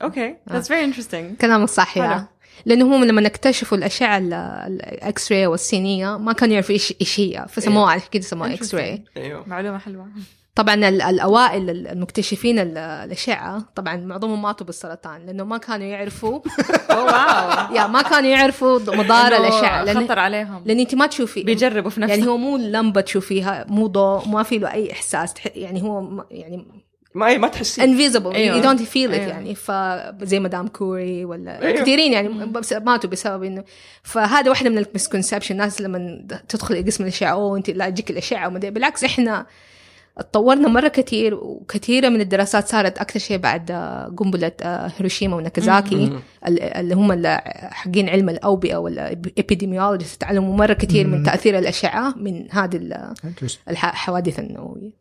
okay. 0.01 0.35
that's 0.49 0.67
very 0.67 0.83
interesting 0.83 1.37
كلامك 1.37 1.69
صح. 1.69 1.97
يا 1.97 2.27
لأنه 2.65 2.95
هم 2.95 3.03
لما 3.03 3.27
اكتشفوا 3.27 3.77
الأشعة 3.77 4.17
ال- 4.17 4.33
ال 4.33 5.31
X-ray 5.31 5.47
والسينيه 5.47 6.17
ما 6.17 6.33
كانوا 6.33 6.53
يعرفوا 6.53 6.73
إيش 6.75 6.93
إيش 7.01 7.19
هي 7.19 7.45
فسموها 7.49 7.91
على 7.91 8.01
كده 8.11 8.23
سموها 8.23 8.53
X-ray 8.53 9.03
إيوه. 9.17 9.43
معلومة 9.47 9.77
حلوة. 9.77 10.07
طبعا 10.55 10.73
ال- 10.75 11.01
الأوائل 11.01 11.69
المكتشفين 11.69 12.59
ال- 12.59 12.77
الأشعة 12.77 13.63
طبعا 13.75 13.95
معظمهم 13.95 14.41
ماتوا 14.41 14.65
بالسرطان 14.65 15.25
لأنه 15.25 15.43
ما 15.43 15.57
كانوا 15.57 15.85
يعرفوا. 15.87 16.39
wow. 16.89 17.75
يا 17.75 17.87
ما 17.87 18.01
كانوا 18.01 18.29
يعرفوا 18.29 18.79
مضار 18.79 19.27
الأشعة. 19.35 19.83
لأن 19.83 20.03
خطر 20.05 20.19
عليهم. 20.19 20.63
لأن 20.65 20.79
أنت 20.79 20.95
ما 20.95 21.05
تشوفي 21.07 21.43
بيجربوا 21.43 21.89
في 21.89 22.01
نفسه 22.01 22.15
يعني 22.15 22.27
هو 22.27 22.37
مو 22.37 22.57
لمبة 22.57 23.01
تشوفيها 23.01 23.65
مو 23.69 23.87
ضوء 23.87 24.27
ما 24.27 24.43
في 24.43 24.57
له 24.57 24.73
أي 24.73 24.91
إحساس 24.91 25.33
يعني 25.55 25.83
هو 25.83 26.25
يعني 26.31 26.65
ما 27.15 27.37
ما 27.37 27.47
تحسي 27.47 27.83
invisible. 27.83 28.35
you 28.35 28.61
don't 28.61 28.81
feel 28.81 29.13
it. 29.13 29.19
يعني 29.19 29.55
فزي 29.55 30.39
مدام 30.39 30.67
كوري 30.67 31.25
ولا 31.25 31.61
أيوة. 31.65 31.81
كثيرين 31.81 32.13
يعني 32.13 32.29
بس 32.29 32.73
ماتوا 32.73 33.09
بسبب 33.09 33.43
انه 33.43 33.63
فهذا 34.03 34.49
واحدة 34.49 34.69
من 34.69 34.77
ال 34.77 34.82
misconceptions 34.82 35.55
الناس 35.55 35.81
لما 35.81 36.27
تدخل 36.49 36.85
قسم 36.85 37.03
الأشعة 37.03 37.31
أوه 37.31 37.57
أنت 37.57 37.69
لا 37.69 37.89
تجيك 37.89 38.09
الاشعه 38.09 38.47
وما. 38.47 38.59
بالعكس 38.59 39.03
إحنا 39.03 39.45
تطورنا 40.19 40.67
مرة 40.67 40.87
كثير 40.87 41.33
وكثيرة 41.35 42.09
من 42.09 42.21
الدراسات 42.21 42.67
صارت 42.67 42.97
أكثر 42.97 43.19
شيء 43.19 43.37
بعد 43.37 43.71
آه، 43.71 44.13
قنبلة 44.17 44.51
آه، 44.61 44.91
هيروشيما 44.97 45.35
وناكازاكي 45.35 46.11
اللي 46.47 46.95
هم 46.95 47.23
حقين 47.71 48.09
علم 48.09 48.29
الأوبئة 48.29 48.75
وال 48.77 48.95
epidemiologist 48.95 50.21
تعلموا 50.21 50.55
مرة 50.57 50.73
كثير 50.73 51.07
من. 51.07 51.23
تأثير 51.23 51.57
الأشعة 51.59 52.13
من 52.17 52.47
هذه 52.51 52.79
الحوادث 53.69 54.39
النووية 54.39 54.91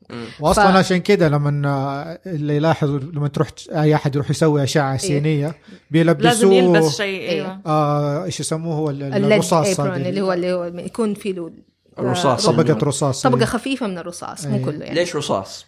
واصلا 0.40 0.72
ف- 0.72 0.76
عشان 0.76 0.96
كذا 0.98 1.28
لما 1.28 2.18
اللي 2.26 2.56
يلاحظ 2.56 2.90
لما 2.90 3.28
تروح 3.28 3.48
أي 3.70 3.94
أحد 3.94 4.14
يروح 4.14 4.30
يسوي 4.30 4.62
أشعة 4.62 4.96
سينيه 4.96 5.54
بيلبسوه 5.90 6.28
لازم 6.30 6.52
يلبس 6.52 6.96
شيء 6.96 7.20
إيه. 7.20 7.30
أيوه 7.30 7.60
آه 7.66 8.24
إيش 8.24 8.40
يسموه 8.40 8.74
هو 8.74 8.90
الرصاص. 8.90 9.80
اللي 9.80 10.20
هو 10.20 10.32
اللي 10.32 10.52
هو 10.52 10.64
يكون 10.64 11.14
فيه 11.14 11.32
له 11.32 11.50
الرصاص. 11.98 12.46
طبقة 12.46 12.78
رصاص 12.86 13.22
طبقة 13.22 13.38
إيه. 13.40 13.44
خفيفة 13.44 13.86
من 13.86 13.98
الرصاص 13.98 14.46
مو 14.46 14.56
إيه. 14.56 14.64
كله 14.64 14.84
يعني 14.84 14.94
ليش 14.94 15.16
رصاص؟ 15.16 15.66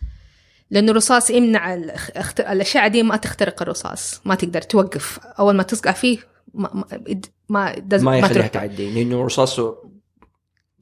لأنه 0.70 0.90
الرصاص 0.90 1.30
يمنع 1.30 1.74
ال- 1.74 1.92
أخت- 2.18 2.50
الأشعة 2.50 2.88
دي 2.88 3.02
ما 3.02 3.16
تخترق 3.16 3.62
الرصاص 3.62 4.20
ما 4.24 4.34
تقدر 4.34 4.62
توقف 4.62 5.18
أول 5.38 5.54
ما 5.56 5.62
تصقع 5.62 5.92
فيه 5.92 6.18
ما 6.54 6.70
ما 6.74 6.84
ما, 7.48 7.74
does- 7.74 8.02
ما 8.02 8.18
يخليها. 8.18 8.46
تعدي 8.46 8.90
لأنه 8.94 9.24
رصاصه 9.24 9.76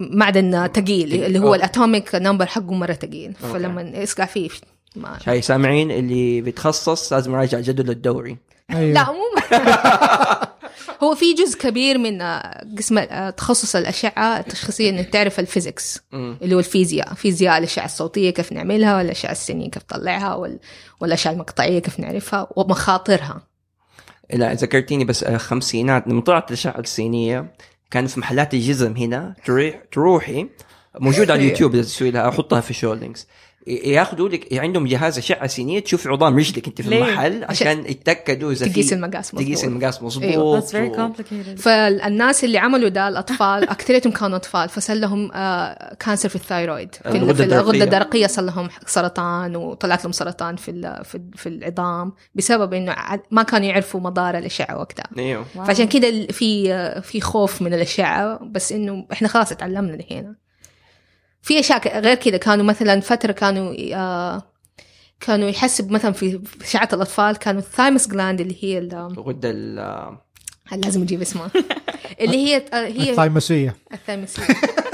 معدن 0.01 0.67
ثقيل 0.75 1.25
اللي 1.25 1.39
هو. 1.39 1.55
الأتوميك 1.55 2.15
نمبر 2.15 2.47
حقه 2.47 2.75
مرة 2.75 2.93
ثقيل. 2.93 3.35
فلما 3.35 3.83
يسقع 3.83 4.25
فيه 4.25 4.49
ما 4.97 5.19
هاي 5.27 5.43
سامعين 5.43 5.91
اللي 5.91 6.41
بيتخصص 6.41 7.13
لازم 7.13 7.33
يراجع 7.35 7.61
جدول 7.61 7.91
الدوري 7.91 8.37
أيوه. 8.71 8.93
لا 8.93 9.07
مو 9.13 9.19
هو 11.03 11.15
في 11.15 11.35
جزء 11.35 11.59
كبير 11.59 11.99
من 11.99 12.23
آه، 12.23 12.67
قسم 12.79 12.99
آه، 12.99 13.31
تخصص 13.31 13.77
الأشعة 13.77 14.39
التشخيصية 14.39 14.91
إنك 14.91 15.09
تعرف 15.09 15.41
الفيزيكس. 15.41 16.01
اللي 16.15 16.55
هو 16.55 16.59
الفيزياء. 16.59 17.15
فيزياء 17.15 17.59
الأشعة 17.59 17.85
الصوتية 17.85 18.31
كيف 18.31 18.53
نعملها 18.53 18.97
والاشعه 18.97 19.33
السينية 19.33 19.71
كيف 19.71 19.83
نطلعها 19.83 20.35
وال... 20.35 20.59
والأشعة 21.01 21.33
المقطعية 21.33 21.79
كيف 21.79 22.01
نعرفها 22.01 22.49
ومخاطرها. 22.57 23.43
لا 24.33 24.55
ذكرتيني 24.55 25.05
بس 25.05 25.23
الخمسينات 25.23 26.09
لما 26.09 26.21
طلعت 26.21 26.49
الأشعة 26.49 26.79
الصينية 26.79 27.55
كان 27.91 28.07
في 28.07 28.21
محلات 28.21 28.55
الجزم 28.55 28.97
هنا 28.97 29.35
تروح 29.45 29.83
تروحي 29.93 30.47
موجود 31.01 31.31
على 31.31 31.41
اليوتيوب 31.43 31.75
إذا 31.75 31.83
تسوي 31.83 32.11
لها 32.11 32.29
أحطها 32.29 32.61
في 32.61 32.75
show 32.75 32.95
links 32.95 33.27
ياخذوا 33.67 34.29
لك 34.29 34.53
عندهم 34.55 34.87
جهاز 34.87 35.19
أشعة 35.19 35.47
سينية 35.47 35.81
تشوف 35.81 36.07
عظام 36.09 36.37
رجلك 36.39 36.67
أنت 36.69 36.83
في 36.83 36.91
ليه؟ 36.91 37.05
المحل 37.05 37.45
عشان 37.45 37.79
يتأكدوا 37.87 38.53
إذا 38.53 38.67
تقيس 38.69 38.93
المقاس 38.93 39.31
تقيس 39.31 39.49
مظبوط. 39.65 39.65
المقاس 39.65 40.03
مظبوط 40.03 40.25
أيوه. 40.25 40.61
That's 40.61 40.71
very 40.71 40.99
و- 40.99 41.57
فالناس 41.57 42.45
اللي 42.45 42.59
عملوا 42.59 42.89
ده 42.89 43.09
الأطفال 43.09 43.69
أكثريتهم 43.77 44.13
كانوا 44.13 44.37
أطفال 44.37 44.69
فصار 44.69 44.97
لهم 44.97 45.31
آه 45.35 45.95
cancer 45.95 46.29
في 46.29 46.37
ال 46.37 46.44
thyroid 46.44 46.95
في, 46.95 47.09
الغدة 47.17 47.35
في 47.35 47.45
الغدة 47.45 47.61
الدرقية. 47.71 47.85
الدرقية 47.85 48.27
صار 48.27 48.45
لهم 48.45 48.69
سرطان 48.87 49.57
وطلعت 49.57 50.05
لهم 50.05 50.13
سرطان 50.13 50.57
في 50.57 50.71
ال- 50.71 51.05
في, 51.05 51.21
في 51.37 51.49
العظام 51.49 52.13
بسبب 52.35 52.75
إنه 52.75 52.97
ما 53.31 53.43
كانوا 53.43 53.67
يعرفوا 53.67 54.01
مضار 54.01 54.39
الأشعة 54.39 54.79
وقتها 54.79 55.05
أيوه. 55.19 55.45
فعشان 55.55 55.89
كده 55.89 56.09
ال- 56.09 56.33
في 56.33 56.73
آه، 56.73 57.01
في 57.01 57.21
خوف 57.21 57.63
من 57.63 57.75
الأشعة 57.75 58.39
بس 58.45 58.73
إنه 58.73 59.07
إحنا 59.13 59.29
خلاص 59.29 59.53
اتعلمنا 59.53 59.95
الحين 59.95 60.35
في 61.47 61.61
أشياء 61.61 62.01
غير 62.01 62.15
كده 62.17 62.39
كانوا 62.39 62.65
مثلا 62.65 63.01
فترة 63.01 63.33
كانوا 63.33 63.75
آه 63.95 64.43
كانوا 65.21 65.49
يحسب 65.49 65.91
مثلا 65.91 66.13
في 66.13 66.39
في 66.59 66.65
اشعه 66.65 66.89
الأطفال 66.93 67.37
كانوا 67.37 67.61
الثايمس 67.61 68.09
جلاند 68.09 68.41
اللي 68.41 68.65
هي 68.65 68.79
ال- 68.79 68.95
الغده 68.95 69.51
ال- 69.51 70.17
لازم 70.73 71.03
أجيب 71.03 71.21
اسمها 71.23 71.51
اللي 72.21 72.37
هي 72.47 72.57
آه، 72.73 72.87
هي 72.87 73.11
الثايموسيه 73.11 73.77
الثايمسية 73.93 74.43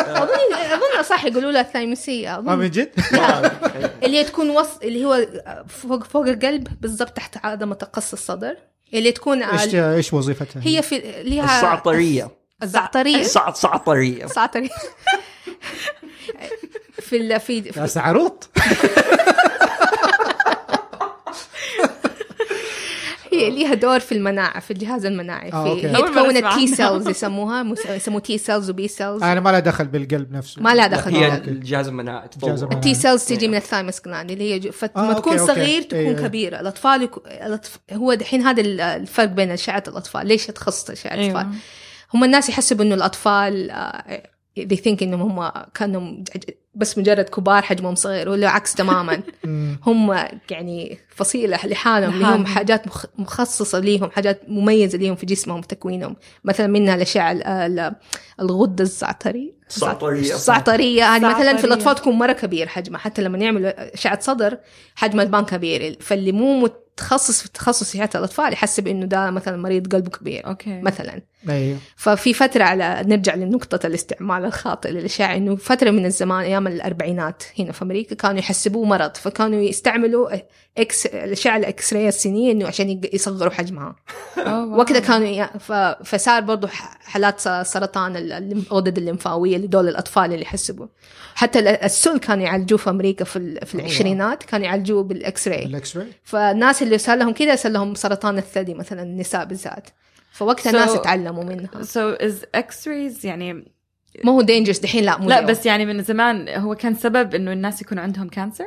أظن 0.00 0.54
أظن 0.72 1.02
صح 1.02 1.24
يقولوا 1.24 1.52
لها 1.52 1.60
الثايمسية 1.60 2.28
ما 2.30 2.38
أظن 2.52 2.58
من 2.58 2.70
جد؟ 2.70 2.90
اللي 4.04 4.18
هي 4.18 4.24
تكون 4.24 4.50
وسط 4.50 4.82
اللي 4.84 5.04
هو 5.04 5.26
فوق 5.68 6.04
فوق 6.04 6.26
القلب 6.26 6.68
بالضبط 6.80 7.10
تحت 7.10 7.46
عظمة 7.46 7.74
قص 7.74 8.12
الصدر. 8.12 8.56
اللي 8.94 9.12
تكون 9.12 9.42
إيش 9.42 9.74
إيش 9.74 10.12
وظيفتها؟ 10.12 10.62
هي 10.64 10.82
في 10.82 11.22
لها 11.24 11.44
الصعطريه 11.58 12.30
الزعترية 12.62 13.22
صعط 13.22 13.56
صعطريه 13.56 14.24
الزعترية 14.24 14.68
في 17.00 17.16
ال... 17.16 17.40
في, 17.40 17.62
في 17.72 17.86
سعروط 17.86 18.48
هي 23.32 23.50
ليها 23.50 23.74
دور 23.74 24.00
في 24.00 24.12
المناعة 24.12 24.60
في 24.60 24.70
الجهاز 24.70 25.04
المناعي 25.06 25.50
في 25.50 25.56
أوكي. 25.56 25.86
هي 25.86 25.96
أول 25.96 26.04
مرة 26.14 26.22
تكون 26.22 26.36
أسمع 26.36 26.50
التي 26.54 26.74
عنها. 26.74 26.74
سيلز 26.98 27.08
يسموها 27.08 27.62
مس- 27.62 27.86
يسموه 27.86 28.20
تي 28.20 28.38
سيلز 28.38 28.70
وبي 28.70 28.88
سيلز 28.88 29.22
أنا 29.22 29.40
ما 29.40 29.50
لها 29.50 29.60
دخل 29.60 29.84
بالقلب 29.86 30.32
نفسه 30.32 30.62
ما 30.62 30.74
لها 30.74 30.88
لا، 30.88 30.96
دخل 30.96 31.14
هي. 31.14 31.36
الجهاز 31.36 31.88
المناعي. 31.88 32.28
التي 32.72 32.94
سيلز 32.94 33.24
تجي 33.24 33.40
إيه. 33.44 33.48
من 33.48 33.56
الثايمس 33.56 34.00
جلاند 34.06 34.30
اللي 34.30 34.54
هي 34.66 34.72
فلما 34.72 35.10
آه، 35.10 35.12
تكون. 35.12 35.38
صغير 35.46 35.82
تكون 35.82 35.98
إيه. 36.00 36.12
كبيرة 36.26 36.60
الأطفال 36.60 37.02
يكو... 37.02 37.20
الأطف... 37.26 37.78
هو 37.92 38.14
دحين 38.14 38.42
هذا 38.42 38.60
ال- 38.60 38.80
الفرق 38.80 39.28
بين 39.28 39.50
أشعة 39.50 39.82
الأطفال 39.88 40.26
ليش 40.26 40.46
تخصص 40.46 40.90
أشعة 40.90 41.12
أيوة. 41.12 41.40
الأطفال 41.40 41.58
هم 42.14 42.24
الناس 42.24 42.48
يحسبوا 42.48 42.84
انه 42.84 42.94
الأطفال 42.94 43.70
آه، 43.70 44.30
they 44.60 44.76
think 44.76 45.02
إنهم 45.02 45.38
هم 45.40 45.52
كانوا 45.74 46.16
بس 46.74 46.98
مجرد 46.98 47.24
كبار 47.28 47.62
حجمهم 47.62 47.94
صغير 47.94 48.28
ولا 48.28 48.48
عكس 48.48 48.74
تماما. 48.74 49.22
هم 49.86 50.14
يعني 50.50 50.98
فصيلة 51.08 51.58
لحالهم 51.66 52.12
اللي 52.14 52.24
هم 52.24 52.28
لحالهم. 52.28 52.46
حاجات 52.46 52.86
مخ- 52.86 53.06
مخصصة 53.18 53.78
ليهم 53.78 54.10
حاجات 54.10 54.40
مميزة 54.48 54.98
ليهم 54.98 55.14
في 55.14 55.26
جسمهم 55.26 55.60
في 55.60 55.68
تكوينهم 55.68 56.16
مثلا 56.44 56.66
منها 56.66 56.94
الاشعه 56.94 57.32
ال- 57.32 57.42
ال- 57.46 57.94
الغده 58.40 58.84
الزعتريه 58.84 59.52
الزعترية. 59.70 60.34
الزعترية 60.34 61.04
هذه 61.04 61.20
مثلا 61.36 61.56
في. 61.56 61.64
الأطفال 61.64 61.94
تكون 61.94 62.14
مرة 62.18 62.32
كبير 62.32 62.68
حجمها 62.68 62.98
حتى 62.98 63.22
لما 63.22 63.38
يعملوا 63.38 63.94
أشعة 63.94 64.20
صدر 64.20 64.58
حجم 64.94 65.20
البان 65.20 65.44
كبير 65.44 65.96
فاللي 66.00 66.32
مو 66.32 66.60
متخصص 66.60 67.42
في 67.42 67.52
تخصص 67.52 67.94
اشعه 67.94 68.10
الأطفال 68.14 68.52
يحسب 68.52 68.86
انه 68.88 69.06
ده 69.06 69.30
مثلا 69.30 69.56
مريض 69.56 69.94
قلبه 69.94 70.10
كبير 70.10 70.46
أوكي 70.46 70.80
مثلا 70.80 71.22
أيوه 71.48 71.78
ففي 71.96 72.34
فترة 72.34 72.64
على 72.64 73.02
نرجع 73.06 73.34
لنقطة 73.34 73.86
الاستعمال 73.86 74.44
الخاطئ 74.44 74.90
للأشعة 74.90 75.36
إنه 75.36 75.56
فترة 75.56 75.90
من 75.90 76.06
الزمان 76.06 76.44
أيام 76.44 76.66
الأربعينات 76.66 77.42
هنا 77.58 77.72
في 77.72 77.82
أمريكا 77.82 78.14
كانوا 78.14 78.38
يحسبوه 78.38 78.84
مرض 78.84 79.14
فكانوا 79.16 79.60
يستعملوا 79.60 80.30
X 80.78 81.06
الأشعة 81.06 81.56
ال 81.56 81.92
X-ray 81.94 82.08
السينية 82.08 82.52
إنه 82.52 82.66
عشان 82.66 83.00
يصغروا 83.12 83.52
حجمها. 83.52 83.96
وقتها 84.78 85.00
كانوا. 85.00 85.46
فصار 86.04 86.40
برضو 86.40 86.66
ح- 86.66 86.98
حالات 87.00 87.40
سرطان 87.40 88.16
الغدد 88.16 88.98
الليمفاوية 88.98 89.56
لدول 89.58 89.88
الأطفال 89.88 90.24
اللي 90.24 90.42
يحسبوا 90.42 90.86
حتى 91.34 91.58
ال- 91.58 91.68
السل 91.68 92.18
كانوا 92.18 92.44
يعالجوه 92.44 92.78
في 92.78 92.90
أمريكا 92.90 93.24
في. 93.24 93.60
في 93.66 93.74
العشرينات 93.74 94.42
كانوا 94.42 94.66
يعالجوه 94.66 95.02
بال 95.02 95.48
X-ray 95.48 95.64
فالناس 96.24 96.82
اللي 96.82 96.98
صار 96.98 97.16
لهم 97.18 97.32
كده 97.32 97.56
صار 97.56 97.72
لهم 97.72 97.94
سرطان 97.94 98.38
الثدي 98.38 98.74
مثلا 98.74 99.02
النساء 99.02 99.44
بالذات 99.44 99.88
فوقتها 100.32 100.72
So- 100.72 100.74
الناس 100.74 100.90
اتعلموا 100.94 101.44
منها. 101.44 101.70
so 101.82 102.18
is 102.18 102.34
x-rays 102.56 103.24
يعني 103.24 103.52
ما 104.24 104.32
هو 104.32 104.42
dangerous 104.42 104.78
دحين 104.78 105.04
لا 105.04 105.18
مو 105.18 105.28
لا. 105.28 105.40
بس 105.40 105.66
يعني 105.66 105.86
من 105.86 106.02
زمان 106.02 106.48
هو 106.48 106.74
كان 106.74 106.94
سبب 106.94 107.34
إنه 107.34 107.52
الناس 107.52 107.82
يكون 107.82 107.98
عندهم 107.98 108.28
cancer 108.28 108.64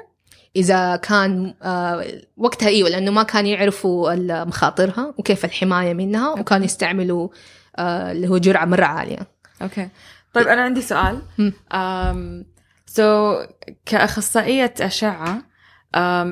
إذا 0.56 0.95
كان 0.95 1.54
آه 1.63 2.06
وقتها 2.38 2.67
إيوه 2.69 2.89
لأنه 2.89 3.12
ما 3.12 3.23
كانوا 3.23 3.49
يعرفوا 3.49 4.15
مخاطرها 4.45 5.13
وكيف 5.17 5.45
الحماية 5.45 5.93
منها 5.93 6.30
وكانوا 6.39 6.65
يستعملوا 6.65 7.30
آه 7.78 8.12
اللي 8.12 8.28
هو 8.28 8.38
جرعة 8.38 8.65
مرة 8.65 8.86
عالية. 8.86 9.28
okay. 9.62 9.89
طيب 10.34 10.47
أنا 10.47 10.62
عندي 10.62 10.82
سؤال. 10.82 11.21
um, 11.73 12.45
so 12.86 13.38
كأخصائية 13.86 14.73
أشعة 14.82 15.41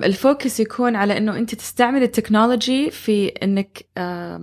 ال 0.04 0.13
focus 0.13 0.60
يكون 0.60 0.96
على 0.96 1.17
إنه 1.17 1.38
أنت 1.38 1.56
تستعمل 1.56 2.04
ال 2.04 2.12
technology 2.12 2.91
في 2.91 3.28
إنك 3.28 3.78
um, 4.00 4.41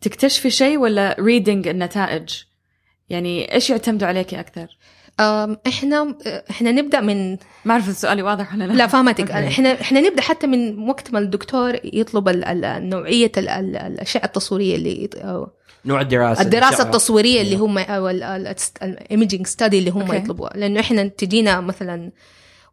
تكتشفي 0.00 0.50
شيء 0.50 0.78
ولا 0.78 1.16
reading 1.20 1.68
النتائج 1.68 2.30
يعني 3.10 3.54
إيش 3.54 3.70
يعتمدوا 3.70 4.08
عليكي 4.08 4.40
أكثر 4.40 4.66
إحنا 5.66 6.14
إحنا 6.50 6.72
نبدأ 6.72 7.00
من 7.00 7.30
ما 7.64 7.72
أعرف 7.72 7.88
السؤال 7.88 8.22
واضح 8.22 8.54
ولا 8.54 8.64
لا 8.64 8.72
لا 8.72 8.86
فهمتك. 8.86 9.30
إحنا 9.30 9.80
إحنا 9.80 10.00
نبدأ 10.00 10.22
حتى 10.22 10.46
من 10.46 10.88
وقت 10.88 11.12
ما 11.12 11.18
الدكتور 11.18 11.78
يطلب 11.84 12.28
ال- 12.28 12.44
ال- 12.44 12.88
نوعية 12.88 13.32
ال- 13.36 13.48
ال- 13.48 13.76
الأشعة 13.76 14.24
التصويرية 14.24 14.76
اللي 14.76 15.08
نوع 15.84 16.00
الدراسة 16.00 16.42
الدراسة. 16.42 16.84
التصويرية 16.84 17.40
اللي 17.42 17.56
هم 17.56 17.78
أو 17.78 18.08
ال 18.08 18.25
imaging 18.25 19.46
study 19.46 19.78
اللي 19.78 19.90
هم. 19.90 20.12
يطلبوها 20.12 20.52
لأنه 20.56 20.80
إحنا 20.80 21.06
تجينا 21.08 21.60
مثلا 21.60 22.10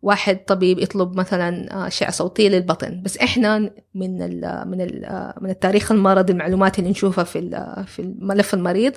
واحد 0.06 0.38
طبيب 0.46 0.80
يطلب 0.80 1.18
مثلا 1.18 1.68
اشعه 1.88 2.12
صوتيه 2.12 2.50
للبطن 2.50 3.02
بس 3.04 3.18
إحنا 3.18 3.60
من 3.96 4.22
ال 4.22 4.64
من 4.68 4.82
ال 4.82 5.34
من 5.42 5.50
التاريخ 5.50 5.92
المرضي 5.92 6.34
المعلومات 6.34 6.80
اللي 6.80 6.90
نشوفها 6.90 7.24
في 7.24 7.40
ال- 7.40 7.86
في 7.88 8.14
ملف 8.20 8.54
المريض 8.54 8.94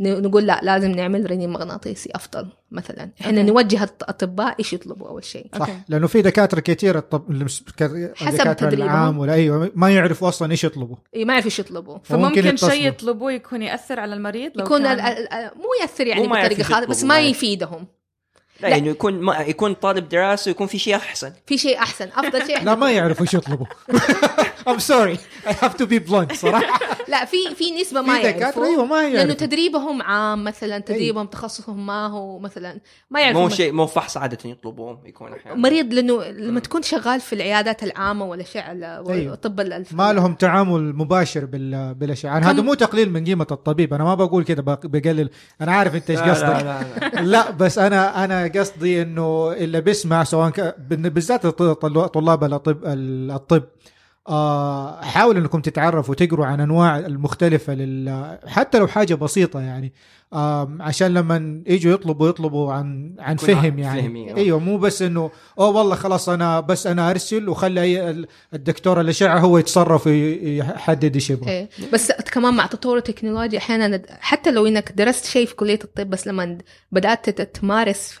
نقول 0.00 0.46
لا 0.46 0.60
لازم 0.62 0.90
نعمل 0.90 1.30
رنين 1.30 1.50
مغناطيسي 1.50 2.10
أفضل 2.14 2.46
مثلا 2.70 3.10
إحنا 3.20 3.40
okay. 3.40 3.50
نوجه 3.52 3.84
الأطباء 3.84 4.54
إيش 4.58 4.72
يطلبوا 4.72 5.08
أول 5.08 5.24
شيء 5.24 5.46
صح 5.54 5.60
okay. 5.60 5.72
لأنه 5.88 6.06
في 6.06 6.22
دكاترة 6.22 6.60
كثير 6.60 6.98
الطب... 6.98 7.22
حسب 7.32 8.28
الدكاتره 8.28 8.52
تدريبهم. 8.52 8.88
العام 8.88 9.18
ولا 9.18 9.32
أيوه 9.32 9.72
ما 9.74 9.90
يعرفوا 9.90 10.28
أصلا 10.28 10.50
إيش 10.50 10.64
يطلبوا 10.64 10.96
إيه، 11.14 11.24
ما 11.24 11.32
يعرف 11.32 11.44
إيش 11.44 11.58
يطلبوا 11.58 11.98
فممكن 12.02 12.56
شيء. 12.56 12.86
يطلبوه 12.88 13.32
يكون 13.32 13.62
يأثر 13.62 14.00
على 14.00 14.14
المريض 14.14 14.52
لو 14.54 14.64
يكون 14.64 14.82
كان... 14.82 14.92
ال- 14.92 15.00
ال- 15.00 15.32
ال- 15.32 15.50
مو 15.56 15.68
يأثر 15.80 16.06
يعني 16.06 16.48
إيش 16.48 16.62
خاطئة 16.62 16.86
بس 16.86 17.04
ما. 17.04 17.20
يفيدهم 17.20 17.86
لا 18.62 18.68
لا. 18.68 18.76
يعني 18.76 18.88
يكون 18.88 19.20
ما 19.20 19.38
يكون 19.38 19.74
طالب 19.74 20.08
دراسة 20.08 20.48
ويكون 20.48 20.66
في 20.66 20.78
شيء 20.78 20.96
أحسن. 20.96 21.32
في 21.46 21.58
شيء 21.58 21.78
أحسن 21.78 22.08
أفضل 22.16 22.46
شيء 22.46 22.62
لا 22.62 22.74
ما 22.74 22.90
يعرفوا 22.92 23.22
إيش 23.22 23.34
يطلبوا 23.34 23.66
I'm 24.68 24.78
sorry. 24.80 25.16
I 25.46 25.52
have 25.52 25.74
to 25.76 25.86
be 25.86 25.98
blunt 26.10 26.32
صراحة. 26.34 26.80
لا 27.08 27.24
في 27.24 27.36
في 27.54 27.80
نسبة 27.80 28.00
ما 28.00 28.14
في 28.14 28.22
دكاترة 28.22 28.40
يعرفوا 28.40 28.66
أيوه 28.66 28.84
ما 28.84 28.94
لأنه 28.94 29.14
يعرفوا 29.18 29.34
تدريبهم 29.34 30.02
عام 30.02 30.44
مثلا 30.44 30.78
تدريبهم 30.78 31.26
تخصصهم 31.26 31.86
ما 31.86 32.06
هو 32.06 32.38
مثلا 32.38 32.80
ما 33.10 33.20
يعرفوا 33.20 33.40
مو 33.42 33.48
شيء 33.48 33.72
مو 33.72 33.86
فحص 33.86 34.16
عادة 34.16 34.50
يطلبوه 34.50 35.02
يكون 35.06 35.32
أحيانا. 35.32 35.58
مريض 35.58 35.92
لأنه 35.94 36.24
لما 36.24 36.60
تكون 36.60 36.82
شغال 36.82 37.20
في 37.20 37.32
العيادات 37.32 37.82
العامة 37.82 38.24
والاشعه 38.24 38.72
أيوه. 38.72 39.34
الطب 39.34 39.60
الف... 39.60 39.92
ما 39.92 40.12
لهم 40.12 40.34
تعامل 40.34 40.96
مباشر 40.96 41.44
بال 41.44 41.94
بالاشعه 41.94 42.30
يعني 42.32 42.46
هذا 42.46 42.62
مو 42.62 42.74
تقليل 42.74 43.10
من 43.12 43.24
قيمة 43.24 43.46
الطبيب. 43.50 43.94
أنا 43.94 44.04
ما 44.04 44.14
بقول 44.14 44.44
كده 44.44 44.62
بق- 44.62 44.86
بقلل. 44.86 45.30
أنا 45.60 45.72
عارف 45.72 45.94
أنت 45.94 46.10
إيش 46.10 46.20
لا، 46.20 46.24
لا، 46.26 46.32
قصدك. 46.32 46.46
لا، 46.46 46.82
لا. 47.20 47.20
لا. 47.22 47.50
بس 47.60 47.78
أنا 47.78 48.24
أنا 48.24 48.50
قصدي 48.54 49.02
إنه 49.02 49.52
اللي 49.52 49.80
بيسمع 49.80 50.24
سواء 50.24 50.50
كان 50.50 50.72
بالذات 50.88 51.46
طل- 51.46 52.08
طلاب 52.08 52.44
الطب 52.44 52.78
الطب 52.84 53.62
حاولوا 55.02 55.40
إنكم 55.40 55.60
تتعرفوا 55.60 56.10
وتقروا 56.14 56.46
عن 56.46 56.60
أنواع 56.60 56.98
المختلفة 56.98 57.74
لل 57.74 58.38
حتى 58.46 58.78
لو 58.78 58.86
حاجة 58.86 59.14
بسيطة 59.14 59.60
يعني 59.60 59.92
آه 60.32 60.76
عشان 60.80 61.14
لما 61.14 61.62
يجوا 61.66 61.92
يطلبوا 61.92 62.28
يطلبوا 62.28 62.72
عن 62.72 63.14
عن 63.18 63.36
فهم 63.36 63.56
عن 63.58 63.78
يعني 63.78 64.02
فهم، 64.02 64.16
أيوه. 64.16 64.36
أيوه 64.36 64.58
مو 64.58 64.78
بس 64.78 65.02
إنه 65.02 65.30
اوه 65.58 65.68
والله 65.76 65.94
خلاص 65.94 66.28
أنا 66.28 66.60
بس 66.60 66.86
أنا 66.86 67.10
أرسل 67.10 67.48
وخلي 67.48 68.10
الدكتور 68.54 69.00
الاشعه 69.00 69.38
هو 69.38 69.58
يتصرف 69.58 70.06
وي- 70.06 70.56
يحدد 70.58 71.14
إيش 71.14 71.30
يبغى 71.30 71.50
إيه. 71.50 71.68
بس 71.92 72.12
كمان 72.12 72.54
مع 72.54 72.66
تطور 72.66 72.96
التكنولوجيا 72.96 73.58
أحيانا 73.58 74.02
حتى 74.20 74.50
لو 74.50 74.66
إنك 74.66 74.92
درست 74.92 75.24
شيء 75.24 75.46
في 75.46 75.54
كلية 75.54 75.78
الطب 75.84 76.10
بس 76.10 76.26
لما 76.26 76.58
بدأت 76.92 77.30
تمارس 77.30 78.18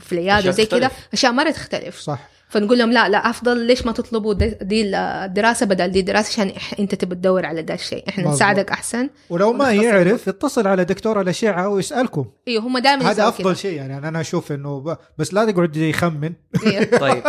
في 0.00 0.12
العيادة 0.12 0.50
زي 0.50 0.66
كذا. 0.66 0.90
أشياء 1.12 1.32
مرة 1.32 1.50
تختلف 1.50 1.98
صح 1.98 2.18
فنقول 2.50 2.78
لهم 2.78 2.92
لا 2.92 3.08
لا 3.08 3.30
أفضل 3.30 3.58
ليش 3.66 3.86
ما 3.86 3.92
تطلبوا 3.92 4.34
دي 4.34 4.96
الدراسه 4.96 5.66
بدل 5.66 5.88
دي 5.88 6.02
دراسة 6.02 6.28
عشان 6.42 6.52
أنت 6.78 6.94
تبي 6.94 7.14
تدور 7.14 7.46
على 7.46 7.62
ده 7.62 7.74
الشيء. 7.74 8.08
إحنا 8.08 8.24
مظبوط. 8.24 8.36
نساعدك 8.36 8.70
أحسن. 8.70 9.10
ولو 9.30 9.52
ما. 9.52 9.72
يعرف 9.72 10.26
يتصل 10.26 10.66
على 10.66 10.84
دكتور 10.84 11.20
الاشعه 11.20 11.68
ويسالكم 11.68 12.24
أيوه 12.48 12.62
هم 12.62 12.78
دائما 12.78 13.10
هذا 13.10 13.28
أفضل 13.28 13.56
شيء 13.56 13.76
يعني 13.76 14.08
أنا 14.08 14.20
أشوف 14.20 14.52
إنه 14.52 14.80
ب... 14.80 14.96
بس 15.18 15.34
لا 15.34 15.50
تقعد 15.50 15.76
يخمن. 15.76 16.32
شيء 16.62 16.98
طيب. 16.98 17.22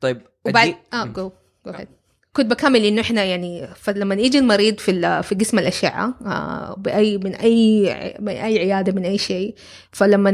طيب 0.00 0.22
وبعد 0.46 0.74
آه 0.92 1.04
جو 1.04 1.30
جو 1.66 1.72
كنت 2.38 2.50
بكمل 2.50 2.84
إنه 2.84 3.00
إحنا 3.00 3.24
يعني 3.24 3.68
فلما 3.76 4.14
يجي 4.14 4.38
المريض 4.38 4.78
في 4.78 5.22
في 5.22 5.34
قسم 5.34 5.58
الأشعة 5.58 6.14
آه 6.26 6.74
by 6.78 7.18
من 7.18 7.34
أي 7.34 7.84
من 8.20 8.28
أي 8.28 8.58
عيادة 8.58 8.92
من 8.92 9.04
أي 9.04 9.18
شيء 9.18 9.54
فلما 9.92 10.30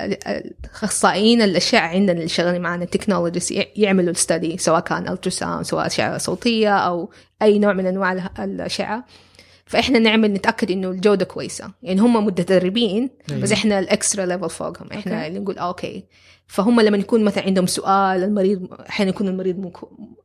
الأخصائيين 0.00 1.42
الأشعة 1.42 1.88
عندنا 1.88 2.12
اللي 2.16 2.28
شغالين 2.28 2.62
معنا 2.62 2.84
ال 2.84 2.90
technologist 2.90 3.66
يعملوا 3.76 4.10
ال 4.10 4.18
study 4.18 4.58
سواء 4.58 4.80
كان 4.80 5.08
ultrasound 5.08 5.64
سواء 5.64 5.86
أشعة 5.86 6.18
صوتية 6.18 6.76
أو 6.76 7.10
أي 7.42 7.58
نوع 7.58 7.72
من 7.72 7.86
أنواع 7.86 8.12
ال- 8.12 8.30
الأشعة 8.38 9.04
فإحنا 9.66 9.98
نعمل 9.98 10.32
نتأكد 10.32 10.70
إنه 10.70 10.90
الجودة 10.90 11.24
كويسة 11.24 11.70
يعني 11.82 12.00
هم 12.00 12.24
متدربين 12.26 13.10
أيوة. 13.30 13.40
بس 13.42 13.52
إحنا 13.52 13.78
ال 13.78 13.86
extra 13.86 14.26
level 14.26 14.50
فوقهم 14.50 14.88
إحنا. 14.92 15.26
اللي 15.26 15.38
نقول 15.38 15.58
okay 15.58 16.04
فهم 16.46 16.80
لما 16.80 16.96
يكون 16.96 17.24
مثلا 17.24 17.44
عندهم 17.44 17.66
سؤال 17.66 18.24
المريض 18.24 18.68
أحيانا 18.88 19.10
يكون 19.10 19.28
المريض 19.28 19.58
مو 19.58 19.72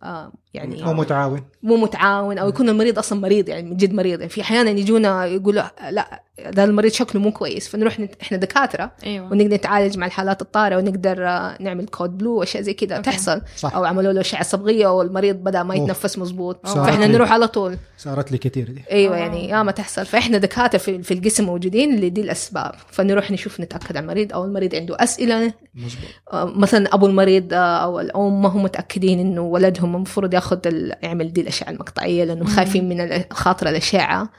آه 0.04 0.32
يعني 0.54 0.84
مو 0.84 0.94
متعاون. 0.94 1.42
مو 1.64 1.78
متعاون 1.78 2.38
أو 2.38 2.50
يكون 2.50 2.70
المريض 2.70 2.98
أصلا 2.98 3.20
مريض 3.20 3.50
يعني 3.50 3.70
من 3.70 3.78
جد 3.78 3.94
مريض. 3.94 4.20
يعني 4.20 4.30
في 4.30 4.42
أحيانا 4.42 4.70
يجونا 4.70 5.26
يقولوا 5.26 5.64
لا 5.92 6.24
ده 6.50 6.64
المريض 6.64 6.92
شكله 6.92 7.22
مو 7.22 7.32
كويس 7.32 7.68
فنروح 7.68 8.00
نت... 8.00 8.14
إحنا 8.22 8.38
دكاترة 8.38 8.92
أيوه. 9.04 9.32
ونقدر 9.32 9.56
نتعالج 9.56 9.98
مع 9.98 10.06
الحالات 10.06 10.42
الطارئة 10.42 10.78
ونقدر 10.78 11.28
آه، 11.28 11.58
نعمل 11.60 11.86
كود 11.88 12.18
بلو 12.18 12.36
وأشياء 12.36 12.64
زي 12.64 12.74
كذا. 12.74 13.02
تحصل. 13.02 13.42
صح. 13.58 13.76
أو 13.76 13.86
عملوا 13.86 14.14
له 14.14 14.22
أشعة 14.22 14.44
صبغية 14.44 14.88
والمريض 14.88 15.36
بدأ 15.36 15.64
ما 15.64 15.76
أوه. 15.76 15.84
يتنفس 15.84 16.18
مزبوط 16.18 16.68
فإحنا 16.68 17.06
لي. 17.06 17.14
نروح 17.14 17.32
على 17.32 17.48
طول. 17.48 17.78
صارت 17.98 18.32
لي 18.32 18.38
كثير 18.38 18.72
دي. 18.72 18.84
أيوه 18.92 19.16
آه. 19.16 19.20
يعني 19.20 19.50
يا 19.50 19.64
ما 19.64 19.72
تحصل. 19.72 20.06
فإحنا 20.06 20.38
دكاترة 20.38 20.78
في, 20.78 21.04
في 21.04 21.14
القسم 21.14 21.46
موجودين 21.46 22.00
لدي 22.00 22.22
الأسباب. 22.22 22.72
فنروح 22.92 23.32
نشوف 23.32 23.60
نتأكد 23.60 23.98
على 23.98 24.04
المريض 24.04 24.34
أو 24.34 24.46
المريض 24.46 24.76
عنده 24.76 24.98
أسئلة. 25.00 25.54
مزبوط 25.76 26.04
آه، 26.04 26.11
مثلا 26.34 26.94
أبو 26.94 27.06
المريض 27.08 27.54
آه، 27.54 27.58
أو 27.58 28.00
الأم 28.00 28.42
ما 28.42 28.50
هم 28.50 28.64
متأكدين 28.64 29.20
إنه 29.20 29.42
ولدهم 29.42 29.96
المفروض 29.96 30.34
يأخذ 30.34 30.60
يعمل 31.04 31.34
دي 31.34 31.42
الاشعه 31.42 31.70
المقطعية 31.70 32.24
لأنه 32.24 32.46
خايفين 32.46 32.90
من 32.90 33.24
خاطر 33.32 33.70
الاشعه 33.70 34.30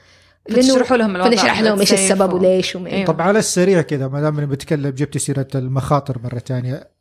فتشرحوا 0.49 0.97
لهم 0.97 1.15
الوضع. 1.15 1.29
فنشرح 1.31 1.61
لهم 1.61 1.79
إيش 1.79 1.93
السبب 1.93 2.33
و- 2.33 2.37
وليش 2.37 2.75
ومين 2.75 2.93
أيوة. 2.93 3.05
طب 3.05 3.21
على 3.21 3.39
السريع 3.39 3.81
كذا 3.81 4.07
ما 4.07 4.21
دام 4.21 4.35
بنتكلم 4.45 4.89
جبت 4.89 5.17
سيرة 5.17 5.47
المخاطر 5.55 6.17
مرة 6.23 6.39
ثانية. 6.39 6.92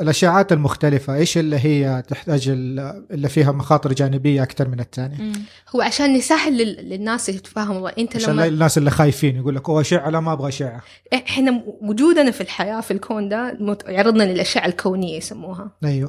الاشعاعات 0.00 0.52
المختلفة 0.52 1.14
إيش 1.14 1.38
اللي 1.38 1.56
هي 1.58 2.02
تحتاج 2.08 2.48
ال- 2.48 3.04
اللي 3.10 3.28
فيها 3.28 3.52
مخاطر 3.52 3.92
جانبية 3.92 4.42
أكثر 4.42 4.68
من 4.68 4.80
الثانية. 4.80 5.32
هو 5.76 5.80
عشان 5.82 6.12
نسهل 6.14 6.58
لل- 6.58 6.88
للناس 6.88 7.28
يتفهموا 7.28 8.00
أنت 8.00 8.16
عشان 8.16 8.32
لما 8.32 8.46
الناس 8.46 8.78
اللي 8.78 8.90
خايفين 8.90 9.36
يقول 9.36 9.56
لك 9.56 9.68
هو 9.68 9.80
اشعه 9.80 10.10
لا 10.10 10.20
ما 10.20 10.32
أبغى 10.32 10.48
اشعه 10.48 10.82
إحنا 11.14 11.62
وجودنا 11.80 12.30
في 12.30 12.40
الحياة 12.40 12.80
في 12.80 12.90
الكون 12.90 13.28
ده 13.28 13.58
يعرضنا 13.86 14.22
للاشعه 14.22 14.66
الكونية 14.66 15.16
يسموها. 15.16 15.70
أيوه. 15.84 16.08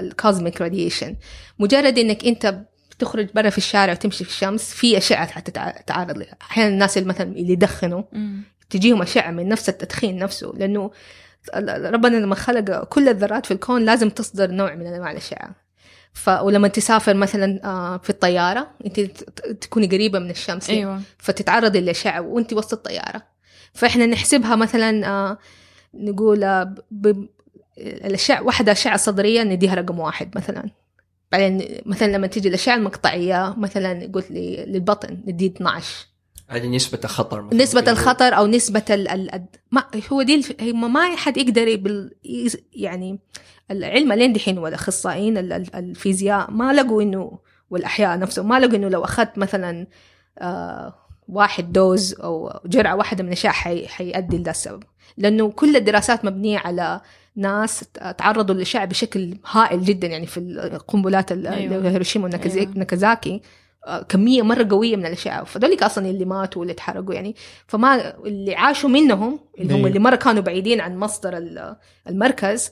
ال 0.00 0.09
cosmic 0.09 0.60
radiation 0.62 1.16
مجرد 1.58 1.98
إنك 1.98 2.24
أنت 2.24 2.60
بتخرج 2.90 3.28
برا 3.34 3.50
في 3.50 3.58
الشارع 3.58 3.92
وتمشي 3.92 4.24
في 4.24 4.30
الشمس 4.30 4.62
في 4.74 4.98
اشعه 4.98 5.26
حتتعرض 5.26 6.18
لها. 6.18 6.36
أحيانا 6.42 6.70
الناس 6.70 6.98
اللي 6.98 7.08
مثلا 7.08 7.32
اللي 7.32 7.52
يدخنوا. 7.52 8.02
تجيهم 8.70 9.02
اشعه 9.02 9.30
من 9.30 9.48
نفس 9.48 9.68
التدخين 9.68 10.16
نفسه 10.18 10.52
لأنه 10.56 10.90
ربنا 11.84 12.16
لما 12.16 12.34
خلق 12.34 12.84
كل 12.84 13.08
الذرات 13.08 13.46
في 13.46 13.54
الكون 13.54 13.84
لازم 13.84 14.10
تصدر 14.10 14.50
نوع 14.50 14.74
من 14.74 14.86
أنواع 14.86 15.10
الاشعه 15.10 15.64
ف 16.14 16.28
ولما 16.28 16.68
تسافر 16.68 17.14
مثلا 17.14 17.60
آه، 17.64 17.98
في 17.98 18.10
الطيارة 18.10 18.70
أنت 18.86 19.00
تكوني 19.60 19.86
قريبة 19.86 20.18
من 20.18 20.30
الشمس 20.30 20.70
أيوه. 20.70 21.00
فتتعرضي 21.18 21.80
للأشعة 21.80 22.20
وأنت 22.20 22.52
وسط 22.52 22.72
الطيارة. 22.72 23.22
فإحنا 23.72 24.06
نحسبها 24.06 24.56
مثلا 24.56 25.06
آه، 25.06 25.38
نقول 25.94 26.44
آه، 26.44 26.62
ب... 26.62 26.80
ب... 26.90 27.28
الأشعة 27.78 28.42
واحدة 28.42 28.72
أشعة 28.72 28.96
صدرية 28.96 29.42
نديها 29.42 29.74
رقم 29.74 29.98
واحد 29.98 30.36
مثلا. 30.36 30.70
بعدين 31.32 31.80
مثلا 31.86 32.12
لما 32.12 32.26
تيجي 32.26 32.48
الأشعة 32.48 32.74
المقطعية 32.74 33.54
مثلا 33.58 34.10
قلت 34.12 34.30
لي 34.30 34.64
للبطن 34.66 35.18
ندي 35.26 35.46
12 35.46 36.06
هذه 36.56 36.66
نسبة 36.68 36.98
الخطر 37.04 37.42
مثلاً. 37.42 37.62
نسبة 37.62 37.90
الخطر 37.92 38.36
أو 38.36 38.46
نسبة 38.46 38.82
ال 38.90 39.08
ال 39.08 39.44
ما 39.70 39.84
هو 40.12 40.22
دي 40.22 40.34
الف... 40.34 40.52
ما- 40.62 41.16
حد 41.16 41.36
يقدر 41.36 41.68
يعني 42.72 43.18
العلم 43.70 44.12
لين 44.12 44.32
دحين 44.32 44.58
والأخصائيين 44.58 45.38
ال- 45.38 45.52
ال- 45.52 45.74
الفيزياء 45.74 46.50
ما 46.50 46.72
لقوا 46.72 47.02
إنه 47.02 47.38
والأحياء 47.70 48.18
نفسهم 48.18 48.48
ما 48.48 48.60
لقوا 48.60 48.76
إنه 48.76 48.88
لو 48.88 49.04
أخذت 49.04 49.38
مثلا 49.38 49.86
آه 50.38 50.94
واحد 51.28 51.72
dose 51.72 52.14
أو 52.20 52.60
جرعة 52.66 52.96
واحدة 52.96 53.22
من 53.22 53.28
الأشياء 53.28 53.52
حي... 53.52 53.86
حيؤدي 53.88 54.36
لده 54.38 54.50
السبب 54.50 54.82
لأنه 55.16 55.50
كل 55.50 55.76
الدراسات 55.76 56.24
مبنية 56.24 56.58
على 56.58 57.00
ناس 57.36 57.84
تعرضوا 58.18 58.54
للأشعة 58.54 58.84
بشكل 58.84 59.36
هائل 59.50 59.84
جدا 59.84 60.06
يعني 60.08 60.26
في 60.26 60.40
القنبلات 60.40 61.32
ال- 61.32 61.46
أيوة. 61.46 61.88
هيروشيما 61.90 62.24
وناكازاكي- 62.30 62.58
أيوة. 62.58 62.72
كمية 64.08 64.42
مرة 64.42 64.68
قوية 64.70 64.96
من 64.96 65.06
الاشعه 65.06 65.44
فذولك 65.44 65.82
أصلا 65.82 66.10
اللي 66.10 66.24
ماتوا 66.24 66.60
واللي 66.60 66.72
اتحرقوا 66.72 67.14
يعني 67.14 67.36
فما 67.66 68.16
اللي 68.26 68.54
عاشوا 68.54 68.90
منهم 68.90 69.40
اللي 69.58 69.72
هم 69.72 69.76
أيوة. 69.76 69.88
اللي 69.88 69.98
مرة 69.98 70.16
كانوا 70.16 70.42
بعيدين 70.42 70.80
عن 70.80 70.96
مصدر 70.96 71.36
ال- 71.36 71.76
المركز 72.08 72.70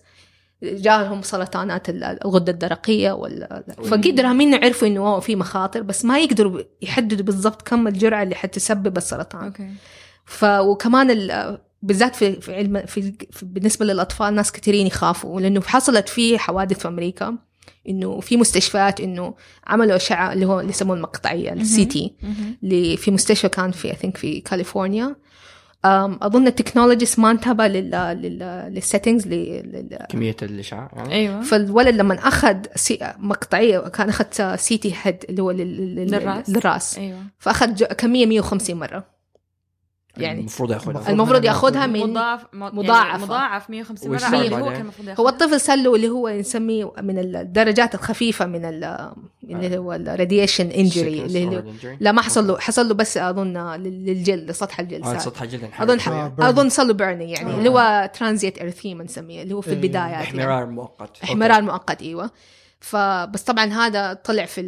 جاهم 0.62 1.22
سرطانات 1.22 1.88
ال- 1.88 2.04
الغدة 2.04 2.52
الدرقية 2.52 3.12
وال... 3.12 3.62
فقدروا 3.84 4.32
منه 4.32 4.56
عرفوا 4.56 4.88
إنه 4.88 5.20
في 5.20 5.36
مخاطر 5.36 5.82
بس 5.82 6.04
ما 6.04 6.18
يقدروا 6.18 6.60
يحددوا 6.82 7.24
بالضبط 7.24 7.62
كم 7.62 7.88
الجرعة 7.88 8.22
اللي 8.22 8.34
حتسبب 8.34 8.96
السرطان. 8.96 9.44
okay. 9.44 9.68
ف 10.24 10.44
وكمان 10.44 11.10
ال... 11.10 11.58
بالذات 11.82 12.16
في 12.16 12.40
في 12.40 12.54
علم 12.54 12.86
في, 12.86 13.02
في 13.30 13.44
بالنسبة 13.46 13.86
للأطفال 13.86 14.34
ناس 14.34 14.52
كثيرين 14.52 14.86
يخافوا 14.86 15.40
لأنه 15.40 15.60
حصلت 15.60 16.08
في 16.08 16.38
حوادث 16.38 16.78
في 16.78 16.88
أمريكا. 16.88 17.36
إنه 17.88 18.20
في 18.20 18.36
مستشفيات 18.36 19.00
إنه 19.00 19.34
عملوا 19.66 19.96
أشعة 19.96 20.32
اللي 20.32 20.46
هو 20.46 20.60
اللي 20.60 20.70
يسموه 20.70 20.96
المقطعية 20.96 21.52
ال 21.52 21.84
CT 21.84 22.14
في 22.96 23.10
مستشفى 23.10 23.48
كان 23.48 23.70
في 23.70 23.90
I 23.90 23.94
think 23.96 24.16
في 24.16 24.40
كاليفورنيا. 24.40 25.16
أم، 25.84 26.18
أظن 26.22 26.46
ال 26.46 26.52
technologist 26.52 27.18
ما 27.18 27.30
انتبه 27.30 27.66
لل 27.66 27.90
لل 27.90 28.38
لل 28.74 28.85
settings 28.85 29.26
لل 29.28 29.98
كمية 30.08 30.36
الإشعاع 30.42 30.90
يعني. 30.96 31.14
أيوه. 31.14 31.42
فالولد 31.42 31.94
لما 31.96 32.14
أخذ 32.14 32.56
CT 32.76 32.98
مقطعية 33.18 33.78
كان 33.78 34.08
أخذ 34.08 34.56
CT 34.56 34.94
head 35.02 35.16
اللي 35.28 35.42
هو 35.42 35.50
لل- 35.50 35.94
لل- 35.96 36.10
للرأس. 36.10 36.50
للرأس. 36.50 36.98
أيوه. 36.98 37.18
فأخذ 37.38 37.84
كمية 37.84 38.26
150 38.26 38.76
مرة. 38.76 39.11
يعني 40.16 40.40
المفروض 40.40 40.70
ياخذها 40.70 41.10
المفروض 41.10 41.44
ياخذها 41.44 41.86
من 41.86 42.00
مضاعف 42.10 42.44
م- 42.52 42.78
مضاعفة. 42.78 43.08
يعني 43.08 43.22
مضاعف 43.22 43.70
150 43.70 44.10
مرة 44.10 44.24
على 44.24 44.56
هو. 44.56 44.70
كان 44.70 44.80
المفروض 44.80 45.20
هو 45.20 45.28
الطفل 45.28 45.60
سله 45.60 45.94
اللي 45.94 46.08
هو 46.08 46.28
نسميه 46.28 46.92
من 47.02 47.18
الدرجات 47.18 47.94
الخفيفة 47.94 48.46
من 48.46 48.64
ال 48.64 49.10
اللي 49.44 49.78
هو 49.78 49.92
ال 49.92 50.00
radiation 50.00 50.66
injury 50.66 51.22
اللي. 51.22 51.64
لا 52.00 52.12
ما 52.12 52.22
حصل 52.22 52.46
له 52.46 52.58
حصل 52.58 52.88
له 52.88 52.94
بس 52.94 53.16
أظن 53.16 53.58
لل- 53.58 54.06
للجلد 54.06 54.50
لسطح 54.50 54.80
الجلد 54.80 55.04
آه،. 55.04 55.18
سطح 55.18 55.42
الجلد 55.42 55.64
انحرق 55.64 55.90
أظن. 55.90 56.12
آه،. 56.12 56.48
أظن 56.48 56.68
صار 56.68 56.86
له 56.86 56.92
burning 56.92 57.30
يعني 57.30 57.52
آه. 57.54 57.58
اللي 57.58 57.68
هو 57.68 58.10
transient 58.14 58.62
erythema 58.62 59.04
نسميه 59.04 59.42
اللي 59.42 59.54
هو 59.54 59.60
في 59.60 59.70
إيه. 59.70 59.74
البدايات 59.76 60.10
يعني. 60.10 60.24
احمرار 60.24 60.66
مؤقت 60.66 61.22
احمرار 61.24 61.62
مؤقت 61.62 62.02
إيوه 62.02 62.30
فبس 62.82 63.42
طبعا 63.42 63.64
هذا 63.64 64.12
طلع 64.12 64.44
في 64.44 64.60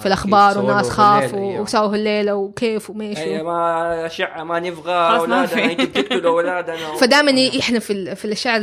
في 0.00 0.06
الأخبار 0.06 0.58
والناس 0.58 0.90
خافوا 0.90 1.50
أيوه. 1.50 1.60
وسووا 1.60 1.94
الليلة 1.94 2.34
وكيف 2.34 2.90
وميش 2.90 3.18
أي 3.18 3.42
ما 3.42 4.06
اشعه 4.06 4.44
ما 4.44 4.60
نبغى 4.60 4.92
أولادنا. 4.92 5.64
أنتوا 5.72 5.84
بتقتلوا 5.84 6.30
اولادنا 6.40 6.94
فدائما 7.00 7.58
إحنا 7.60 7.78
في 7.78 7.92
ال- 7.92 8.16
في 8.16 8.24
الاشعه 8.24 8.58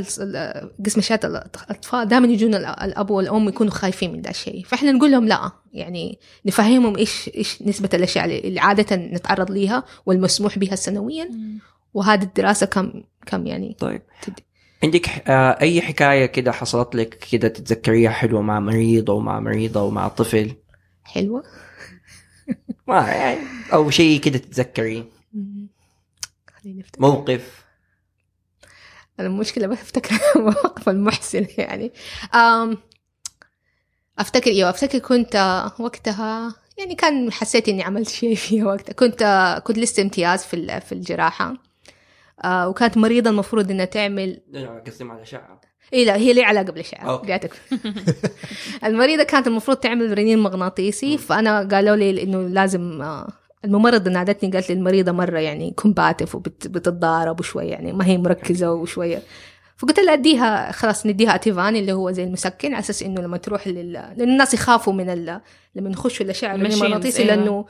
قسم 0.86 1.00
اشعه 1.00 1.20
الأطفال 1.24 2.08
دائما 2.08 2.28
يجونا 2.28 2.58
ال- 2.58 2.66
الأب 2.90 3.10
والأم 3.12 3.48
يكونوا 3.50 3.72
خايفين 3.72 4.14
من 4.14 4.22
ذا 4.22 4.30
الشيء. 4.30 4.64
فإحنا 4.66 4.92
نقول 4.92 5.12
لهم 5.12 5.28
لا 5.28 5.52
يعني 5.74 6.20
نفهمهم 6.46 6.98
إيش 6.98 7.30
إيش 7.36 7.62
نسبة 7.62 7.90
الاشعه 7.94 8.26
اللي 8.26 8.60
عادة 8.60 8.96
نتعرض 8.96 9.52
ليها 9.52 9.84
والمسموح 10.06 10.60
بها 10.60 10.76
سنويا. 10.76 11.30
وهذه 11.94 12.24
الدراسة 12.24 12.66
كم 12.66 13.04
كم 13.26 13.48
يعني؟ 13.48 13.76
طيب. 13.80 14.02
تدي. 14.22 14.47
عندك 14.84 15.10
آه، 15.30 15.62
أي 15.62 15.82
حكاية 15.82 16.26
كده 16.26 16.52
حصلت 16.52 16.96
لك 16.96 17.20
كده 17.32 17.48
تتذكريها 17.48 18.10
حلوة 18.10 18.42
مع 18.42 18.60
مريض 18.60 19.10
أو 19.10 19.20
مع 19.20 19.40
مريضة 19.40 19.80
أو 19.80 19.90
مع 19.90 20.08
طفل؟ 20.08 20.56
حلوة. 21.04 21.44
ما 22.88 23.08
يعني 23.08 23.40
أو 23.74 23.90
شيء 23.90 24.20
كده 24.22 24.38
تتذكريه. 24.38 25.06
أفتكر. 26.78 27.00
موقف. 27.00 27.66
المشكلة 29.20 29.68
بس 29.68 29.78
أفتكر 29.78 30.16
مواقف 30.42 30.90
المحسن 30.90 31.48
يعني. 31.58 31.92
أم 32.36 32.78
أفتكر 34.20 34.52
إيوه 34.52 34.70
أفتكر 34.70 35.00
كنت 35.00 35.36
آه، 35.36 35.72
وقتها 35.80 36.56
يعني 36.78 36.96
كان 36.96 37.32
حسيت 37.32 37.70
إني 37.70 37.84
عملت 37.84 38.10
شيء 38.10 38.36
فيها 38.36 38.66
وقتها. 38.66 38.94
كنت 38.94 39.22
آه، 39.22 39.60
كنت 39.60 39.78
لسه 39.78 40.04
امتياز 40.04 40.44
في 40.44 40.82
في 40.82 40.92
الجراحة. 40.92 41.67
آه 42.44 42.70
وكانت 42.70 42.98
مريضة 42.98 43.30
المفروض 43.30 43.72
إنها 43.72 43.86
تعمل 43.86 44.42
قسم 44.88 45.12
على 45.12 45.22
اشعه 45.22 45.62
إيه 45.94 46.06
لا 46.06 46.16
هي 46.16 46.34
لي 46.34 46.44
علاقة 46.44 46.72
بالإشعاع 46.72 47.10
أوكي. 47.10 47.28
جاتك. 47.28 47.52
المريضة 48.86 49.24
كانت 49.24 49.48
المفروض 49.48 49.78
تعمل 49.78 50.18
رنين 50.18 50.40
مغناطيسي 50.40 51.18
فأنا 51.18 51.68
قالوا 51.72 51.96
لي 51.96 52.24
إنه 52.24 52.42
لازم 52.42 53.02
آه، 53.02 53.28
الممرضة 53.66 54.12
نادتني 54.12 54.52
قالت 54.52 54.70
لي 54.70 54.76
المريضة 54.76 55.12
مرة 55.12 55.40
يعني 55.40 55.72
combative 55.72 56.36
وبتتضارب 56.36 57.40
وشوية 57.40 57.70
يعني 57.70 57.94
ما 57.94 58.06
هي 58.06 58.18
مركزة 58.18 58.72
وشوية. 58.74 59.22
فقلت 59.78 60.00
لها 60.00 60.14
أديها 60.14 60.72
خلاص 60.72 61.06
نديها 61.06 61.36
Ativan 61.36 61.76
اللي 61.76 61.92
هو 61.94 62.12
زي 62.12 62.24
المسكن 62.24 62.74
على 62.74 62.80
أساس 62.80 63.04
إنه 63.04 63.22
لما 63.22 63.38
تروح 63.38 63.68
لل... 63.68 63.92
لأن 63.94 64.30
الناس 64.30 64.54
يخافوا 64.54 64.94
من 64.94 65.10
ال... 65.10 65.42
لما 65.76 65.90
يخشوا 65.90 66.26
الاشعه 66.26 66.56
المغناطيسي 66.56 67.24
أيوة. 67.24 67.36
لأنه 67.36 67.66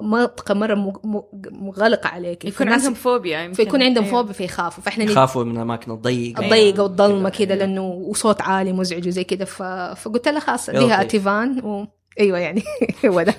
منطقة 0.00 0.54
مرة 0.54 0.74
م... 0.74 0.92
م... 1.04 1.20
مغلقة 1.66 2.08
عليك 2.08 2.44
يكون 2.44 2.68
عندهم 2.68 2.94
فوبيا 2.94 3.38
يمكن 3.40 3.52
فيكون 3.54 3.82
عندهم 3.82 4.04
أيوة. 4.04 4.16
فوبيا 4.16 4.32
فيخافوا 4.32 4.82
فإحنا 4.84 5.04
ند- 5.04 5.10
يخافوا 5.10 5.44
من 5.44 5.56
الاماكن 5.56 5.92
الضيقة 5.92 6.44
الضيقة 6.44 6.82
والضلمه 6.82 7.28
كده، 7.28 7.38
كده 7.38 7.54
أيوة. 7.54 7.66
لأنه 7.66 7.82
وصوت 7.82 8.40
عالي 8.40 8.72
مزعج 8.72 9.08
وزي 9.08 9.24
كده 9.24 9.44
ف... 9.44 9.62
فقلت 10.02 10.28
لها 10.28 10.40
خلاص 10.40 10.68
أديها. 10.68 11.00
Ativan 11.00 11.58
و... 11.64 11.86
أيوه 12.20 12.38
يعني 12.38 12.62
هو 13.06 13.22
ده 13.22 13.34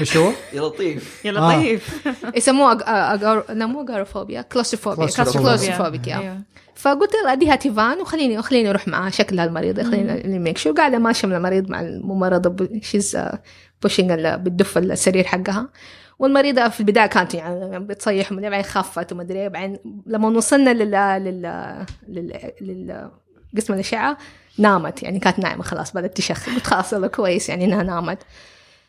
إيش 0.00 0.16
هو؟ 0.16 0.32
يا 0.52 0.60
لطيف 0.60 1.24
يا 1.24 1.30
آه. 1.30 1.58
لطيف 1.58 2.08
يسموه 2.36 2.72
أج... 2.72 2.82
أجار... 2.86 3.44
لا 3.48 3.66
مو 3.66 3.82
agoraphobia 3.82 4.42
claustrophobia 4.42 5.06
Claustrophobic. 5.06 5.38
claustrophobic 5.38 6.06
يا 6.06 6.18
أيوة. 6.18 6.40
فقلت 6.74 7.12
لها 7.24 7.32
أديها 7.32 7.56
Ativan 7.56 8.00
وخليني 8.00 8.42
خليني 8.42 8.70
أروح 8.70 8.88
مع 8.88 9.10
شكلها 9.10 9.44
المريض 9.44 9.82
خليني 9.82 10.38
make 10.38 10.58
sure 10.58 10.74
قاعدة 10.74 10.98
ماشية 10.98 11.28
من 11.28 11.34
المريض 11.34 11.70
مع 11.70 11.80
الممرضة 11.80 12.68
she's 12.82 13.18
pushing 13.82 14.12
بتدف 14.12 14.78
السرير 14.78 15.24
حقها 15.24 15.68
والمريضة 16.18 16.68
في 16.68 16.80
البداية 16.80 17.06
كانت 17.06 17.34
يعني 17.34 17.78
بتصيح 17.78 18.32
ومدري 18.32 18.50
بعدين 18.50 18.70
خفت 18.70 19.12
ومدري 19.12 19.48
بعدين 19.48 19.78
لما 20.06 20.28
وصلنا 20.28 20.70
لل 20.70 20.90
لل 21.24 21.42
لل, 22.08 22.52
لل... 22.60 23.10
قسم 23.56 23.74
الأشعة 23.74 24.18
نامت 24.60 25.02
يعني 25.02 25.18
كانت 25.18 25.38
نايمة 25.38 25.62
خلاص 25.62 25.92
بدأت 25.92 26.16
تشخر 26.16 26.46
قلت 26.54 26.66
خلاص 26.66 26.92
يلا 26.92 27.06
كويس 27.06 27.48
يعني 27.48 27.64
إنها 27.64 27.82
نامت 27.82 28.18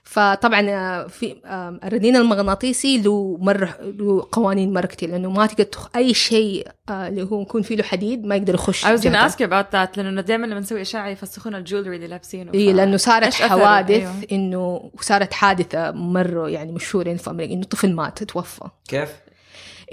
فطبعا 0.04 0.70
آه، 0.70 1.08
في 1.08 1.36
آه، 1.46 1.80
الرنين 1.84 2.16
المغناطيسي 2.16 2.98
له 2.98 3.38
مرة 3.40 3.78
له 3.82 4.28
قوانين 4.32 4.74
مرة 4.74 4.86
كتير 4.86 5.10
لأنه 5.10 5.30
ما 5.30 5.46
تقدر 5.46 5.64
تخ... 5.64 5.90
أي 5.96 6.14
شيء 6.14 6.68
آه، 6.90 7.08
اللي 7.08 7.24
هو 7.24 7.42
يكون 7.42 7.62
فيه 7.62 7.76
له 7.76 7.84
حديد 7.84 8.26
ما 8.26 8.36
يقدر 8.36 8.54
يخش 8.54 8.86
I 8.86 8.88
was 8.88 9.02
gonna 9.02 9.30
ask 9.30 9.36
you 9.36 9.48
about 9.48 9.72
that 9.74 9.98
لأنه 9.98 10.22
دائما 10.22 10.46
لما 10.46 10.60
نسوي 10.60 10.82
أشعة 10.82 11.08
يفسخون 11.08 11.56
ال 11.56 11.61
jewelry 11.61 11.96
اللي 11.96 12.08
لابسينه 12.08 12.54
اي 12.54 12.74
لأنه 12.74 12.98
صارت؟ 12.98 13.34
حوادث 13.34 13.92
أيوة. 13.92 14.14
إنه 14.32 14.92
صارت 15.02 15.34
حادثة 15.34 15.92
مرة 15.92 16.50
يعني 16.50 16.72
مشهورة 16.72 17.14
في 17.14 17.30
أمريكا 17.30 17.54
إنه 17.54 17.64
طفل 17.64 17.94
مات 17.94 18.24
توفى 18.24 18.66
كيف؟ 18.88 19.10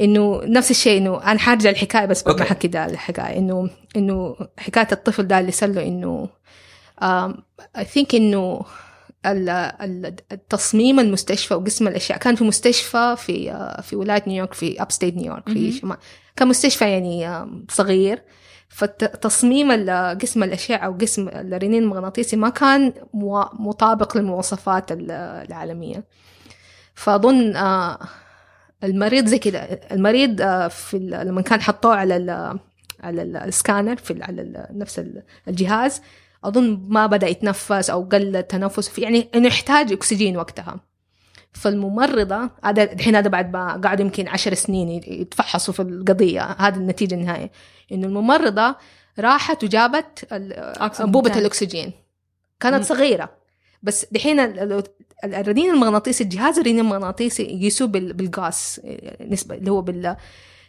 إنه 0.00 0.40
نفس 0.44 0.70
الشيء 0.70 0.98
إنه 0.98 1.22
أنا 1.22 1.38
حارجع 1.38 1.70
الحكاية 1.70 2.06
بس 2.06 2.26
ما. 2.26 2.42
احكي 2.42 2.68
ده 2.68 2.86
الحكاية. 2.86 3.38
إنه 3.38 3.70
إنه 3.96 4.36
حكاية 4.58 4.88
الطفل 4.92 5.26
ده 5.26 5.38
اللي 5.40 5.52
صار 5.52 5.68
له 5.70 5.82
إنه 5.82 6.28
I 7.78 7.84
think 7.84 8.14
إنه 8.14 8.60
ال- 9.26 9.48
ال- 9.48 10.14
التصميم 10.32 11.00
المستشفى 11.00 11.54
وقسم 11.54 11.88
الأشعة. 11.88 12.18
كان 12.18 12.34
في 12.34 12.44
مستشفى 12.44 13.14
في 13.18 13.50
آه، 13.52 13.80
في 13.80 13.96
ولاية 13.96 14.22
نيويورك 14.26 14.54
في 14.54 14.82
upstate 14.82 14.92
New 14.92 15.14
York 15.16 15.48
في. 15.48 15.72
شمال. 15.72 15.96
كان 16.36 16.48
مستشفى 16.48 16.84
يعني 16.90 17.46
صغير. 17.70 18.22
فتصميم 18.68 19.72
قسم 20.22 20.42
الاشعه 20.42 20.88
وقسم 20.90 21.28
الرنين 21.28 21.82
المغناطيسي 21.82 22.36
ما 22.36 22.48
كان 22.48 22.92
مطابق 23.58 24.16
للمواصفات 24.16 24.92
ال- 24.92 25.10
العالمية. 25.48 26.04
فأظن 26.94 27.56
آه، 27.56 27.98
المريض 28.84 29.26
زي 29.26 29.38
كده. 29.38 29.58
المريض 29.92 30.40
آه، 30.40 30.68
في 30.68 30.98
لما 30.98 31.42
كان 31.42 31.60
حطوه 31.60 31.94
على 31.94 32.16
ال 32.16 32.30
على 33.00 33.22
ال- 33.22 33.36
السكانر 33.36 33.96
في 33.96 34.22
على 34.22 34.66
نفس 34.70 34.98
ال- 34.98 35.22
الجهاز 35.48 36.02
أظن 36.44 36.84
ما 36.88 37.06
بدأ 37.06 37.26
يتنفس 37.28 37.90
أو 37.90 38.02
قل 38.12 38.36
التنفس. 38.36 38.88
في 38.88 39.00
يعني 39.00 39.28
إنه 39.34 39.46
يحتاج 39.46 39.92
أكسجين 39.92 40.36
وقتها. 40.36 40.80
فالممرضة 41.52 42.50
هذا 42.64 42.82
الحين 42.92 43.16
هذا 43.16 43.28
بعد 43.28 43.52
ما 43.52 43.80
قعدوا 43.84 44.04
يمكن 44.04 44.28
عشر 44.28 44.54
سنين 44.54 44.88
يتفحصوا 45.06 45.74
في 45.74 45.82
القضية. 45.82 46.42
هذه 46.42 46.76
النتيجة 46.76 47.14
النهائية. 47.14 47.50
إنه 47.92 48.06
الممرضة 48.06 48.76
راحت 49.18 49.64
وجابت 49.64 50.26
ال- 50.32 50.52
أكسجين. 50.52 51.06
انبوبه 51.06 51.28
تانك. 51.28 51.40
الأكسجين. 51.40 51.92
كانت 52.60 52.76
مم. 52.76 52.82
صغيرة. 52.82 53.30
بس 53.82 54.06
دحين 54.12 54.40
الرنين 55.24 55.70
المغناطيسي 55.70 56.24
الجهاز 56.24 56.58
الرنين 56.58 56.78
المغناطيسي 56.80 57.42
يقيسوه 57.42 57.88
بال- 57.88 58.12
بالغاز 58.12 58.80
نسبة 59.20 59.54
اللي 59.54 59.70
هو 59.70 59.80
بال 59.82 60.16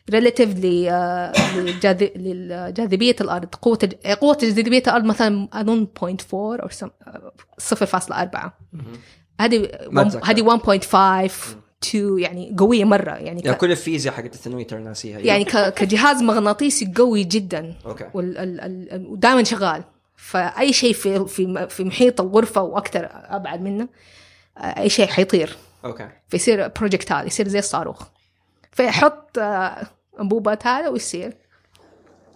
relative 0.09 0.49
لجاذبية 2.15 3.15
الأرض 3.21 3.55
قوة 3.55 3.89
قوة 4.21 4.37
جاذبية 4.41 4.83
الأرض 4.87 5.03
مثلا 5.03 5.47
اظن 5.53 5.87
0.4 5.99 6.33
أو 6.33 6.67
سم- 6.69 6.89
0.4 7.59 8.51
هذه. 9.41 9.69
هذه 10.23 10.57
1.5 10.57 11.31
2 11.83 12.19
يعني 12.19 12.55
قوية 12.59 12.83
مرة 12.85 13.11
يعني 13.11 13.41
يعني 13.41 13.57
ك... 13.57 13.57
كل 13.57 13.71
الفيزياء 13.71 14.13
حقت 14.13 14.33
الثانوي 14.33 14.63
ترى 14.63 14.79
ناسيها. 14.79 15.19
يعني 15.19 15.43
ك... 15.45 15.73
كجهاز 15.73 16.21
مغناطيسي 16.23 16.93
قوي 16.95 17.23
جدا. 17.23 17.75
okay. 17.85 18.05
ودائما 18.13 19.43
شغال. 19.43 19.83
فأي 20.15 20.73
شيء 20.73 20.93
في 20.93 21.25
في 21.25 21.67
في 21.69 21.83
محيط 21.83 22.21
الغرفة 22.21 22.61
وأكثر 22.61 23.09
أبعد 23.11 23.61
منه 23.61 23.87
أي 24.59 24.89
شيء 24.89 25.07
حيطير. 25.07 25.57
okay. 25.85 26.09
فيصير 26.29 26.67
projectile 26.67 27.27
يصير 27.27 27.47
زي 27.47 27.59
الصاروخ. 27.59 28.07
فيحط 28.71 29.37
آه، 29.37 29.87
أنبوبات 30.19 30.67
هذا 30.67 30.89
ويصير. 30.89 31.37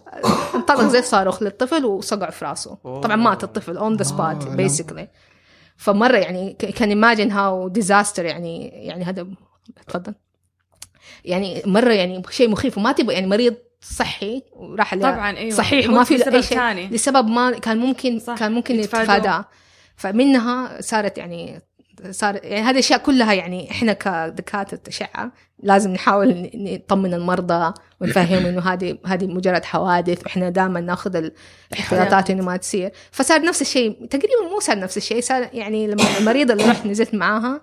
آه، 0.08 0.54
انطلق 0.54 0.82
زي 0.82 0.98
الصاروخ 0.98 1.42
للطفل 1.42 1.84
وصقع 1.84 2.30
في 2.30 2.44
راسه. 2.44 2.74
طبعا 2.74 3.16
مات 3.16 3.44
الطفل 3.44 3.76
on 3.76 3.96
the 3.96 4.02
spot 4.02 4.46
آه،. 4.46 4.56
basically 4.56 5.08
فمرة 5.76 6.16
يعني 6.16 6.52
كان 6.52 6.88
imagine 6.88 7.30
how 7.30 7.68
disaster 7.68 8.24
يعني 8.24 8.68
يعني 8.68 9.04
هذا 9.04 9.26
تفضل. 9.86 10.14
يعني 11.24 11.62
مرة 11.66 11.92
يعني 11.92 12.22
شيء 12.30 12.48
مخيف 12.50 12.78
وما 12.78 12.92
تبغى 12.92 13.14
يعني 13.14 13.26
مريض 13.26 13.56
صحي 13.80 14.42
وراح 14.52 14.94
طبعا 14.94 15.36
إيوه. 15.36 15.50
صحيح 15.50 15.88
وما 15.88 16.04
في 16.04 16.34
أي 16.34 16.42
شيء. 16.42 16.88
لسبب 16.90 17.28
ما 17.28 17.58
كان 17.58 17.78
ممكن 17.78 18.18
صح، 18.18 18.38
كان 18.38 18.52
ممكن. 18.52 18.80
يتفاداه. 18.80 19.44
فمنها 19.96 20.80
صارت 20.80 21.18
يعني 21.18 21.62
صار 22.10 22.34
يعني 22.44 22.60
هذه 22.62 22.70
الاشياء 22.70 22.98
كلها 22.98 23.32
يعني 23.32 23.70
إحنا 23.70 23.92
كدكاتره 23.92 24.80
أشعة 24.88 25.32
لازم 25.62 25.90
نحاول 25.92 26.50
نطمن 26.54 27.14
المرضى 27.14 27.74
ونفهمهم 28.00 28.46
إنه 28.46 28.60
هذه 28.60 28.98
هذه 29.06 29.26
مجرد 29.26 29.64
حوادث 29.64 30.22
وإحنا 30.22 30.50
دائما 30.50 30.80
ناخذ 30.80 31.16
الاحتياطات 31.72 32.30
إنه 32.30 32.44
ما 32.44 32.56
تصير. 32.56 32.92
فصار 33.10 33.42
نفس 33.42 33.62
الشيء 33.62 34.06
تقريبا 34.06 34.50
مو 34.52 34.60
صار 34.60 34.78
نفس 34.78 34.96
الشيء 34.96 35.20
صار 35.20 35.48
يعني 35.52 35.86
لما 35.86 36.04
المريضه 36.18 36.52
اللي 36.52 36.64
رحت 36.64 36.86
نزلت 36.86 37.14
معاها 37.14 37.60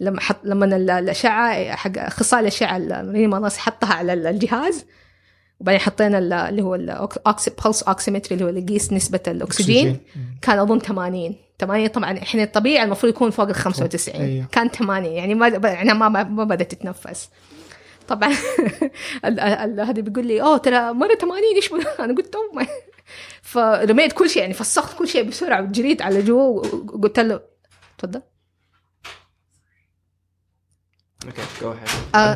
لما 0.00 0.20
حط 0.20 0.36
لما 0.44 0.64
ال- 0.76 0.90
الأشعة 0.90 1.76
حق 1.76 1.92
اخصائي 1.98 2.40
الأشعة 2.42 2.76
الرنين 2.76 3.24
المغناطيسي 3.24 3.60
حطها 3.60 3.94
على 3.94 4.12
الجهاز. 4.12 4.84
وبعدين 5.60 5.80
حطينا 5.80 6.18
ال- 6.18 6.32
اللي 6.32 6.62
هو 6.62 6.74
ال 6.74 6.92
pulse 6.92 7.82
oximetry 7.82 8.34
اللي 8.34 8.44
هو 8.44 8.48
اللي 8.48 8.60
يقيس 8.62 8.92
نسبة 8.92 9.20
الأكسجين. 9.28 10.00
كان 10.42 10.58
أظن 10.58 10.78
80 10.80 11.36
8 11.60 11.86
طبعا 11.86 12.18
إحنا 12.18 12.42
الطبيعي 12.42 12.84
المفروض 12.84 13.12
يكون 13.12 13.30
فوق 13.30 13.48
ال 13.48 13.54
95 13.54 14.20
أيوه. 14.20 14.46
كان 14.52 14.68
8 14.68 15.08
يعني 15.08 15.34
ما 15.34 15.48
يعني 15.48 15.94
ما 15.94 16.08
ما 16.08 16.22
ما 16.24 16.44
بدأت 16.44 16.74
تتنفس 16.74 17.28
طبعا 18.08 18.32
ال- 19.24 19.40
ال- 19.40 19.80
هذا 19.80 20.02
بيقول 20.02 20.26
لي 20.26 20.42
أوه 20.42 20.56
ترى 20.56 20.92
مره 20.92 21.14
80 21.14 21.42
إيش 21.56 21.68
بنا؟ 21.68 21.84
أنا 22.04 22.14
قلت 22.14 22.34
أوه 22.34 22.66
فرميت 23.42 24.12
كل 24.12 24.30
شيء 24.30 24.42
يعني 24.42 24.54
فسخت 24.54 24.98
كل 24.98 25.08
شيء 25.08 25.22
بسرعة 25.22 25.62
وجريت 25.62 26.02
على 26.02 26.22
جوا 26.22 26.66
وقلت 26.66 27.20
له 27.20 27.40
تفضل 27.98 28.22
okay 31.26 31.42
go 31.60 31.72
ahead 31.72 31.88
آه. 32.14 32.34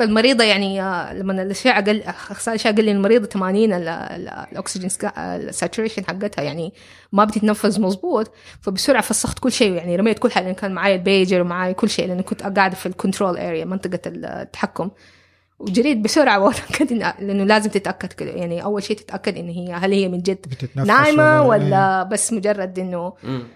فالمريضة 0.00 0.44
يعني 0.44 0.82
آه، 0.82 1.12
لما 1.14 1.42
الأشعة 1.42 1.84
قال 1.84 2.02
أخصائي 2.02 2.54
الاشعه 2.56 2.74
قال 2.74 2.84
لي 2.84 2.92
المريضة 2.92 3.26
80 3.26 3.72
ال- 3.72 3.88
ال- 3.88 4.28
الأكسجين 4.52 4.90
ال 5.18 5.26
saturation 5.26 6.04
حقتها 6.04 6.42
يعني 6.42 6.72
ما 7.12 7.24
بتتنفس 7.24 7.78
مظبوط 7.78 8.32
فبسرعة 8.60 9.02
فسخت 9.02 9.38
كل 9.38 9.52
شيء 9.52 9.72
يعني 9.72 9.96
رميت 9.96 10.18
كل 10.18 10.30
حاجة 10.30 10.52
كان 10.52 10.72
معي 10.72 10.94
البيجر 10.94 11.40
ومعي 11.40 11.74
كل 11.74 11.90
شيء 11.90 12.08
لأنه 12.08 12.22
كنت 12.22 12.42
قاعدة 12.42 12.74
في 12.74 12.86
ال 12.86 12.92
control 12.92 13.36
area 13.38 13.64
منطقة 13.64 14.00
التحكم. 14.06 14.90
وجريت 15.60 15.98
بسرعة 15.98 16.38
واتاكد 16.44 16.88
إن- 16.88 17.22
لأنه 17.22 17.44
لازم 17.44 17.70
تتأكد 17.70 18.12
كده 18.12 18.30
يعني 18.30 18.64
أول 18.64 18.82
شيء 18.82 18.96
تتأكد 18.96 19.36
ان 19.38 19.48
هي 19.48 19.72
هل 19.72 19.92
هي 19.92 20.08
من 20.08 20.18
جد 20.18 20.46
نايمة 20.74 21.22
أيوه. 21.32 21.46
ولا 21.46 22.02
بس 22.02 22.32
مجرد 22.32 22.78
إنه. 22.78 23.12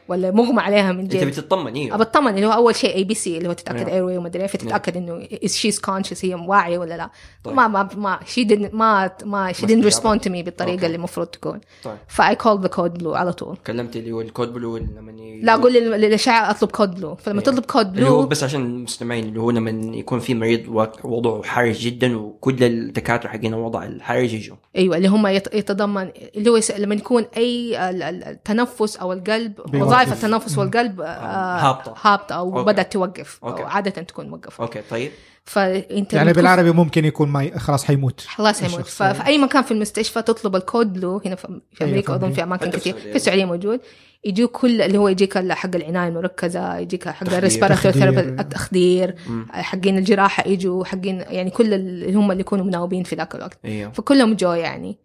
ولا 0.09 0.31
مغمى 0.31 0.61
عليها 0.61 0.93
من 0.93 1.01
أنت 1.01 1.17
جد 1.17 1.27
بتطمن 1.27 1.75
إيوه 1.75 1.97
بطمن 1.97 2.35
اللي 2.35 2.47
هو 2.47 2.53
أول 2.53 2.75
شيء 2.75 2.95
ABC 2.95 3.39
اللي 3.39 3.49
هو 3.49 3.53
تتأكد 3.53 3.81
نعم. 3.81 3.89
airway 3.89 4.17
وما 4.19 4.27
أدري 4.29 4.43
إيه، 4.43 4.49
فتتأكد 4.49 4.97
إنه 4.97 5.29
is 5.45 5.57
she 5.57 5.79
conscious 5.81 6.25
هي 6.25 6.35
واعية 6.35 6.79
ولا 6.79 6.97
لا 6.97 7.11
طيب. 7.45 7.55
ما 7.55 7.69
ما 7.69 7.89
ما 7.97 8.19
شي 8.27 8.45
didn't 8.49 8.75
ما 8.75 9.11
ما 9.25 9.53
شي 9.53 9.67
didn't 9.67 9.85
respond 9.95 10.19
to 10.21 10.29
me 10.29 10.45
بالطريقة 10.45 10.75
okay. 10.75 10.87
اللي 10.87 10.97
المفروض 10.97 11.27
تكون 11.27 11.61
طيب 11.85 11.97
ف 12.09 12.35
I 12.35 12.40
call 12.40 12.61
the 12.61 12.69
code 12.69 12.99
blue 12.99 13.15
على 13.15 13.33
طول 13.33 13.57
كلمت 13.67 13.97
اللي 13.97 14.13
هو 14.13 14.21
ال 14.21 14.27
code 14.27 14.53
blue 14.53 14.77
لما 14.77 15.11
لا 15.43 15.55
أقول 15.55 15.73
لل- 15.73 15.91
للاشعه 16.01 16.51
أطلب 16.51 16.71
code 16.71 16.95
blue 16.95 17.15
فلما 17.15 17.39
إيه. 17.39 17.45
تطلب 17.45 17.65
كود 17.65 17.95
اللي 17.95 18.09
هو 18.09 18.19
blue 18.19 18.27
بس 18.29 18.45
عشان 18.45 18.61
المستمعين 18.61 19.25
اللي 19.25 19.41
هو 19.41 19.51
لما 19.51 19.97
يكون 19.97 20.19
في 20.19 20.35
مريض 20.35 20.89
وضعه 21.05 21.43
حرج 21.43 21.87
جدا 21.95 22.17
وكل 22.17 22.65
الدكاترة 22.65 23.29
حقين 23.29 23.55
الوضع 23.55 23.85
الحرج 23.85 24.33
يجوا 24.35 24.57
أيوه 24.77 24.97
اللي 24.97 25.09
هم 25.09 25.27
يت- 25.27 25.55
يتضمن 25.55 26.11
اللي 26.37 26.51
هو 26.51 26.61
لما 26.79 26.95
يكون 26.95 27.27
أي 27.37 27.91
ال- 27.91 28.03
ال- 28.03 28.25
التنفس 28.25 28.97
أو 28.97 29.13
القلب. 29.13 29.53
وظائف 29.75 30.13
التنفس 30.13 30.59
والقلب 30.59 31.01
آه، 31.01 31.59
هابطة. 31.59 31.95
هابطة 32.03 32.35
أو 32.35 32.59
okay. 32.59 32.73
بدأت 32.73 32.93
توقف 32.93 33.39
okay. 33.45 33.63
أو 33.63 33.67
عادة 33.69 33.91
تكون 34.03 34.29
موقفة 34.31 34.65
okay 34.65 34.81
طيب 34.91 35.11
فأنت 35.45 36.13
يعني 36.13 36.33
بالعربي 36.33 36.71
ممكن 36.73 37.05
يكون 37.05 37.29
ما 37.29 37.43
ي... 37.45 37.59
خلاص 37.59 37.85
حيموت 37.85 38.21
خلاص 38.21 38.63
يموت 38.63 38.75
الشخص. 38.81 38.97
ففي 39.03 39.27
أي 39.27 39.39
مكان 39.39 39.63
في 39.63 39.71
المستشفى 39.71 40.23
تطلب 40.23 40.57
ال 40.57 40.64
code 40.64 40.93
blue 40.93 41.21
هنا 41.25 41.35
في 41.35 41.61
في 41.73 41.81
أيوة، 41.81 41.91
أمريكا 41.93 42.07
في 42.13 42.19
اظن 42.19 42.33
في 42.33 42.43
أمريكا. 42.43 42.43
أماكن 42.43 42.71
في 42.71 42.77
كثير 42.77 42.93
السعودية. 42.95 43.11
في 43.11 43.17
السعودية 43.17 43.45
موجود 43.45 43.81
يجيك 44.27 44.51
كل 44.51 44.83
اللي 44.83 44.99
هو 44.99 45.09
يجيك 45.09 45.53
حق 45.53 45.77
العناية 45.77 46.09
المركزة 46.09 46.77
يجيك 46.79 47.09
حق 47.09 47.25
تخدير. 47.25 47.39
ال 47.39 47.45
respiratory 47.45 48.19
التخدير. 48.21 49.15
حقين 49.51 49.99
الجراحة 49.99 50.49
يجوا 50.49 50.85
حقين 50.85 51.25
يعني 51.29 51.51
كل 51.51 51.75
اللي 51.75 52.15
هم 52.15 52.31
اللي 52.31 52.41
يكونوا 52.41 52.65
مناوبين 52.65 53.05
في 53.05 53.17
ذاك 53.17 53.35
الوقت. 53.35 53.59
إيوه. 53.65 53.93
فكلهم 53.93 54.35
جو 54.35 54.53
يعني. 54.53 54.99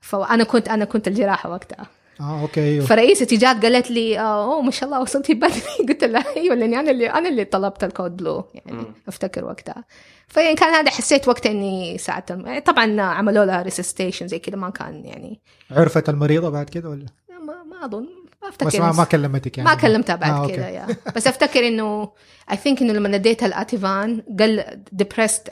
فأنا 0.00 0.44
كنت 0.44 0.68
أنا 0.68 0.84
كنت 0.84 1.08
الجراحة 1.08 1.50
وقتها. 1.50 1.86
آه 2.20 2.42
okay 2.42 2.60
أيوه. 2.60 2.86
فرئيستي 2.86 3.36
جات 3.36 3.62
قالت 3.62 3.90
لي 3.90 4.18
آه، 4.18 4.44
أوه 4.54 4.62
ما 4.62 4.70
شاء 4.70 4.88
الله 4.88 5.00
وصلتي 5.00 5.34
بدري. 5.34 5.60
قلت 5.88 6.04
لها 6.04 6.36
أيوه 6.36 6.54
لأني 6.54 6.80
أنا 6.80 6.90
اللي 6.90 7.10
أنا 7.10 7.28
اللي 7.28 7.44
طلبت 7.44 7.84
ال 7.84 7.90
code 7.90 8.16
blue 8.16 8.44
يعني. 8.54 8.72
مم. 8.78 8.94
أفتكر 9.08 9.44
وقتها. 9.44 9.84
فيعني 10.28 10.54
كان 10.54 10.74
هذا 10.74 10.90
حسيت 10.90 11.28
وقتها 11.28 11.52
إني 11.52 11.98
ساعدت 11.98 12.30
الم- 12.30 12.46
يعني 12.46 12.60
طبعا 12.60 13.00
عملوا 13.00 13.44
لها 13.44 13.62
resuscitation 13.62 14.28
زي 14.28 14.38
كده 14.38 14.56
ما 14.56 14.70
كان 14.70 15.04
يعني 15.04 15.40
عرفت 15.70 16.08
المريضة 16.08 16.48
بعد 16.48 16.68
كده 16.70 16.88
ولا؟ 16.88 17.06
ما, 17.46 17.62
ما 17.62 17.84
أظن. 17.84 18.06
ما 18.42 18.48
أفتكر 18.48 18.66
بس 18.66 18.74
ما, 18.76 18.92
ما 18.92 19.04
كلمتك 19.04 19.58
يعني. 19.58 19.70
ما 19.70 19.76
كلمتها 19.76 20.16
بعد 20.16 20.30
آه، 20.30 20.44
آه. 20.44 20.48
كده 20.48 20.68
يا. 20.68 20.86
بس 21.16 21.26
أفتكر 21.26 21.68
إنه 21.68 22.12
I 22.50 22.56
think 22.56 22.82
إنه 22.82 22.92
لما 22.92 23.08
اديتها 23.08 23.46
ال 23.46 23.57
Ativan 23.57 24.22
قل 24.40 24.64
depressed 24.92 25.50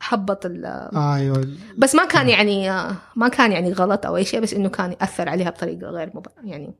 حبط 0.00 0.46
ال 0.46 0.64
آه 0.66 1.16
أيوه. 1.16 1.48
بس 1.78 1.94
ما 1.94 2.04
كان 2.04 2.28
يعني 2.28 2.70
ما 3.16 3.28
كان 3.28 3.52
يعني 3.52 3.72
غلط 3.72 4.06
أو 4.06 4.16
أي 4.16 4.24
شيء 4.24 4.40
بس 4.40 4.54
إنه 4.54 4.68
كان 4.68 4.92
يأثر 4.92 5.28
عليها 5.28 5.50
بطريقة 5.50 5.90
غير 5.90 6.10
مب... 6.14 6.26
يعني 6.44 6.74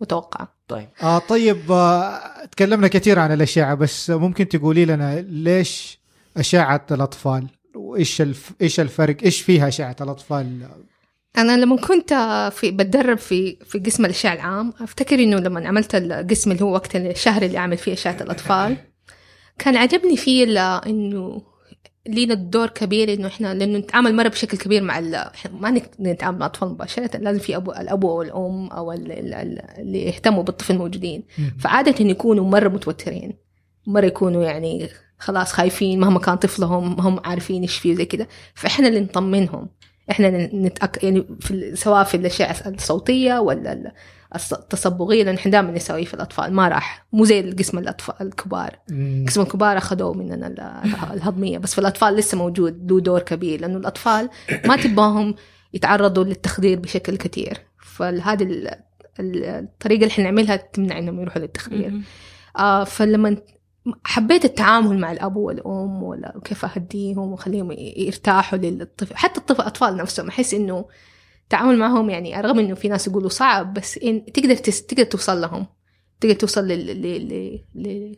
متوقعة. 0.00 0.54
طيب. 0.68 0.88
آه 1.02 1.18
طيب 1.18 1.72
آه 1.72 2.44
تكلمنا 2.44 2.88
كثير 2.88 3.18
عن 3.18 3.32
الأشعة 3.32 3.74
بس 3.74 4.10
ممكن 4.10 4.48
تقولي 4.48 4.84
لنا 4.84 5.20
ليش 5.20 6.00
أشعة 6.36 6.86
الأطفال؟ 6.90 7.48
وإيش 7.74 8.20
الف... 8.20 8.52
إيش 8.62 8.80
الفرق؟ 8.80 9.16
إيش 9.24 9.40
فيها 9.40 9.68
أشعة 9.68 9.96
الأطفال؟ 10.00 10.68
أنا 11.38 11.56
لما 11.56 11.76
كنت 11.76 12.14
في 12.52 12.70
بتدرب 12.70 13.18
في 13.18 13.56
في 13.64 13.78
قسم 13.78 14.04
الاشعه 14.04 14.32
العام 14.34 14.72
أفتكر 14.80 15.14
إنه 15.18 15.36
لما 15.36 15.68
عملت 15.68 15.94
القسم 15.94 16.52
اللي 16.52 16.64
هو 16.64 16.72
وقت 16.72 16.96
الشهر 16.96 17.42
اللي 17.42 17.58
أعمل 17.58 17.76
فيه 17.76 17.92
اشعه 17.92 18.16
الأطفال 18.20 18.76
كان 19.58 19.76
عجبني 19.76 20.16
فيه 20.16 20.44
إنه 20.86 21.42
لينا 22.08 22.34
الدور 22.34 22.66
كبير 22.68 23.12
إنه 23.14 23.26
إحنا 23.28 23.54
لأنه 23.54 23.78
نتعامل 23.78 24.14
مرة 24.16 24.28
بشكل 24.28 24.58
كبير 24.58 24.82
مع 24.82 24.98
ال- 24.98 25.14
إحنا 25.14 25.50
ما 25.60 25.82
نتعامل 26.00 26.38
مع 26.38 26.46
الاطفال 26.46 26.68
مباشرة 26.68 27.16
لازم 27.16 27.38
في 27.38 27.56
ابو 27.56 27.72
الاب 27.72 28.04
أو 28.06 28.22
الأم 28.22 28.66
أو 28.66 28.92
ال- 28.92 29.12
ال- 29.12 29.34
ال- 29.34 29.62
اللي 29.78 30.02
يهتموا 30.04 30.42
بالطفل 30.42 30.78
موجودين. 30.78 31.22
فعادة 31.58 32.04
يكونوا 32.04 32.44
مرة 32.50 32.68
متوترين 32.68 33.32
مرة 33.86 34.06
يكونوا 34.06 34.44
يعني 34.44 34.88
خلاص 35.18 35.52
خايفين 35.52 36.00
مهما 36.00 36.18
كان 36.18 36.36
طفلهم 36.36 37.00
هم 37.00 37.20
عارفين 37.24 37.62
إيش 37.62 37.78
فيه 37.78 37.94
زي 37.94 38.04
كده. 38.04 38.28
فإحنا 38.54 38.88
اللي 38.88 39.00
نطمنهم. 39.00 39.68
إحنا 40.10 40.30
نتأك... 40.54 41.04
يعني 41.04 41.26
في 41.40 41.76
سواء 41.76 42.04
في 42.04 42.16
الاشعه 42.16 42.56
الصوتية 42.66 43.38
ولا 43.38 43.92
التصبغية 44.52 45.24
لأن 45.24 45.34
إحنا 45.34 45.52
دائما 45.52 45.70
نسويه 45.72 46.04
في 46.04 46.14
الأطفال. 46.14 46.52
ما 46.52 46.68
راح 46.68 47.06
مو 47.12 47.24
زي 47.24 47.40
القسم 47.40 47.78
الاطفال 47.78 48.26
الكبار. 48.26 48.78
قسم 49.26 49.40
الكبار 49.40 49.76
أخذوه 49.78 50.12
مننا 50.14 50.46
ال- 50.46 50.60
الهضمية. 51.12 51.58
بس 51.58 51.72
في 51.74 51.78
الأطفال 51.80 52.14
لسه 52.14 52.38
موجود 52.38 52.92
له 52.92 53.00
دور 53.00 53.20
كبير 53.20 53.60
لأنه 53.60 53.76
الأطفال 53.76 54.28
ما 54.64 54.76
تبغاهم 54.76 55.34
يتعرضوا 55.74 56.24
للتخدير 56.24 56.78
بشكل 56.78 57.16
كثير 57.16 57.58
فهذه 57.82 58.42
ال- 58.42 58.68
ال- 59.20 59.44
الطريقة 59.44 59.98
اللي 60.02 60.12
إحنا 60.12 60.24
نعملها 60.24 60.56
تمنع 60.56 60.98
إنهم 60.98 61.20
يروحوا 61.20 61.42
للتخدير. 61.42 61.92
آه 62.58 62.84
فلما 62.84 63.36
حبيت 64.04 64.44
التعامل 64.44 64.98
مع 64.98 65.12
الأب 65.12 65.36
والأم 65.36 66.02
ولا 66.02 66.40
كيف 66.44 66.64
أهديهم 66.64 67.32
وأخليهم 67.32 67.72
يرتاحوا 67.96 68.58
للطفل. 68.58 69.16
حتى 69.16 69.40
الطفل 69.40 69.60
الاطفال 69.62 69.96
نفسهم 69.96 70.28
أحس 70.28 70.54
إنه 70.54 70.84
التعامل 71.42 71.78
معهم 71.78 72.10
يعني 72.10 72.40
رغم 72.40 72.58
إنه 72.58 72.74
في 72.74 72.88
ناس 72.88 73.06
يقولوا 73.06 73.28
صعب 73.28 73.74
بس 73.74 73.98
إن 73.98 74.24
تقدر 74.32 74.54
تس... 74.56 74.86
تقدر 74.86 75.04
توصل 75.04 75.40
لهم. 75.40 75.66
تقدر 76.20 76.34
توصل 76.34 76.68
لل... 76.68 77.02
ل... 77.02 77.28
ل... 77.74 78.16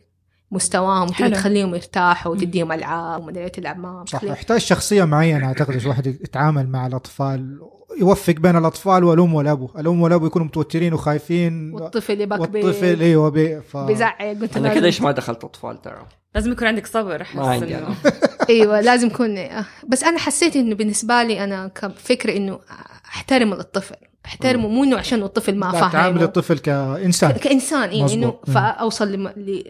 لمستواهم 0.51 1.07
تقدر 1.07 1.23
حلو. 1.23 1.33
تخليهم 1.35 1.75
يرتاحوا 1.75 2.31
وتديهم 2.31 2.71
ألعاب 2.71 3.21
ومدري 3.21 3.43
إيه 3.43 3.51
تلعب 3.51 3.79
معهم 3.79 4.05
صح 4.05 4.23
يحتاج 4.23 4.59
شخصية 4.59 5.03
معينة 5.03 5.45
أعتقد 5.45 5.69
عشان 5.69 5.81
الواحد 5.81 6.07
يتعامل 6.07 6.69
مع 6.69 6.87
الأطفال 6.87 7.59
يوفق 7.99 8.33
بين 8.33 8.57
الأطفال 8.57 9.03
والأم 9.03 9.33
والأبو. 9.33 9.69
الأم 9.79 10.01
والأبو 10.01 10.25
يكونوا 10.25 10.47
متوترين 10.47 10.93
وخايفين. 10.93 11.73
والطفل 11.73 12.21
يبك 12.21 12.39
والطفل 12.39 13.01
أيوه 13.01 13.29
بي... 13.29 13.61
ف... 13.61 13.77
بيزعق 13.77 14.21
قلت 14.21 14.57
أنا 14.57 14.67
لازم- 14.67 14.79
كده 14.79 14.85
إيش 14.85 15.01
ما 15.01 15.11
دخلت 15.11 15.43
أطفال 15.43 15.81
ترى؟ 15.81 16.05
لازم 16.35 16.51
يكون 16.51 16.67
عندك 16.67 16.87
صبر 16.87 17.21
أحس 17.21 17.35
ما 17.35 17.47
عندي 17.47 17.77
إنه-. 17.77 18.11
أيوه 18.49 18.81
لازم 18.81 19.07
يكون 19.07 19.47
بس 19.87 20.03
أنا 20.03 20.17
حسيت 20.19 20.55
إنه 20.55 20.75
بالنسبة 20.75 21.23
لي 21.23 21.43
أنا 21.43 21.67
كفكرة 21.67 22.37
إنه 22.37 22.59
أحترم 23.07 23.53
الطفل. 23.53 23.95
أحترمه 24.25 24.67
مو 24.67 24.83
إنه 24.83 24.97
عشان 24.97 25.23
الطفل 25.23 25.55
ما 25.55 25.65
لا، 25.65 25.79
تعامل 25.79 26.23
الطفل 26.23 26.57
كإنسان. 26.59 27.31
كإنسان 27.31 27.89
أيوه 27.89 28.13
إنه. 28.13 28.33
فاوصل 28.53 29.11
لم... 29.11 29.27
ل... 29.27 29.63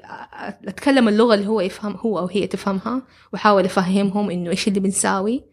أتكلم 0.68 1.08
اللغة 1.08 1.34
اللي 1.34 1.48
هو 1.48 1.62
يفهم 1.62 1.96
هو 1.96 2.20
أو 2.20 2.26
هي 2.26 2.48
تفهمها 2.48 3.02
وأحاول 3.34 3.66
أفهمهم 3.66 4.30
إنه 4.30 4.50
إيش 4.50 4.68
اللي 4.68 4.80
بنساوي. 4.80 5.44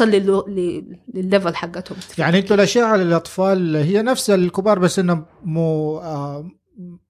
لل... 0.00 0.42
لل 1.14 1.26
level 1.26 1.56
حقتهم. 1.56 1.98
يعني 2.18 2.38
أنتوا 2.38 2.56
الاشعه 2.56 2.96
للاطفال 2.96 3.76
هي 3.76 4.02
نفس 4.02 4.30
الكبار 4.30 4.78
بس 4.78 4.98
انها 4.98 5.26
مو 5.44 5.98
آه 5.98 6.50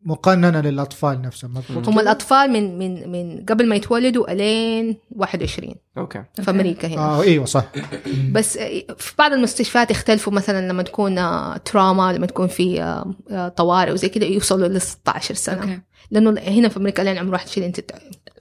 مقننة 0.05 0.61
للأطفال 0.61 1.23
نفسهم. 1.23 1.51
مضبوط 1.51 1.89
هم؟ 1.89 1.99
الأطفال 1.99 2.51
من 2.51 2.79
من 2.79 3.13
من 3.13 3.45
قبل 3.45 3.69
ما 3.69 3.77
يتولدوا 3.77 4.33
إلين 4.33 4.97
21 5.11 5.75
okay. 5.99 6.25
في 6.43 6.51
أمريكا 6.51 6.89
هنا. 6.89 6.97
آه 6.97 7.23
إيوه 7.23 7.45
صح. 7.45 7.65
بس 8.35 8.59
في 8.99 9.13
بعض 9.19 9.33
المستشفيات 9.33 9.91
يختلفوا 9.91 10.33
مثلا 10.33 10.69
لما 10.69 10.83
تكون 10.83 11.19
آه، 11.19 11.57
trauma 11.57 12.13
لما 12.13 12.27
تكون 12.27 12.47
في 12.47 12.83
آه، 12.83 13.15
آه، 13.31 13.49
طوارئ 13.49 13.93
وزي 13.93 14.09
كده 14.09 14.27
يوصلوا 14.27 14.69
ل 14.69 14.81
16 14.81 15.35
سنة. 15.35 15.61
okay. 15.63 15.81
لأنه 16.11 16.41
هنا 16.41 16.69
في 16.69 16.77
أمريكا 16.77 17.03
لين 17.03 17.19
عمر 17.19 17.33
21 17.33 17.67
انت 17.67 17.81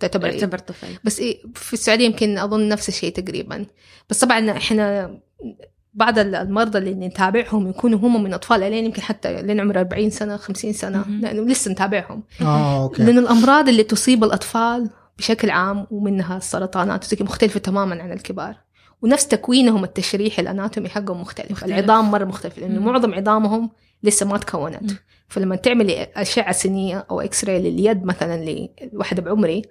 تعتبر 0.01 0.27
يعتبر 0.27 0.57
طفل. 0.57 0.87
بس 1.03 1.19
إيه 1.19 1.41
في 1.55 1.73
السعودية 1.73 2.05
يمكن 2.05 2.37
أظن 2.37 2.69
نفس 2.69 2.89
الشيء 2.89 3.13
تقريبا. 3.13 3.65
بس 4.09 4.19
طبعا 4.19 4.51
إحنا 4.51 5.17
بعض 5.93 6.19
المرضى 6.19 6.77
اللي 6.77 6.93
نتابعهم 6.93 7.69
يكونوا 7.69 7.99
هم 7.99 8.23
من 8.23 8.33
أطفال 8.33 8.59
لين 8.59 8.85
يمكن 8.85 9.01
حتى 9.01 9.41
لين 9.41 9.59
عمر 9.59 9.79
40 9.79 10.09
سنة 10.09 10.37
50 10.37 10.73
سنة. 10.73 11.05
لأنه 11.07 11.41
لسه 11.41 11.71
نتابعهم. 11.71 12.23
آه 12.41 12.83
أوكي. 12.83 13.03
لأن 13.03 13.17
الأمراض 13.17 13.69
اللي 13.69 13.83
تصيب 13.83 14.23
الأطفال 14.23 14.89
بشكل 15.17 15.49
عام 15.49 15.87
ومنها 15.91 16.37
السرطانات 16.37 17.21
مختلفة 17.21 17.59
تماما 17.59 18.03
عن 18.03 18.11
الكبار. 18.11 18.55
ونفس 19.01 19.27
تكوينهم 19.27 19.83
التشريحي 19.83 20.41
الأناتومي 20.41 20.89
حقهم 20.89 21.21
مختلف, 21.21 21.51
مختلف. 21.51 21.71
العظام 21.71 22.11
مرة 22.11 22.25
مختلف 22.25 22.57
لأنه 22.57 22.79
مم. 22.79 22.85
معظم 22.85 23.13
عظامهم 23.13 23.69
لسه 24.03 24.25
ما 24.25 24.37
تكونت. 24.37 24.91
فلما 25.27 25.55
تعملي 25.55 26.07
أشعة 26.15 26.51
سينيه 26.51 27.05
أو 27.11 27.21
X-ray 27.21 27.59
لليد 27.59 28.05
مثلا 28.05 28.67
لواحدة 28.93 29.21
بعمري 29.21 29.61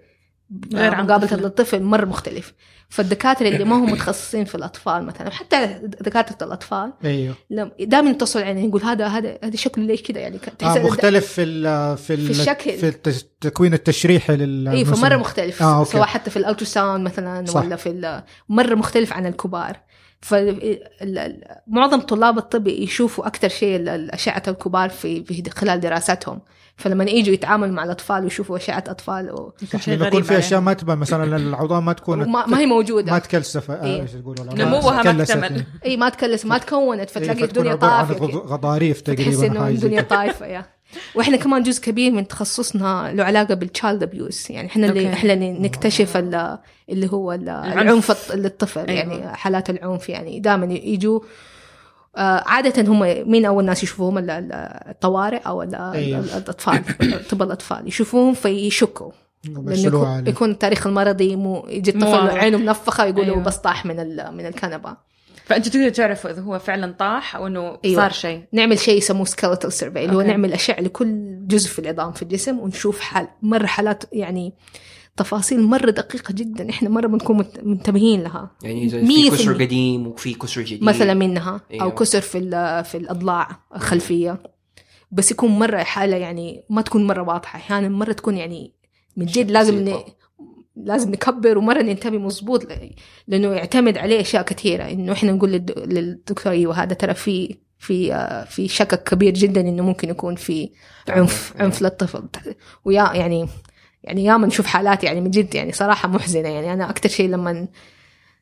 غير 0.75 0.95
عن 0.95 1.05
مقابلة 1.07 1.27
طفل. 1.29 1.43
للطفل 1.43 1.83
مره 1.83 2.05
مختلف 2.05 2.53
فالدكاترة 2.89 3.49
اللي 3.49 3.65
ما 3.65 3.77
هم 3.77 3.91
متخصصين 3.93 4.45
في 4.45 4.55
الأطفال 4.55 5.07
مثلا 5.07 5.31
حتى 5.31 5.67
دكاترة 6.01 6.47
الأطفال 6.47 6.93
أيوه 7.05 7.35
دائما 7.81 8.11
يتصل 8.11 8.43
علينا 8.43 8.61
يقول 8.61 8.83
هذا 8.83 9.07
هذا 9.07 9.39
هذا 9.45 9.57
شكله 9.57 9.85
ليش 9.85 10.03
كذا 10.03 10.19
يعني 10.21 10.39
تحس 10.39 10.77
آه 10.77 10.83
مختلف 10.83 11.27
في 11.33 11.43
ال 11.43 11.97
في, 11.97 12.15
ال 12.15 12.19
في 12.25 12.31
الشكل. 12.31 12.73
في 12.73 12.89
التكوين 13.09 13.75
التشريحي 13.75 14.37
لل 14.37 14.69
اي 14.69 14.85
فمرة 14.85 15.17
مختلف 15.17 15.63
آه، 15.63 15.79
okay. 15.79 15.91
سواء 15.91 16.07
حتى 16.07 16.31
في 16.31 16.37
ال 16.37 16.43
ultrasound 16.43 17.05
مثلا 17.05 17.47
صح. 17.47 17.65
ولا 17.65 17.77
في 17.77 17.89
ال- 17.89 18.23
مرة 18.49 18.75
مختلف 18.75 19.13
عن 19.13 19.27
الكبار 19.27 19.77
فمعظم 20.23 22.01
طلاب 22.01 22.39
الطب 22.39 22.67
يشوفوا 22.69 23.27
أكثر 23.27 23.49
شيء 23.49 23.77
ال- 23.77 23.89
الأشعة 23.89 24.43
الكبار 24.49 24.91
في 24.91 25.25
في 25.25 25.51
خلال 25.51 25.81
دراساتهم 25.81 26.41
فلما 26.81 27.05
يجوا 27.05 27.35
يتعاملوا 27.35 27.73
مع 27.75 27.85
الأطفال 27.85 28.25
ويشوفوا 28.25 28.57
اشعه 28.57 28.85
أطفال 28.89 29.31
و... 29.31 29.53
لما 29.73 29.97
غريب 29.97 30.03
يكون 30.03 30.23
في 30.23 30.39
أشياء. 30.39 30.61
ما 30.61 30.73
تبان 30.73 30.99
مثلا 30.99 31.37
العظام 31.37 31.85
ما 31.85 31.93
تكون 31.93 32.19
ما, 32.31 32.47
ما 32.47 32.59
هي 32.59 32.67
موجودة 32.67 33.13
ما 33.13 33.19
تكلست 33.19 33.71
آه، 33.71 33.85
إيه. 33.85 34.03
إيش 34.03 34.11
العظام 34.15 34.59
نموها 34.59 35.03
ما 35.13 35.23
اكتمل. 35.23 35.65
اي 35.85 35.97
ما 35.97 36.09
تكلس 36.09 36.47
ما 36.47 36.59
تكونت 36.59 36.99
إيه، 37.01 37.07
فتلاقي 37.07 37.47
فتكون 37.49 37.69
الدنيا. 37.73 38.03
غض- 38.03 38.47
غضاريف 38.47 39.01
تحس 39.01 39.17
تقريبا 39.17 39.47
إنه 39.47 39.67
زي 39.69 39.75
الدنيا. 39.75 40.01
طايفة 40.03 40.47
يا 40.47 40.65
وإحنا 41.15 41.37
كمان 41.37 41.63
جزء 41.63 41.83
كبير 41.83 42.13
من 42.13 42.29
تخصصنا 42.29 43.13
له 43.15 43.25
علاقة 43.25 43.55
بال 43.55 43.68
child 43.68 44.03
abuse 44.03 44.47
يعني 44.51 44.69
إحنا 44.69 44.87
اللي. 44.87 45.13
إحنا 45.13 45.33
اللي 45.33 45.53
نكتشف 45.53 46.17
ال- 46.17 46.59
اللي 46.89 47.13
هو 47.13 47.33
ال- 47.33 47.49
العنف. 47.49 48.33
للطفل 48.35 48.81
أيوة. 48.81 48.93
يعني 49.15 49.37
حالات 49.37 49.71
العنف 49.71 50.09
يعني 50.09 50.41
دائما 50.41 50.67
يجوا 50.75 51.21
عادة 52.17 52.83
هم 52.93 53.31
مين 53.31 53.45
أول 53.45 53.65
ناس 53.65 53.83
يشوفوهم 53.83 54.19
ال- 54.19 54.31
ال- 54.31 54.53
الطوارئ 54.91 55.37
أو. 55.47 55.63
ال- 55.63 55.75
الأطفال 55.75 56.83
طب 57.31 57.43
الأطفال 57.43 57.89
يشوفوهم 57.89 58.35
فيشكوا 58.35 59.11
لأنه 59.45 60.29
يكون, 60.29 60.51
التاريخ 60.51 60.87
المرضي 60.87 61.37
مو 61.37 61.67
يجي 61.69 61.91
الطفل. 61.91 62.39
عينه 62.39 62.59
منفخة 62.59 63.05
يقولوا. 63.05 63.25
أيوة. 63.25 63.43
بس 63.43 63.57
طاح 63.57 63.87
من 63.87 64.01
ال- 64.01 64.35
من 64.37 64.47
الكنبة 64.47 64.97
فانتوا 65.47 65.73
تقدروا 65.73 65.89
تعرفوا 65.89 66.31
إذا 66.31 66.43
هو 66.43 66.59
فعلا 66.59 66.93
طاح 66.99 67.37
أو 67.37 67.47
إنه 67.47 67.79
أيوة. 67.85 67.97
صار 67.97 68.11
شيء 68.13 68.43
نعمل 68.53 68.79
شيء 68.79 68.99
يسموه 68.99 69.25
skeletal 69.25 69.73
survey 69.73 70.05
اللي 70.05 70.17
هو. 70.17 70.21
نعمل 70.21 70.53
أشعة 70.53 70.81
لكل 70.81 71.39
جزء 71.47 71.69
في 71.69 71.79
العظام 71.79 72.13
في 72.13 72.23
الجسم 72.23 72.59
ونشوف 72.59 73.01
حال 73.01 73.29
مره 73.43 73.67
حالات 73.67 74.05
يعني 74.13 74.53
تفاصيل 75.17 75.63
مرة 75.63 75.91
دقيقة 75.91 76.35
جدا. 76.35 76.71
إحنا 76.71 76.89
مرة 76.89 77.07
بنكون 77.07 77.45
منتبهين 77.63 78.23
لها. 78.23 78.51
يعني 78.63 78.89
في 79.07 79.31
كسر. 79.31 79.53
قديم 79.65 80.07
وفي 80.07 80.35
كسر 80.35 80.61
جديد. 80.63 80.85
مثلا 80.85 81.15
منها. 81.15 81.51
أو 81.51 81.61
أيوة. 81.73 81.91
كسر 81.91 82.21
في 82.21 82.41
في 82.85 82.97
الأضلاع 82.97 83.49
الخلفية. 83.77 84.43
بس 85.11 85.31
يكون 85.31 85.51
مرة 85.59 85.83
حالة 85.83 86.17
يعني 86.17 86.65
ما 86.71 86.83
تكون 86.83 87.07
مرة 87.07 87.23
واضحة. 87.23 87.57
أحيانا 87.57 87.89
مرة 87.89 88.13
تكون 88.13 88.37
يعني 88.37 88.75
من 89.17 89.27
جد 89.27 89.51
لازم 89.51 89.89
ن... 89.89 89.95
لازم 90.77 91.11
نكبر 91.11 91.59
ومرة 91.59 91.83
ننتبه 91.83 92.19
مظبوط 92.19 92.65
ل- 92.65 92.95
لأنه 93.29 93.49
يعتمد 93.49 93.99
عليه 93.99 94.21
أشياء 94.21 94.43
كثيرة. 94.43 94.83
إنه 94.85 95.13
إحنا 95.13 95.33
نقول 95.33 95.51
للد- 95.53 95.79
للدكتور 95.79 96.53
أيوه 96.53 96.83
هذا 96.83 96.95
ترى 96.95 97.15
في 97.15 97.57
في 97.79 98.13
في 98.51 98.69
شكك 98.69 99.03
كبير 99.03 99.35
جدا 99.35 99.61
إنه 99.61 99.83
ممكن 99.83 100.09
يكون 100.11 100.35
في 100.35 100.71
عنف. 101.09 101.55
عنف 101.57 101.83
للطفل. 101.83 102.23
ويا 102.85 103.11
يعني 103.15 103.49
يعني 104.05 104.25
ياما 104.25 104.47
نشوف 104.47 104.67
حالات 104.67 105.05
يعني 105.05 105.21
من 105.21 105.31
جد 105.31 105.55
يعني 105.55 105.73
صراحة 105.73 106.09
محزنة. 106.09 106.49
يعني 106.49 106.73
أنا 106.73 106.91
أكثر 106.91 107.09
شيء 107.09 107.29
لما 107.29 107.69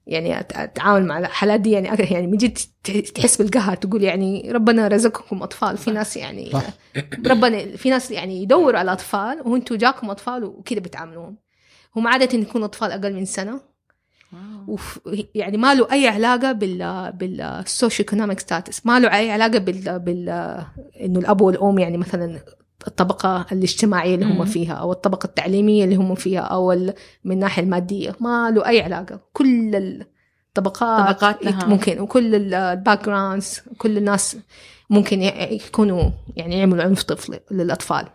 يعني 0.07 0.41
اتعامل 0.41 1.07
مع 1.07 1.19
الحالات 1.19 1.61
دي 1.61 1.71
يعني 1.71 1.89
يعني 2.11 2.27
من 2.27 2.37
جد 2.37 2.59
تحس 3.15 3.43
بالقهر. 3.43 3.77
تقول 3.77 4.03
يعني 4.05 4.53
ربنا 4.53 4.89
رزقكم 4.89 5.43
أطفال. 5.43 5.79
في 5.79 5.91
ناس 5.91 6.17
يعني 6.17 6.51
صح. 6.51 6.65
ربنا 7.27 7.77
في 7.77 7.91
ناس 7.91 8.11
يعني 8.11 8.43
يدوروا 8.43 8.79
على 8.79 8.93
اطفال 8.93 9.43
وأنتم 9.45 9.77
جاكم 9.77 10.11
أطفال 10.11 10.45
وكذا 10.45 10.81
بتعاملوهم 10.81 11.37
هم 11.97 12.09
عادة 12.09 12.39
يكونوا 12.39 12.67
أطفال 12.67 12.93
أقل 12.93 13.15
من 13.15 13.25
سنة. 13.25 13.61
وف 14.67 15.01
يعني 15.35 15.57
ما 15.57 15.75
له 15.75 15.93
أي 15.93 16.09
علاقة 16.09 16.53
بال 16.53 17.13
بال 17.13 18.05
socioeconomic 18.05 18.41
status 18.41 18.87
ما 18.87 19.01
له 19.01 19.19
أي 19.19 19.31
علاقة 19.31 19.59
بال 19.59 19.99
بال 19.99 20.29
إنه 21.01 21.19
الأب 21.19 21.41
والأم 21.41 21.79
يعني 21.79 21.97
مثلا 21.97 22.41
الطبقة 22.87 23.47
الاجتماعية 23.53 24.15
اللي 24.15 24.27
هم. 24.27 24.45
فيها 24.45 24.73
أو 24.73 24.93
الطبقة 24.93 25.27
التعليمية 25.27 25.85
اللي 25.85 25.97
هم 25.97 26.15
فيها 26.15 26.41
أو 26.41 26.73
من 27.25 27.33
الناحية 27.33 27.63
المادية. 27.63 28.17
ما 28.21 28.51
له 28.51 28.67
أي 28.69 28.81
علاقة. 28.81 29.21
كل 29.33 29.77
الطبقات 29.77 31.17
طبقات 31.17 31.45
لها. 31.45 31.67
ممكن 31.67 32.01
وكل 32.01 32.55
ال 32.55 33.05
backgrounds 33.05 33.61
كل 33.79 33.99
الناس 33.99 34.37
ممكن 34.91 35.23
يكونوا 35.23 36.11
يعني 36.37 36.59
يعملوا 36.59 36.85
عنف 36.85 37.03
طفل 37.03 37.41
للأطفال. 37.51 38.07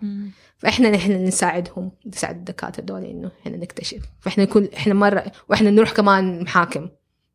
فإحنا 0.58 0.90
نحن 0.90 1.12
نساعدهم 1.12 1.92
نساعد 2.06 2.36
الدكاترة 2.36 2.84
دول 2.84 3.04
إنه 3.04 3.32
إحنا 3.42 3.58
نكتشف. 3.58 4.02
فإحنا 4.20 4.44
نكون 4.44 4.68
إحنا 4.78 4.94
مرة 4.94 5.24
وإحنا 5.50 5.70
نروح 5.70 5.92
كمان 5.92 6.44
محاكم. 6.44 6.90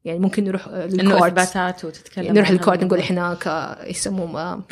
يعني 0.08 0.20
ممكن 0.20 0.44
نروح 0.44 0.68
آه، 0.68 0.86
لل 0.86 0.96
court 0.96 1.22
اثباتات 1.38 1.84
وتتكلم 1.84 2.34
نروح 2.34 2.50
لل 2.50 2.60
court 2.60 2.84
نقول. 2.84 2.98
إحنا 2.98 3.34
ك 3.34 3.76
يسموه 3.90 4.62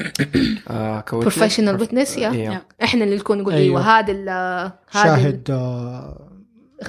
آه 0.70 1.00
ك 1.00 1.03
witness. 1.03 1.20
professional 1.38 1.80
witness 1.80 2.16
يا 2.16 2.30
إيه. 2.30 2.62
إحنا 2.82 3.04
اللي 3.04 3.16
نكون 3.16 3.38
نقول. 3.38 3.54
أيوه 3.54 3.80
هذا 3.98 4.12
ال- 4.12 4.28
هذا 4.28 4.72
شاهد 5.04 5.50
آه، 5.50 6.22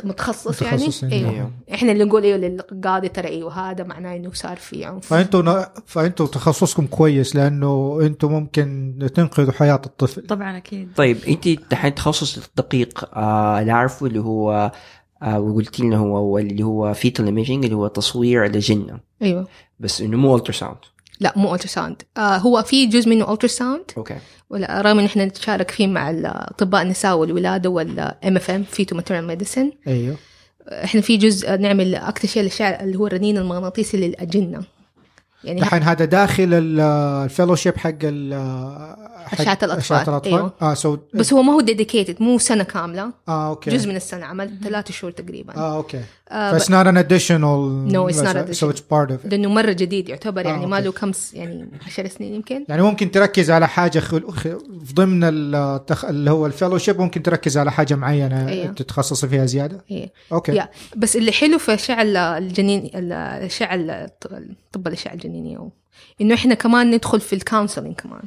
متخصص, 0.03 0.47
متخصص 0.63 1.03
يعني 1.03 1.15
يعني. 1.21 1.35
أيوه 1.35 1.51
إحنا 1.73 1.91
اللي 1.91 2.03
نقول 2.03 2.23
إيوه 2.23 2.37
للقاضي 2.37 3.07
ترى 3.09 3.27
إيوه 3.27 3.53
هذا 3.71 3.83
معناه 3.83 4.15
إنه 4.15 4.31
صار 4.33 4.57
في 4.57 4.85
عنف 4.85 5.05
فأنتوا 5.07 5.41
ن- 5.41 5.65
فأنتوا 5.85 6.27
تخصصكم 6.27 6.87
كويس 6.87 7.35
لأنه 7.35 7.99
أنتوا 8.01 8.29
ممكن 8.29 8.93
تنقذوا 9.15 9.53
حياة 9.53 9.81
الطفل 9.85 10.21
طبعا 10.21 10.57
أكيد 10.57 10.89
طيب 10.95 11.17
انت 11.27 11.47
دحين 11.71 11.95
تخصص 11.95 12.37
الدقيق 12.37 13.09
آه 13.17 13.59
اللي 13.61 13.71
أعرفه 13.71 14.05
اللي 14.05 14.19
هو 14.19 14.51
آه 14.53 14.71
وقلت 15.23 15.79
لنا 15.79 15.97
هو 15.97 16.37
اللي 16.37 16.63
هو 16.63 16.93
fetal 16.93 17.25
imaging 17.25 17.63
اللي 17.63 17.75
هو 17.75 17.87
تصوير 17.87 18.45
الأجنة 18.45 18.99
أيوه. 19.21 19.47
بس 19.79 20.01
إنه 20.01 20.17
مو 20.17 20.35
ultrasound 20.35 20.77
لا 21.19 21.33
مو 21.35 21.55
الترا 21.55 21.67
ساوند 21.67 22.01
آه 22.17 22.37
هو 22.37 22.61
في 22.63 22.85
جزء 22.85 23.09
منه 23.09 23.33
ultrasound 23.33 23.83
okay. 23.97 24.17
ولا 24.49 24.81
رغم 24.81 24.99
إن 24.99 25.05
إحنا 25.05 25.25
نتشارك 25.25 25.71
فيه 25.71 25.87
مع 25.87 26.09
ال- 26.09 26.25
اطباء 26.25 26.81
النساء 26.81 27.17
والولادة 27.17 27.69
وال 27.69 28.35
MFM 28.35 28.63
feto-maternal 28.63 29.27
medicine 29.27 29.71
أيوه. 29.87 30.15
إحنا 30.67 31.01
في 31.01 31.17
جزء 31.17 31.55
نعمل 31.57 31.95
أكثر 31.95 32.27
شيء 32.27 32.41
الاشعه 32.41 32.69
اللي 32.69 32.97
هو 32.97 33.07
الرنين 33.07 33.37
المغناطيسي 33.37 33.97
للأجنة. 33.97 34.61
يعني 35.43 35.59
دحين 35.61 35.83
هذا 35.83 36.05
داخل 36.05 36.43
ال- 36.53 36.79
ال 37.23 37.28
fellowship 37.28 37.77
حق 37.77 37.91
ال 38.03 38.33
حق 39.25 39.41
أشعة 39.41 39.57
الأطفال. 39.63 39.77
أشعة 39.97 40.09
الأطفال. 40.09 40.33
أيوة. 40.33 40.53
آه 40.61 40.73
so 40.73 40.97
بس 41.13 41.33
هو 41.33 41.41
ما 41.41 41.53
هو 41.53 41.61
dedicated 41.61 42.21
مو 42.21 42.37
سنة 42.37 42.63
كاملة. 42.63 43.11
آه 43.27 43.49
okay. 43.49 43.69
جزء 43.71 43.89
من 43.89 43.95
السنة 43.95 44.25
عملت 44.25 44.63
ثلاثة 44.63 44.93
شهور 44.93 45.11
تقريبا. 45.11 45.55
آه 45.57 45.75
okay. 45.77 46.01
آه 46.31 46.51
فاتس 46.51 46.71
نوت 46.71 46.87
ان 46.87 46.97
اديشنال 46.97 47.87
No, 47.91 48.13
it's 48.13 48.17
not 48.17 48.55
so 48.57 48.71
it's 48.73 48.79
part 48.79 49.09
of 49.11 49.25
it. 49.25 49.31
لأنه 49.31 49.49
مرة 49.49 49.71
جديد 49.71 50.09
يعتبر 50.09 50.45
آه، 50.45 50.49
يعني 50.49 50.65
ما 50.65 50.75
أوكي. 50.77 50.85
له 50.85 50.91
كم 50.91 51.11
يعني 51.33 51.69
10 51.85 52.07
سنين 52.07 52.33
يمكن. 52.33 52.65
يعني 52.69 52.81
ممكن 52.81 53.11
تركز 53.11 53.51
على 53.51 53.67
حاجة 53.67 53.99
خل... 53.99 54.23
ضمن 54.93 55.23
التخ... 55.23 56.05
اللي 56.05 56.31
هو 56.31 56.45
ال 56.45 56.51
fellowship 56.51 57.01
ممكن 57.01 57.23
تركز 57.23 57.57
على 57.57 57.71
حاجة 57.71 57.95
معينة 57.95 58.47
أيوة. 58.47 58.73
تتخصصي 58.73 59.27
فيها 59.27 59.45
زيادة؟ 59.45 59.83
هي 59.87 60.09
أوكي. 60.31 60.51
يا 60.55 60.69
بس 60.95 61.15
اللي 61.15 61.31
حلو 61.31 61.57
في 61.57 61.73
اشعه 61.73 62.01
ال- 62.01 62.17
الجنين 62.17 62.85
ال- 62.85 63.13
الاشعه 63.13 63.75
ال- 63.75 64.09
طب 64.71 64.87
الاشعه 64.87 65.13
الجنينية 65.13 65.69
إنه 66.21 66.33
إحنا 66.33 66.53
كمان 66.53 66.91
ندخل 66.91 67.19
في 67.21 67.33
ال 67.33 67.39
counseling 67.39 67.95
كمان. 67.95 68.21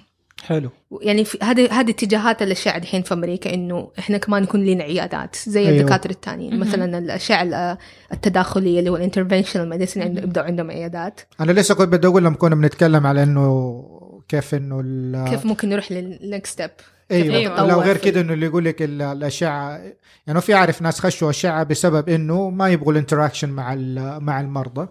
حلو 0.45 0.70
يعني 1.03 1.24
في 1.24 1.38
هذه 1.43 1.80
هذه 1.80 1.91
اتجاهات 1.91 2.43
الاشعه 2.43 2.76
الحين 2.76 3.03
في 3.03 3.14
أمريكا 3.14 3.55
إنه 3.55 3.91
إحنا 3.99 4.18
كمان 4.18 4.43
يكون 4.43 4.64
لنا 4.66 4.84
عيادات 4.84 5.36
زي. 5.47 5.68
أيوه. 5.68 5.80
الدكاترة 5.80 6.11
الثانيين. 6.11 6.59
مثلا 6.61 6.99
الاشعه 6.99 7.43
ال- 7.43 7.76
التداخلية 8.12 8.78
اللي 8.78 8.91
هو 8.91 8.97
ال 8.97 9.01
interventional 9.01 9.68
medicine 9.68 10.01
يبداوا 10.03 10.47
عندهم 10.47 10.70
عيادات 10.70 11.20
أنا 11.41 11.53
لسه 11.53 11.74
كنت 11.74 11.88
بدي 11.88 12.07
أقول 12.07 12.24
لما 12.24 12.36
كنا 12.36 12.55
بنتكلم 12.55 13.07
على 13.07 13.22
إنه 13.22 13.84
كيف 14.28 14.55
إنه 14.55 14.80
ال... 14.84 15.24
كيف 15.30 15.47
ممكن 15.47 15.68
نروح 15.68 15.93
لل 15.93 16.12
next 16.12 16.53
step 16.53 16.71
أيوه 17.11 17.36
أيوة. 17.36 17.66
لو 17.68 17.80
غير 17.80 17.97
كده 17.97 18.20
إنه 18.20 18.32
اللي 18.32 18.47
يقول 18.47 18.64
لك 18.64 18.82
ال- 18.82 19.03
الاشعه 19.03 19.80
يعني 20.26 20.41
في 20.41 20.55
اعرف 20.55 20.82
ناس 20.82 21.01
خشوا 21.01 21.30
اشعه 21.30 21.62
بسبب 21.62 22.09
إنه 22.09 22.51
ما 22.51 22.68
يبغوا 22.68 22.93
ال 22.93 22.97
interaction 22.97 23.49
مع 23.49 23.72
ال- 23.72 24.24
مع 24.24 24.41
المرضى 24.41 24.88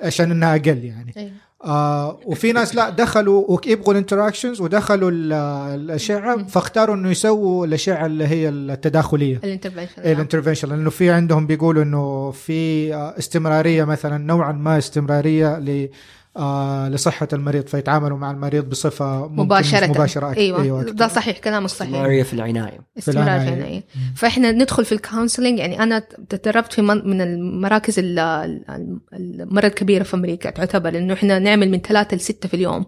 عشان 0.00 0.30
إنها 0.30 0.56
أقل 0.56 0.84
يعني 0.84 1.12
أيوة. 1.16 1.30
آه 1.64 2.18
وفي 2.26 2.52
ناس 2.52 2.74
لا 2.74 2.90
دخلوا 2.90 3.44
ويبغوا 3.66 3.92
ال 3.92 3.97
interactions 3.97 4.60
ودخلوا 4.60 5.10
ال- 5.10 5.32
الأشعة 5.80 6.44
فاختاروا 6.46 6.94
إنه 6.96 7.10
يسووا 7.10 7.66
الأشعة 7.66 8.06
اللي 8.06 8.26
هي 8.26 8.48
التداخلية. 8.48 9.40
ال 9.44 9.49
intervention 9.49 10.02
ال 10.02 10.07
intervention 10.07 10.68
لأنه 10.68 10.90
في 10.90 11.10
عندهم 11.10 11.46
بيقولوا 11.46 11.82
إنه 11.82 12.30
في 12.30 12.94
آه، 12.94 13.14
استمرارية 13.18 13.84
مثلا 13.84 14.18
نوعا 14.18 14.52
ما 14.52 14.78
استمرارية 14.78 15.58
ل 15.58 15.88
آه 16.36 16.88
لصحة 16.88 17.28
المريض 17.32 17.66
فيتعاملوا 17.66 18.18
مع 18.18 18.30
المريض 18.30 18.68
بصفة 18.68 19.28
مباشرة. 19.28 19.84
أكثر. 19.84 20.32
أيوه, 20.40 20.80
أكثر. 20.80 20.92
ده 20.92 21.08
صحيح 21.08 21.38
كلامك 21.38 21.68
صحيح. 21.68 21.88
استمرارية 21.88 22.22
في 22.22 22.32
العناية. 22.32 22.80
استمرار 22.98 23.24
في 23.24 23.30
العناية. 23.32 23.48
العناية. 23.54 23.84
فإحنا 24.16 24.52
ندخل 24.52 24.84
في 24.84 24.92
ال 24.92 24.98
counseling 24.98 25.58
يعني 25.58 25.82
أنا 25.82 25.98
تدربت 26.28 26.72
في 26.72 26.82
من 26.82 27.08
من 27.10 27.20
المراكز 27.20 27.98
ال- 27.98 28.18
ال- 28.18 29.00
المرة 29.12 29.66
الكبيرة 29.66 30.02
في 30.02 30.14
أمريكا 30.16 30.50
تعتبر 30.50 30.88
إنه 30.98 31.14
إحنا 31.14 31.38
نعمل 31.38 31.70
من 31.70 31.78
ثلاثة 31.78 32.16
لسته 32.16 32.48
في 32.48 32.54
اليوم 32.54 32.86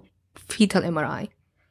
fetal 0.48 0.84
MRI 0.84 1.18
oh 1.18 1.28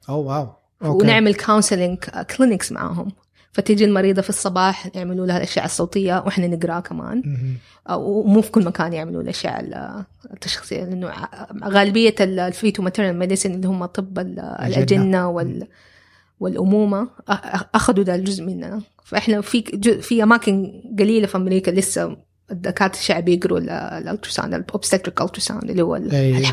wow. 0.09 0.47
أوكي. 0.89 1.03
ونعمل 1.05 1.35
counseling 1.35 1.97
clinics 2.37 2.71
معاهم. 2.71 3.07
فتيجي 3.51 3.85
المريضة 3.85 4.21
في 4.21 4.29
الصباح 4.29 4.89
يعملوا 4.95 5.25
لها 5.25 5.37
الاشعه 5.37 5.65
الصوتية 5.65 6.23
وإحنا 6.25 6.47
نقرا 6.47 6.79
كمان. 6.79 7.23
ومو 7.89 8.41
في 8.41 8.51
كل 8.51 8.65
مكان 8.65 8.93
يعملوا 8.93 9.21
الاشعه 9.21 9.59
التشخيصية 10.33 10.83
لأنه 10.83 11.11
غالبية 11.63 12.15
ال 12.19 12.32
feto 12.32 12.83
maternal 12.83 13.19
medicine 13.19 13.51
اللي 13.53 13.67
هم 13.67 13.85
طب 13.85 14.19
ال- 14.19 14.39
الأجنة. 14.39 15.27
وال 15.29 15.67
والأمومة 16.39 17.07
أخذوا 17.75 18.03
ده 18.03 18.15
الجزء 18.15 18.43
مننا 18.43 18.81
فإحنا 19.03 19.41
في 19.41 19.61
في 20.01 20.23
أماكن 20.23 20.81
قليلة 20.99 21.27
في 21.27 21.37
أمريكا 21.37 21.71
لسه 21.71 22.17
الدكاترة 22.51 22.99
الأشعة 22.99 23.29
يقروا 23.29 23.59
ال- 23.59 23.69
ال 23.69 23.77
ultrasound 23.77 24.53
ال 24.53 24.60
obstetric 24.60 25.21
ultrasound 25.21 25.69
اللي 25.69 25.81
هو 25.81 25.95
ال- 25.95 26.11
أي. 26.37 26.45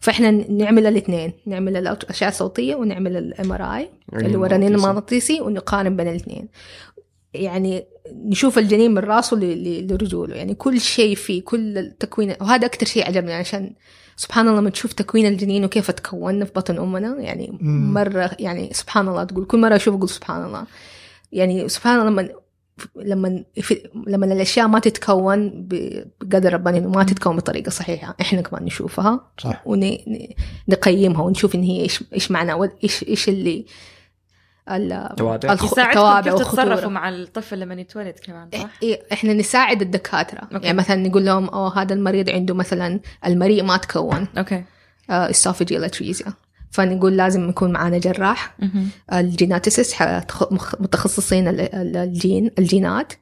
فإحنا 0.00 0.30
نعمل 0.30 0.86
الاثنين. 0.86 1.32
نعمل 1.46 1.76
الاشعه 1.76 2.28
الصوتيه 2.28 2.74
ونعمل 2.74 3.16
ال 3.16 3.52
MRI 3.52 3.90
اللي 4.12 4.38
هو 4.38 4.46
الرنين 4.46 4.74
المغناطيسي 4.74 5.40
ونقارن 5.40 5.96
بين 5.96 6.08
الاثنين. 6.08 6.48
يعني 7.34 7.84
نشوف 8.14 8.58
الجنين 8.58 8.90
من 8.90 8.98
راسه 8.98 9.36
لرجوله. 9.36 10.34
يعني 10.34 10.54
كل 10.54 10.80
شيء 10.80 11.14
فيه 11.14 11.42
كل 11.42 11.78
التكوين 11.78 12.34
وهذا 12.40 12.66
أكثر 12.66 12.86
شيء 12.86 13.06
عجبني 13.06 13.32
عشان 13.32 13.72
سبحان 14.16 14.48
الله 14.48 14.60
لما 14.60 14.70
تشوف 14.70 14.92
تكوين 14.92 15.26
الجنين 15.26 15.64
وكيف 15.64 15.90
تكون 15.90 16.44
في 16.44 16.52
بطن 16.56 16.78
أمنا 16.78 17.16
يعني. 17.18 17.58
مرة 17.62 18.30
يعني 18.38 18.70
سبحان 18.72 19.08
الله 19.08 19.24
تقول 19.24 19.44
كل 19.44 19.58
مرة 19.58 19.76
أشوف 19.76 19.94
أقول 19.94 20.08
سبحان 20.08 20.46
الله. 20.46 20.66
يعني 21.32 21.68
سبحان 21.68 22.00
الله 22.00 22.10
لما 22.10 22.28
لما 22.96 23.44
في 23.60 23.88
لما 24.06 24.26
الأشياء 24.26 24.68
ما 24.68 24.78
تتكون 24.78 25.50
بقدر 26.20 26.52
ربنا 26.52 26.78
إنه 26.78 26.88
ما 26.88 27.04
تتكون 27.04 27.36
بطريقة 27.36 27.70
صحيحة 27.70 28.16
إحنا 28.20 28.40
كمان 28.40 28.64
نشوفها 28.64 29.20
صح 29.38 29.62
ونقيمها 29.66 31.22
ونشوف 31.22 31.54
إن 31.54 31.62
هي 31.62 31.80
إيش 31.80 32.04
إيش 32.14 32.30
معنى 32.30 32.70
إيش 32.84 33.02
إيش 33.08 33.28
اللي 33.28 33.66
ال- 34.70 35.14
توابع. 35.16 35.52
الخ- 35.52 35.78
التوابع 35.78 36.20
كيف. 36.20 36.34
تتصرفوا 36.34 36.90
مع 36.90 37.08
الطفل 37.08 37.60
لما 37.60 37.74
يتولد 37.74 38.14
كمان 38.24 38.48
صح؟ 38.54 38.70
إيه 38.82 39.00
إحنا 39.12 39.32
نساعد 39.32 39.82
الدكاترة 39.82 40.40
أوكي. 40.52 40.66
يعني 40.66 40.78
مثلا 40.78 40.96
نقول 40.96 41.24
لهم 41.26 41.48
أوه 41.48 41.82
هذا 41.82 41.94
المريض 41.94 42.30
عنده 42.30 42.54
مثلا 42.54 43.00
المريء 43.26 43.62
ما 43.64 43.76
تكون 43.76 44.26
أوكي 44.38 44.64
esophageal 45.10 45.84
atresia 45.84 46.32
فنقول 46.70 47.16
لازم 47.16 47.48
يكون 47.48 47.72
معنا 47.72 47.98
جراح 47.98 48.56
مخ- 50.50 50.80
متخصصين 50.80 51.48
ال- 51.48 51.60
ال- 51.60 51.96
الجين 51.96 52.50
الجينات 52.58 53.12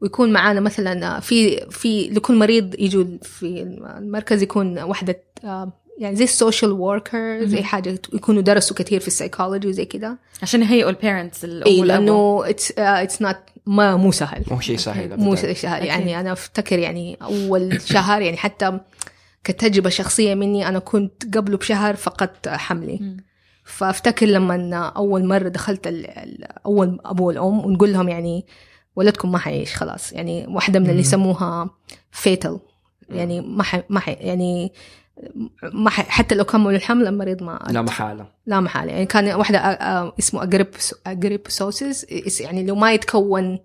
ويكون 0.00 0.32
معانا 0.32 0.60
مثلا 0.60 1.20
في 1.20 1.66
في 1.70 2.08
لكل 2.08 2.34
مريض 2.36 2.74
يجوا 2.78 3.04
في 3.22 3.62
المركز 3.98 4.42
يكون 4.42 4.78
وحدة 4.82 5.22
آه، 5.44 5.72
يعني 5.98 6.16
زي 6.16 6.24
ال 6.24 6.31
social 6.31 6.72
worker 6.72 7.44
زي. 7.44 7.62
حاجة 7.62 7.98
يكونوا 8.12 8.42
درسوا 8.42 8.76
كثير 8.76 9.00
في 9.00 9.06
السايكولوجي 9.08 9.68
وزي 9.68 9.84
كذا 9.84 10.16
عشان 10.42 10.62
يهيئوا 10.62 10.90
ال 10.90 10.97
parents 10.97 11.44
الام 11.44 11.66
اي. 11.68 11.80
لأنه 11.80 12.42
it's 12.50 12.72
it's 12.78 13.22
not 13.22 13.36
ما 13.66 13.96
مو 13.96 14.12
سهل 14.12 14.44
مو 14.50 14.60
شيء 14.60 14.76
سهل 14.76 15.20
مو. 15.20 15.34
شيء 15.36 15.50
أكيد. 15.50 15.64
يعني 15.86 16.20
أنا 16.20 16.32
أفتكر 16.32 16.78
يعني 16.78 17.18
أول 17.22 17.80
شهر 17.82 18.22
يعني 18.22 18.36
حتى 18.36 18.80
كتجربة 19.46 19.90
شخصية 19.90 20.34
مني 20.34 20.68
أنا 20.68 20.78
كنت 20.78 21.36
قبله 21.36 21.56
بشهر 21.56 21.96
فقدت 21.96 22.48
حملي. 22.48 22.98
مم. 23.00 23.16
فأفتكر 23.64 24.26
لما 24.26 24.86
أول 24.86 25.24
مرة 25.24 25.48
دخلت 25.48 25.86
أول 26.66 27.00
أبو 27.04 27.26
والام 27.26 27.66
ونقول 27.66 27.92
لهم 27.92 28.08
يعني 28.08 28.46
ولدكم 28.96 29.32
ما 29.32 29.38
حيعيش 29.38 29.74
خلاص. 29.74 30.12
يعني 30.12 30.46
واحدة 30.48 30.78
من 30.78 30.90
اللي. 30.90 31.00
يسموها 31.00 31.70
fatal 32.10 32.58
يعني 33.08 33.40
ما 33.40 33.62
حي 33.62 33.82
ما 33.88 34.00
حي 34.00 34.12
يعني 34.12 34.72
ما 35.62 35.90
حي 35.90 36.02
حتى 36.02 36.34
لو 36.34 36.44
كملوا 36.44 36.70
الحمل 36.70 37.06
المريض 37.06 37.42
ما 37.42 37.66
لا 37.70 37.82
محالة. 37.82 38.26
لا 38.46 38.60
محالة. 38.60 38.92
يعني 38.92 39.06
كان 39.06 39.34
واحدة 39.34 39.58
آه، 39.58 39.62
آه، 39.62 40.14
اسمه 40.18 40.42
أجريبس 40.42 40.94
أجريبسوسيس 41.06 42.40
يعني 42.40 42.66
لو 42.66 42.74
ما 42.74 42.92
يتكون 42.92 43.58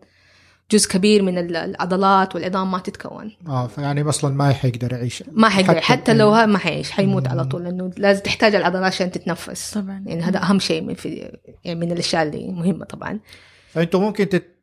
جزء 0.72 0.90
كبير 0.90 1.22
من 1.22 1.38
ال- 1.38 1.56
العضلات 1.56 2.36
والعظام 2.36 2.72
ما 2.72 2.80
تتكون. 2.80 3.32
آه 3.48 3.68
فيعني 3.68 4.10
أصلا 4.10 4.34
ما 4.36 4.54
حيقدر 4.54 4.94
يعيش. 4.94 5.24
ما 5.32 5.50
حيقدر 5.50 5.82
حتى- 5.82 5.84
حتى 5.84 6.14
لو 6.14 6.30
ها 6.30 6.46
ما 6.46 6.58
حيعيش 6.58 6.92
حيموت 6.92 7.28
على. 7.28 7.46
طول 7.46 7.64
لأنه 7.64 7.92
لازم 7.98 8.24
تحتاج 8.24 8.56
العضلات 8.56 8.84
عشان 8.94 9.12
تتنفس. 9.12 9.72
طبعا. 9.74 10.04
يعني 10.08 10.22
هذا 10.22 10.42
أهم 10.44 10.60
شيء 10.60 10.82
من 10.82 10.94
في 10.94 11.32
يعني 11.66 11.80
من 11.80 11.92
الأشياء 11.92 12.24
اللي 12.24 12.48
مهمة 12.52 12.86
طبعا. 12.86 13.20
فأنتم 13.74 14.02
ممكن 14.02 14.30
تت... 14.30 14.61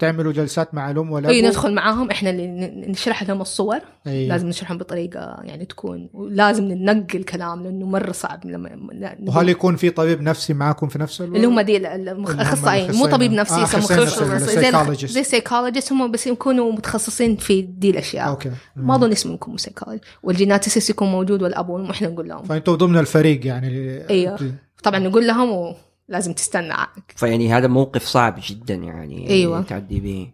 تعملوا 0.00 0.32
جلسات 0.32 0.74
مع 0.74 0.90
الام 0.90 1.10
ولا 1.10 1.28
أي 1.28 1.42
ندخل 1.42 1.74
معاهم. 1.74 2.10
إحنا 2.10 2.30
اللي 2.30 2.46
نشرح 2.88 3.22
لهم 3.22 3.40
الصور. 3.40 3.78
أي. 4.06 4.28
لازم 4.28 4.48
نشرحهم 4.48 4.78
بطريقة 4.78 5.36
يعني 5.42 5.64
تكون 5.64 6.08
ولازم 6.12 6.64
ننقي 6.64 7.18
الكلام 7.18 7.62
لأنه 7.62 7.86
مرة 7.86 8.12
صعب. 8.12 8.46
لما 8.46 9.16
وهل 9.26 9.48
يكون 9.48 9.76
في 9.76 9.90
طبيب 9.90 10.22
نفسي 10.22 10.54
معاكم 10.54 10.88
في 10.88 10.98
نفس 10.98 11.20
الوقت؟ 11.20 11.36
اللي 11.36 11.46
هم 11.46 11.60
دي 11.60 11.76
الاخصائيين 11.76 12.92
مو. 12.92 13.06
طبيب 13.06 13.32
نفسي 13.32 13.54
آه، 13.54 13.66
worker. 13.66 15.06
زي 15.06 15.22
psychologist 15.24 15.92
هم 15.92 16.10
بس 16.10 16.26
يكونوا 16.26 16.72
متخصصين 16.72 17.36
في 17.36 17.62
دي 17.62 17.90
الأشياء. 17.90 18.28
أوكي. 18.28 18.50
ما 18.76 18.94
أظن 18.94 19.12
اسمهم 19.12 19.34
يكون 19.34 19.56
psychology 19.56 20.00
وال 20.22 20.32
geneticists 20.32 20.90
يكون 20.90 21.08
موجود 21.08 21.42
والأب 21.42 21.68
وإحنا 21.68 22.08
نقول 22.08 22.28
لهم. 22.28 22.42
فانتم 22.42 22.74
ضمن 22.74 22.98
الفريق 22.98 23.46
يعني. 23.46 24.00
أيوه. 24.10 24.38
طبعا 24.82 24.98
نقول 24.98 25.26
لهم 25.26 25.74
ولازم 26.08 26.32
تستنى 26.32 26.74
فيعني 27.16 27.52
هذا 27.54 27.66
موقف 27.66 28.04
صعب 28.06 28.40
جدا 28.48 28.74
يعني 28.74 29.30
أيوة. 29.30 29.62
تعدي 29.62 30.00
به 30.00 30.30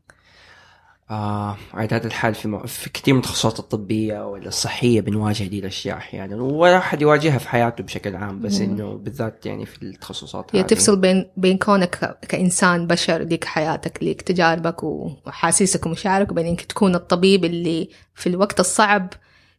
آه 1.10 1.56
على 1.74 1.88
هذا 1.92 2.06
الحال 2.06 2.34
في, 2.34 2.48
م... 2.48 2.66
في 2.66 2.90
كثير 2.90 3.14
من 3.14 3.20
التخصصات 3.20 3.58
الطبية 3.58 4.26
ولا 4.26 4.48
الصحية 4.48 5.00
بنواجه 5.00 5.44
دي 5.44 5.58
الأشياء 5.58 5.96
أحيانا 5.96 6.36
ولا 6.36 6.78
أحد 6.78 7.02
يواجهها 7.02 7.38
في 7.38 7.48
حياته 7.48 7.84
بشكل 7.84 8.16
عام 8.16 8.40
بس. 8.40 8.60
إنه 8.60 8.94
بالذات 8.94 9.46
يعني 9.46 9.66
في 9.66 9.82
التخصصات 9.82 10.56
هي. 10.56 10.62
تفصل 10.62 11.00
بين 11.00 11.30
بين 11.36 11.58
كونك 11.58 12.18
كإنسان 12.28 12.86
بشر 12.86 13.22
لك 13.22 13.44
حياتك 13.44 14.02
لك 14.02 14.22
تجاربك 14.22 14.82
وحاسيسك 14.84 15.86
ومشاعرك 15.86 16.30
وبين 16.30 16.46
انك 16.46 16.60
تكون 16.62 16.94
الطبيب 16.94 17.44
اللي 17.44 17.88
في 18.14 18.28
الوقت 18.28 18.60
الصعب 18.60 19.08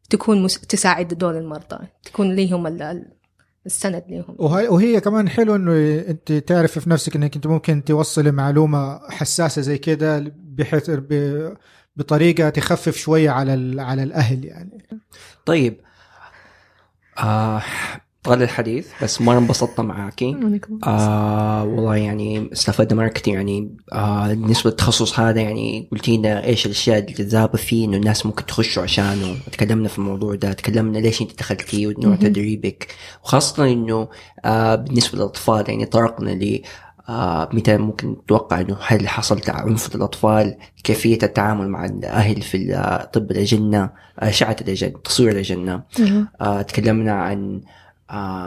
تكون 0.10 0.44
مس... 0.44 0.62
تساعد 0.62 1.08
دول 1.08 1.36
المرضى 1.38 1.78
تكون 2.04 2.36
ليهم 2.36 2.68
ال- 2.68 3.06
السند 3.70 4.04
ليهم. 4.10 4.36
وهي, 4.40 4.68
وهي 4.68 5.00
كمان 5.02 5.30
حلو 5.30 5.56
إنه 5.56 5.72
أنت 6.10 6.32
تعرفي 6.34 6.80
في 6.80 6.90
نفسك 6.90 7.16
إنك 7.16 7.36
أنت 7.36 7.48
ممكن 7.48 7.84
توصلي 7.84 8.32
معلومة 8.32 9.00
حساسة 9.10 9.62
زي 9.62 9.78
كده 9.78 10.34
بحيث 10.36 10.90
ب- 10.90 11.54
بطريقة 11.96 12.50
تخفف 12.50 12.98
شوية 12.98 13.30
على 13.30 13.54
ال- 13.54 13.80
على 13.80 14.04
الأهل 14.04 14.46
يعني. 14.46 14.88
طيب 15.46 15.82
آه 17.18 17.62
طال 18.30 18.44
الحديث 18.44 18.88
بس 19.04 19.22
مرة 19.22 19.38
انبسطت 19.38 19.80
معاكي. 19.80 20.36
آه 20.88 21.64
والله 21.64 21.96
يعني 21.96 22.50
استفدنا 22.54 23.02
مرة 23.02 23.08
كثير 23.08 23.34
يعني 23.34 23.78
آه 23.94 24.28
بالنسبة 24.28 24.70
للتخصص 24.70 25.20
هذا 25.20 25.42
يعني 25.42 25.90
قلتي 25.92 26.18
لنا 26.18 26.44
إيش 26.46 26.66
الأشياء 26.66 27.00
اللي 27.00 27.14
جذابة 27.14 27.58
فيه 27.58 27.86
إنه 27.86 27.98
الناس 27.98 28.26
ممكن 28.26 28.46
تخشوا 28.46 28.84
عشانه. 28.84 29.36
تكلمنا 29.52 29.88
في 29.88 29.98
الموضوع 30.00 30.36
ده 30.36 30.54
تكلمنا 30.54 30.98
ليش 30.98 31.22
أنت 31.22 31.40
دخلتي 31.40 31.88
ونوع. 31.88 32.16
تدريبك. 32.16 32.88
وخاصة 33.24 33.72
إنه 33.72 34.08
آه 34.46 34.76
بالنسبة 34.76 35.18
للأطفال 35.18 35.64
يعني 35.70 35.86
طرقنا 35.86 36.30
ل 36.30 36.62
آه 37.10 37.50
متى 37.54 37.78
ممكن 37.78 38.12
نتوقع 38.12 38.62
إنه 38.62 38.78
هل 38.88 39.08
حصل 39.08 39.42
عنف 39.48 39.96
للاطفال 39.96 40.58
كيفية 40.84 41.20
التعامل 41.24 41.70
مع 41.70 41.86
الأهل 41.86 42.42
في 42.42 42.58
طب 43.14 43.32
الأجنة 43.32 43.90
أشعة 44.20 44.56
الأجنة 44.62 44.94
تصوير 45.04 45.32
الأجنة. 45.32 45.84
آه 46.42 46.62
تكلمنا 46.62 47.12
عن 47.14 47.56
آه 47.56 47.89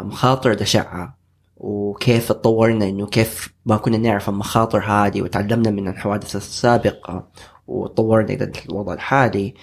مخاطر 0.03 0.53
الأشعة 0.53 1.19
وكيف 1.57 2.29
تطورنا 2.29 2.89
إنه 2.89 3.07
كيف 3.07 3.55
ما 3.67 3.77
كنا 3.77 3.99
نعرف 3.99 4.29
المخاطر 4.29 4.79
هذه 4.79 5.23
وتعلمنا 5.23 5.71
من 5.71 5.89
الحوادث 5.89 6.37
السابقة 6.37 7.29
وتطورنا 7.67 8.33
إلى 8.33 8.53
الوضع 8.69 8.95
الحالي. 8.95 9.55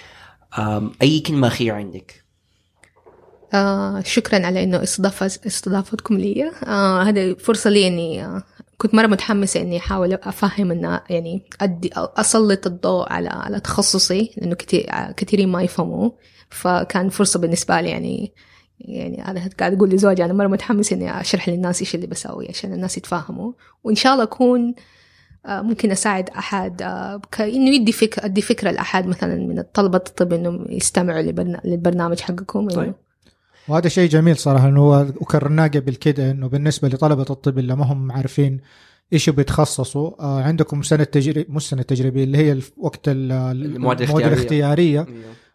أي 1.01 1.19
كلمة 1.19 1.47
أخيرة 1.47 1.75
عندك؟ 1.75 2.23
آه 3.53 4.01
شكرا 4.01 4.45
على 4.45 4.63
إنه 4.63 4.83
استضافة 4.83 5.25
استضافتكم 5.25 6.17
لي. 6.17 6.51
آه 6.67 7.03
هذه 7.03 7.33
فرصة 7.33 7.69
لي 7.69 7.87
إني 7.87 8.25
آه 8.25 8.43
كنت 8.77 8.95
مرة 8.95 9.07
متحمسة 9.07 9.61
إني 9.61 9.77
أحاول 9.77 10.13
أفهم 10.13 10.71
ان 10.71 10.99
يعني 11.09 11.43
أدي 11.61 11.89
أسلط 11.95 12.67
الضوء 12.67 13.13
على 13.13 13.29
على 13.29 13.59
تخصصي 13.59 14.31
لأنه 14.37 14.55
كثير 14.55 14.85
كثيرين 15.17 15.49
ما 15.49 15.63
يفهموه 15.63 16.17
فكان 16.49 17.09
فرصة 17.09 17.39
بالنسبة 17.39 17.81
لي 17.81 17.89
يعني 17.89 18.33
يعني 18.79 19.27
أنا 19.27 19.49
قاعد 19.59 19.73
أقول 19.73 19.89
لزوجي 19.89 20.25
أنا 20.25 20.33
مرة 20.33 20.47
متحمسة 20.47 20.95
إني 20.95 21.21
أشرح 21.21 21.49
للناس 21.49 21.79
إيش 21.81 21.95
اللي 21.95 22.07
بسوي 22.07 22.47
عشان 22.49 22.73
الناس 22.73 22.97
يتفاهموا 22.97 23.51
وإن 23.83 23.95
شاء 23.95 24.13
الله 24.13 24.23
أكون 24.23 24.73
آه، 25.45 25.61
ممكن 25.61 25.91
أساعد 25.91 26.29
أحد 26.29 26.81
آه، 26.81 27.21
كانه 27.31 27.69
يدي 27.75 27.91
فكره 27.91 28.25
أدي 28.25 28.41
فكرة 28.41 28.71
لأحد 28.71 29.07
مثلا 29.07 29.35
من 29.35 29.63
طلبة 29.73 29.97
الطب 30.07 30.33
إنهم 30.33 30.65
يستمعوا 30.69 31.21
لبرنا- 31.21 31.61
للبرنامج 31.65 32.19
حقكم 32.19 32.59
إنه 32.59 32.69
طيب. 32.75 32.93
وهذا 33.67 33.89
شيء 33.89 34.09
جميل 34.09 34.37
صراحة 34.37 34.67
إنه 34.67 34.79
هو 34.81 35.01
وكررناه 35.21 35.67
قبل 35.67 35.95
كده 35.95 36.31
إنه 36.31 36.47
بالنسبة 36.47 36.87
لطلبة 36.87 37.25
الطب 37.29 37.59
اللي 37.59 37.75
ما 37.75 37.85
هم 37.85 38.11
عارفين 38.11 38.59
إيش 39.13 39.29
بيتخصصوا 39.29 40.11
آه 40.23 40.41
عندكم 40.43 40.81
سنة 40.81 41.03
تجريب 41.03 41.45
مش 41.55 41.69
سنة 41.69 41.81
تجريبية 41.81 42.23
اللي 42.23 42.37
هي 42.37 42.59
وقت 42.77 43.07
ال- 43.09 43.31
المواد 43.31 44.01
المواد 44.01 44.25
الاختيارية. 44.25 45.07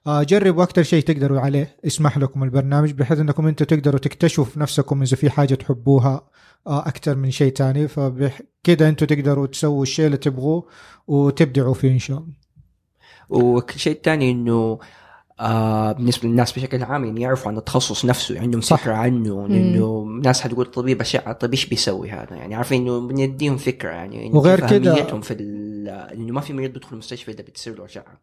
آه 0.06 0.22
جربوا 0.22 0.62
أكثر 0.62 0.82
شيء 0.82 1.02
تقدروا 1.02 1.40
عليه. 1.40 1.76
يسمح 1.84 2.18
لكم 2.18 2.42
البرنامج 2.44 2.90
بحيث 2.92 3.18
أنكم 3.18 3.46
أنتم 3.46 3.64
تقدروا 3.64 3.98
تكتشفوا 4.00 4.44
في 4.44 4.60
نفسكم 4.60 5.02
إذا 5.02 5.16
في 5.16 5.30
حاجة 5.30 5.54
تحبوها 5.54 6.28
آه، 6.66 6.88
أكثر 6.88 7.16
من 7.16 7.30
شيء 7.30 7.52
تاني. 7.52 7.88
فكده 7.88 8.88
أنتم 8.88 9.06
تقدروا 9.06 9.46
تسووا 9.46 9.82
الشيء 9.82 10.06
اللي 10.06 10.16
تبغوه 10.16 10.66
وتبدعوا 11.06 11.74
فيه 11.74 11.90
إن 11.90 11.98
شاء 11.98 12.18
الله. 12.18 12.32
والشيء 13.28 13.92
الثاني 13.96 14.30
إنه 14.30 14.78
آه 15.40 15.92
بالنسبة 15.92 16.28
للناس 16.28 16.52
بشكل 16.52 16.82
عام 16.82 17.04
يعني 17.04 17.20
يعرفوا 17.20 17.50
عن 17.52 17.58
التخصص 17.58 18.04
نفسه 18.04 18.40
عندهم 18.40 18.60
صح. 18.60 18.80
فكرة 18.80 18.92
عنه 18.94 19.46
إنه 19.46 20.04
ناس 20.24 20.40
حتقول 20.40 20.66
طبيب 20.66 21.00
اشعه 21.00 21.32
طيب 21.32 21.50
إيش 21.50 21.66
بيسوي 21.66 22.10
هذا؟ 22.10 22.36
يعني 22.36 22.54
عارفين 22.54 22.82
إنه 22.82 23.08
بنديهم 23.08 23.56
فكرة 23.56 23.90
يعني 23.90 24.30
وغير 24.34 24.68
كده- 24.68 25.20
في 25.20 25.34
إنه 26.14 26.32
ما 26.32 26.40
في 26.40 26.52
مريض 26.52 26.72
بيدخل 26.72 26.92
المستشفى 26.92 27.30
إذا 27.30 27.42
بتصير 27.42 27.78
له 27.78 27.84
أشعة. 27.84 28.20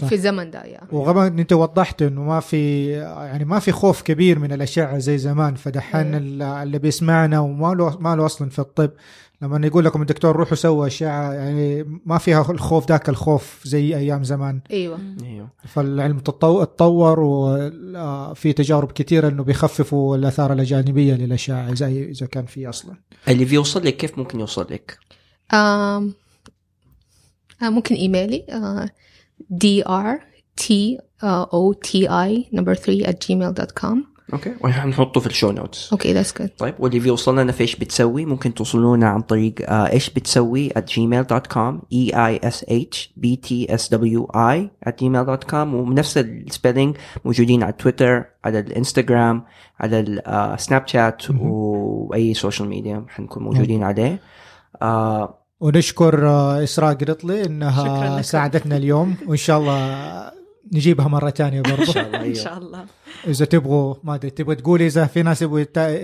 صح. 0.00 0.06
في 0.06 0.14
الزمن 0.14 0.50
ده 0.50 0.64
يا 0.64 0.80
وغبا 0.92 1.26
أنت 1.26 1.52
وضحت 1.52 2.02
إنه 2.02 2.22
ما 2.22 2.40
في 2.40 2.90
يعني 2.92 3.44
ما 3.44 3.58
في 3.58 3.72
خوف 3.72 4.02
كبير 4.02 4.38
من 4.38 4.52
الأشعة 4.52 4.98
زي 4.98 5.18
زمان 5.18 5.54
فدحين. 5.54 6.14
ال- 6.14 6.42
اللي 6.42 6.78
بيسمعنا 6.78 7.40
وما 7.40 7.74
له 7.74 7.98
ما 7.98 8.16
له 8.16 8.26
أصلا 8.26 8.50
في 8.50 8.58
الطب 8.58 8.90
لما 9.42 9.66
يقول 9.66 9.84
لكم 9.84 10.02
الدكتور 10.02 10.36
روحوا 10.36 10.54
سووا 10.54 10.86
أشعة 10.86 11.32
يعني 11.32 11.84
ما 12.06 12.18
فيها 12.18 12.50
الخوف 12.50 12.88
ذاك 12.88 13.08
الخوف 13.08 13.60
زي 13.64 13.96
أيام 13.96 14.24
زمان 14.24 14.60
إيوه 14.70 14.98
إيوه 15.24 15.48
فالعلم 15.68 16.18
تطو- 16.18 16.64
تطور 16.64 17.20
وفي 17.20 18.52
تجارب 18.52 18.92
كثيره 18.92 19.28
إنه 19.28 19.42
بيخففوا 19.44 20.16
الآثار 20.16 20.52
الجانبيه 20.52 21.14
للأشعة 21.14 21.74
زي 21.74 22.04
إذا 22.10 22.26
كان 22.26 22.46
في 22.46 22.68
أصلا 22.68 22.94
اللي 23.28 23.44
بيوصل 23.44 23.84
لك 23.86 23.96
كيف 23.96 24.18
ممكن 24.18 24.40
يوصل 24.40 24.66
لك؟ 24.70 24.98
آم، 25.54 26.12
آه 27.62 27.68
ممكن 27.70 27.94
إيميلي 27.94 28.44
آه 28.50 28.90
d 29.50 29.82
r 29.86 30.20
t 30.60 30.98
uh, 31.22 31.46
o 31.50 31.72
t 31.74 32.06
i 32.08 32.48
number 32.52 32.74
3 32.74 33.04
at 33.04 33.16
gmail.com 33.26 34.12
أوكي 34.32 34.54
وحنحطه 34.60 35.20
في 35.20 35.26
ال 35.26 35.31
show 35.31 35.50
notes 35.50 35.92
أوكي 35.92 36.22
that's 36.22 36.28
good. 36.28 36.48
طيب 36.58 36.74
واللي 36.78 36.98
بيوصل 36.98 37.38
لنا 37.38 37.52
في 37.52 37.60
إيش 37.60 37.76
بتسوي؟ 37.76 38.24
ممكن 38.26 38.54
توصلونا 38.54 39.08
عن 39.08 39.20
طريق 39.20 39.54
آه، 39.70 39.92
إيش 39.92 40.10
بتسوي 40.10 40.70
at 40.70 40.82
gmail.com 40.82 41.74
e 41.94 42.12
i 42.12 42.48
s 42.48 42.64
h 42.70 43.08
b 43.20 43.36
t 43.46 43.66
s 43.70 43.88
w 43.90 44.26
i 44.34 44.88
at 44.88 44.92
gmail.com 45.02 45.54
ونفس 45.54 46.18
ال 46.18 46.27
spelling 46.27 46.96
موجودين 47.24 47.62
على 47.62 47.72
تويتر 47.72 48.24
على 48.44 48.58
الانستغرام 48.58 49.44
على 49.80 50.00
السناب 50.26 50.88
شات 50.88 51.30
مهم. 51.30 51.50
وأي 51.50 52.34
social 52.34 52.68
media 52.68 53.04
حنكون 53.08 53.42
موجودين 53.42 53.82
عليه. 53.82 54.20
آه 54.82 55.41
ونشكر 55.62 56.28
آه، 56.28 56.62
إسراء 56.64 56.94
قرطلي 56.94 57.42
شكراً 57.44 57.46
انها. 57.46 58.22
ساعدتنا 58.22 58.76
اليوم 58.76 59.14
وإن 59.26 59.36
شاء 59.36 59.58
الله 59.58 60.32
نجيبها 60.72 61.08
مرة 61.08 61.30
ثانية 61.30 61.58
إن 61.58 61.62
برضه 61.62 61.84
شاء 61.84 62.06
الله 62.06 62.18
إن 62.18 62.22
أيوه. 62.22 62.34
شاء 62.34 62.58
الله 62.58 62.84
إذا 63.26 63.44
تبغوا 63.44 63.94
ما 64.04 64.14
أدري 64.14 64.30
تبغى 64.30 64.54
تقولي 64.54 64.86
إذا 64.86 65.06
في 65.06 65.22
ناس 65.22 65.42
يبغوا 65.42 65.60
يتا... 65.60 65.98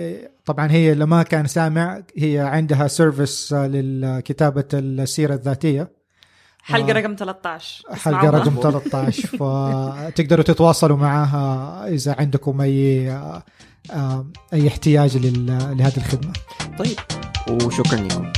طبعا 0.45 0.71
هي 0.71 0.91
اللي 0.91 1.05
ما 1.05 1.23
كان 1.23 1.47
سامع 1.47 2.01
هي 2.17 2.39
عندها 2.39 2.87
service 2.87 3.53
لكتابه 3.53 4.63
السيرة 4.73 5.33
الذاتية 5.33 5.91
حلقة 6.63 6.89
آه. 6.89 6.93
رقم 6.93 7.15
13 7.19 7.83
حلقة. 7.95 8.29
رقم 8.29 8.55
13 8.63 9.27
فتقدروا 9.39 10.43
تتواصلوا 10.43 10.97
معاها 10.97 11.87
إذا 11.87 12.15
عندكم 12.19 12.61
أي 12.61 13.09
آه، 13.91 14.25
أي 14.53 14.67
احتياج 14.67 15.17
لل- 15.17 15.77
لهذه 15.77 15.97
الخدمة 15.97 16.33
طيب 16.79 16.97
وشكرا 17.65 17.99
لكم 17.99 18.31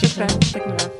Super, 0.00 0.28
tack. 0.28 0.97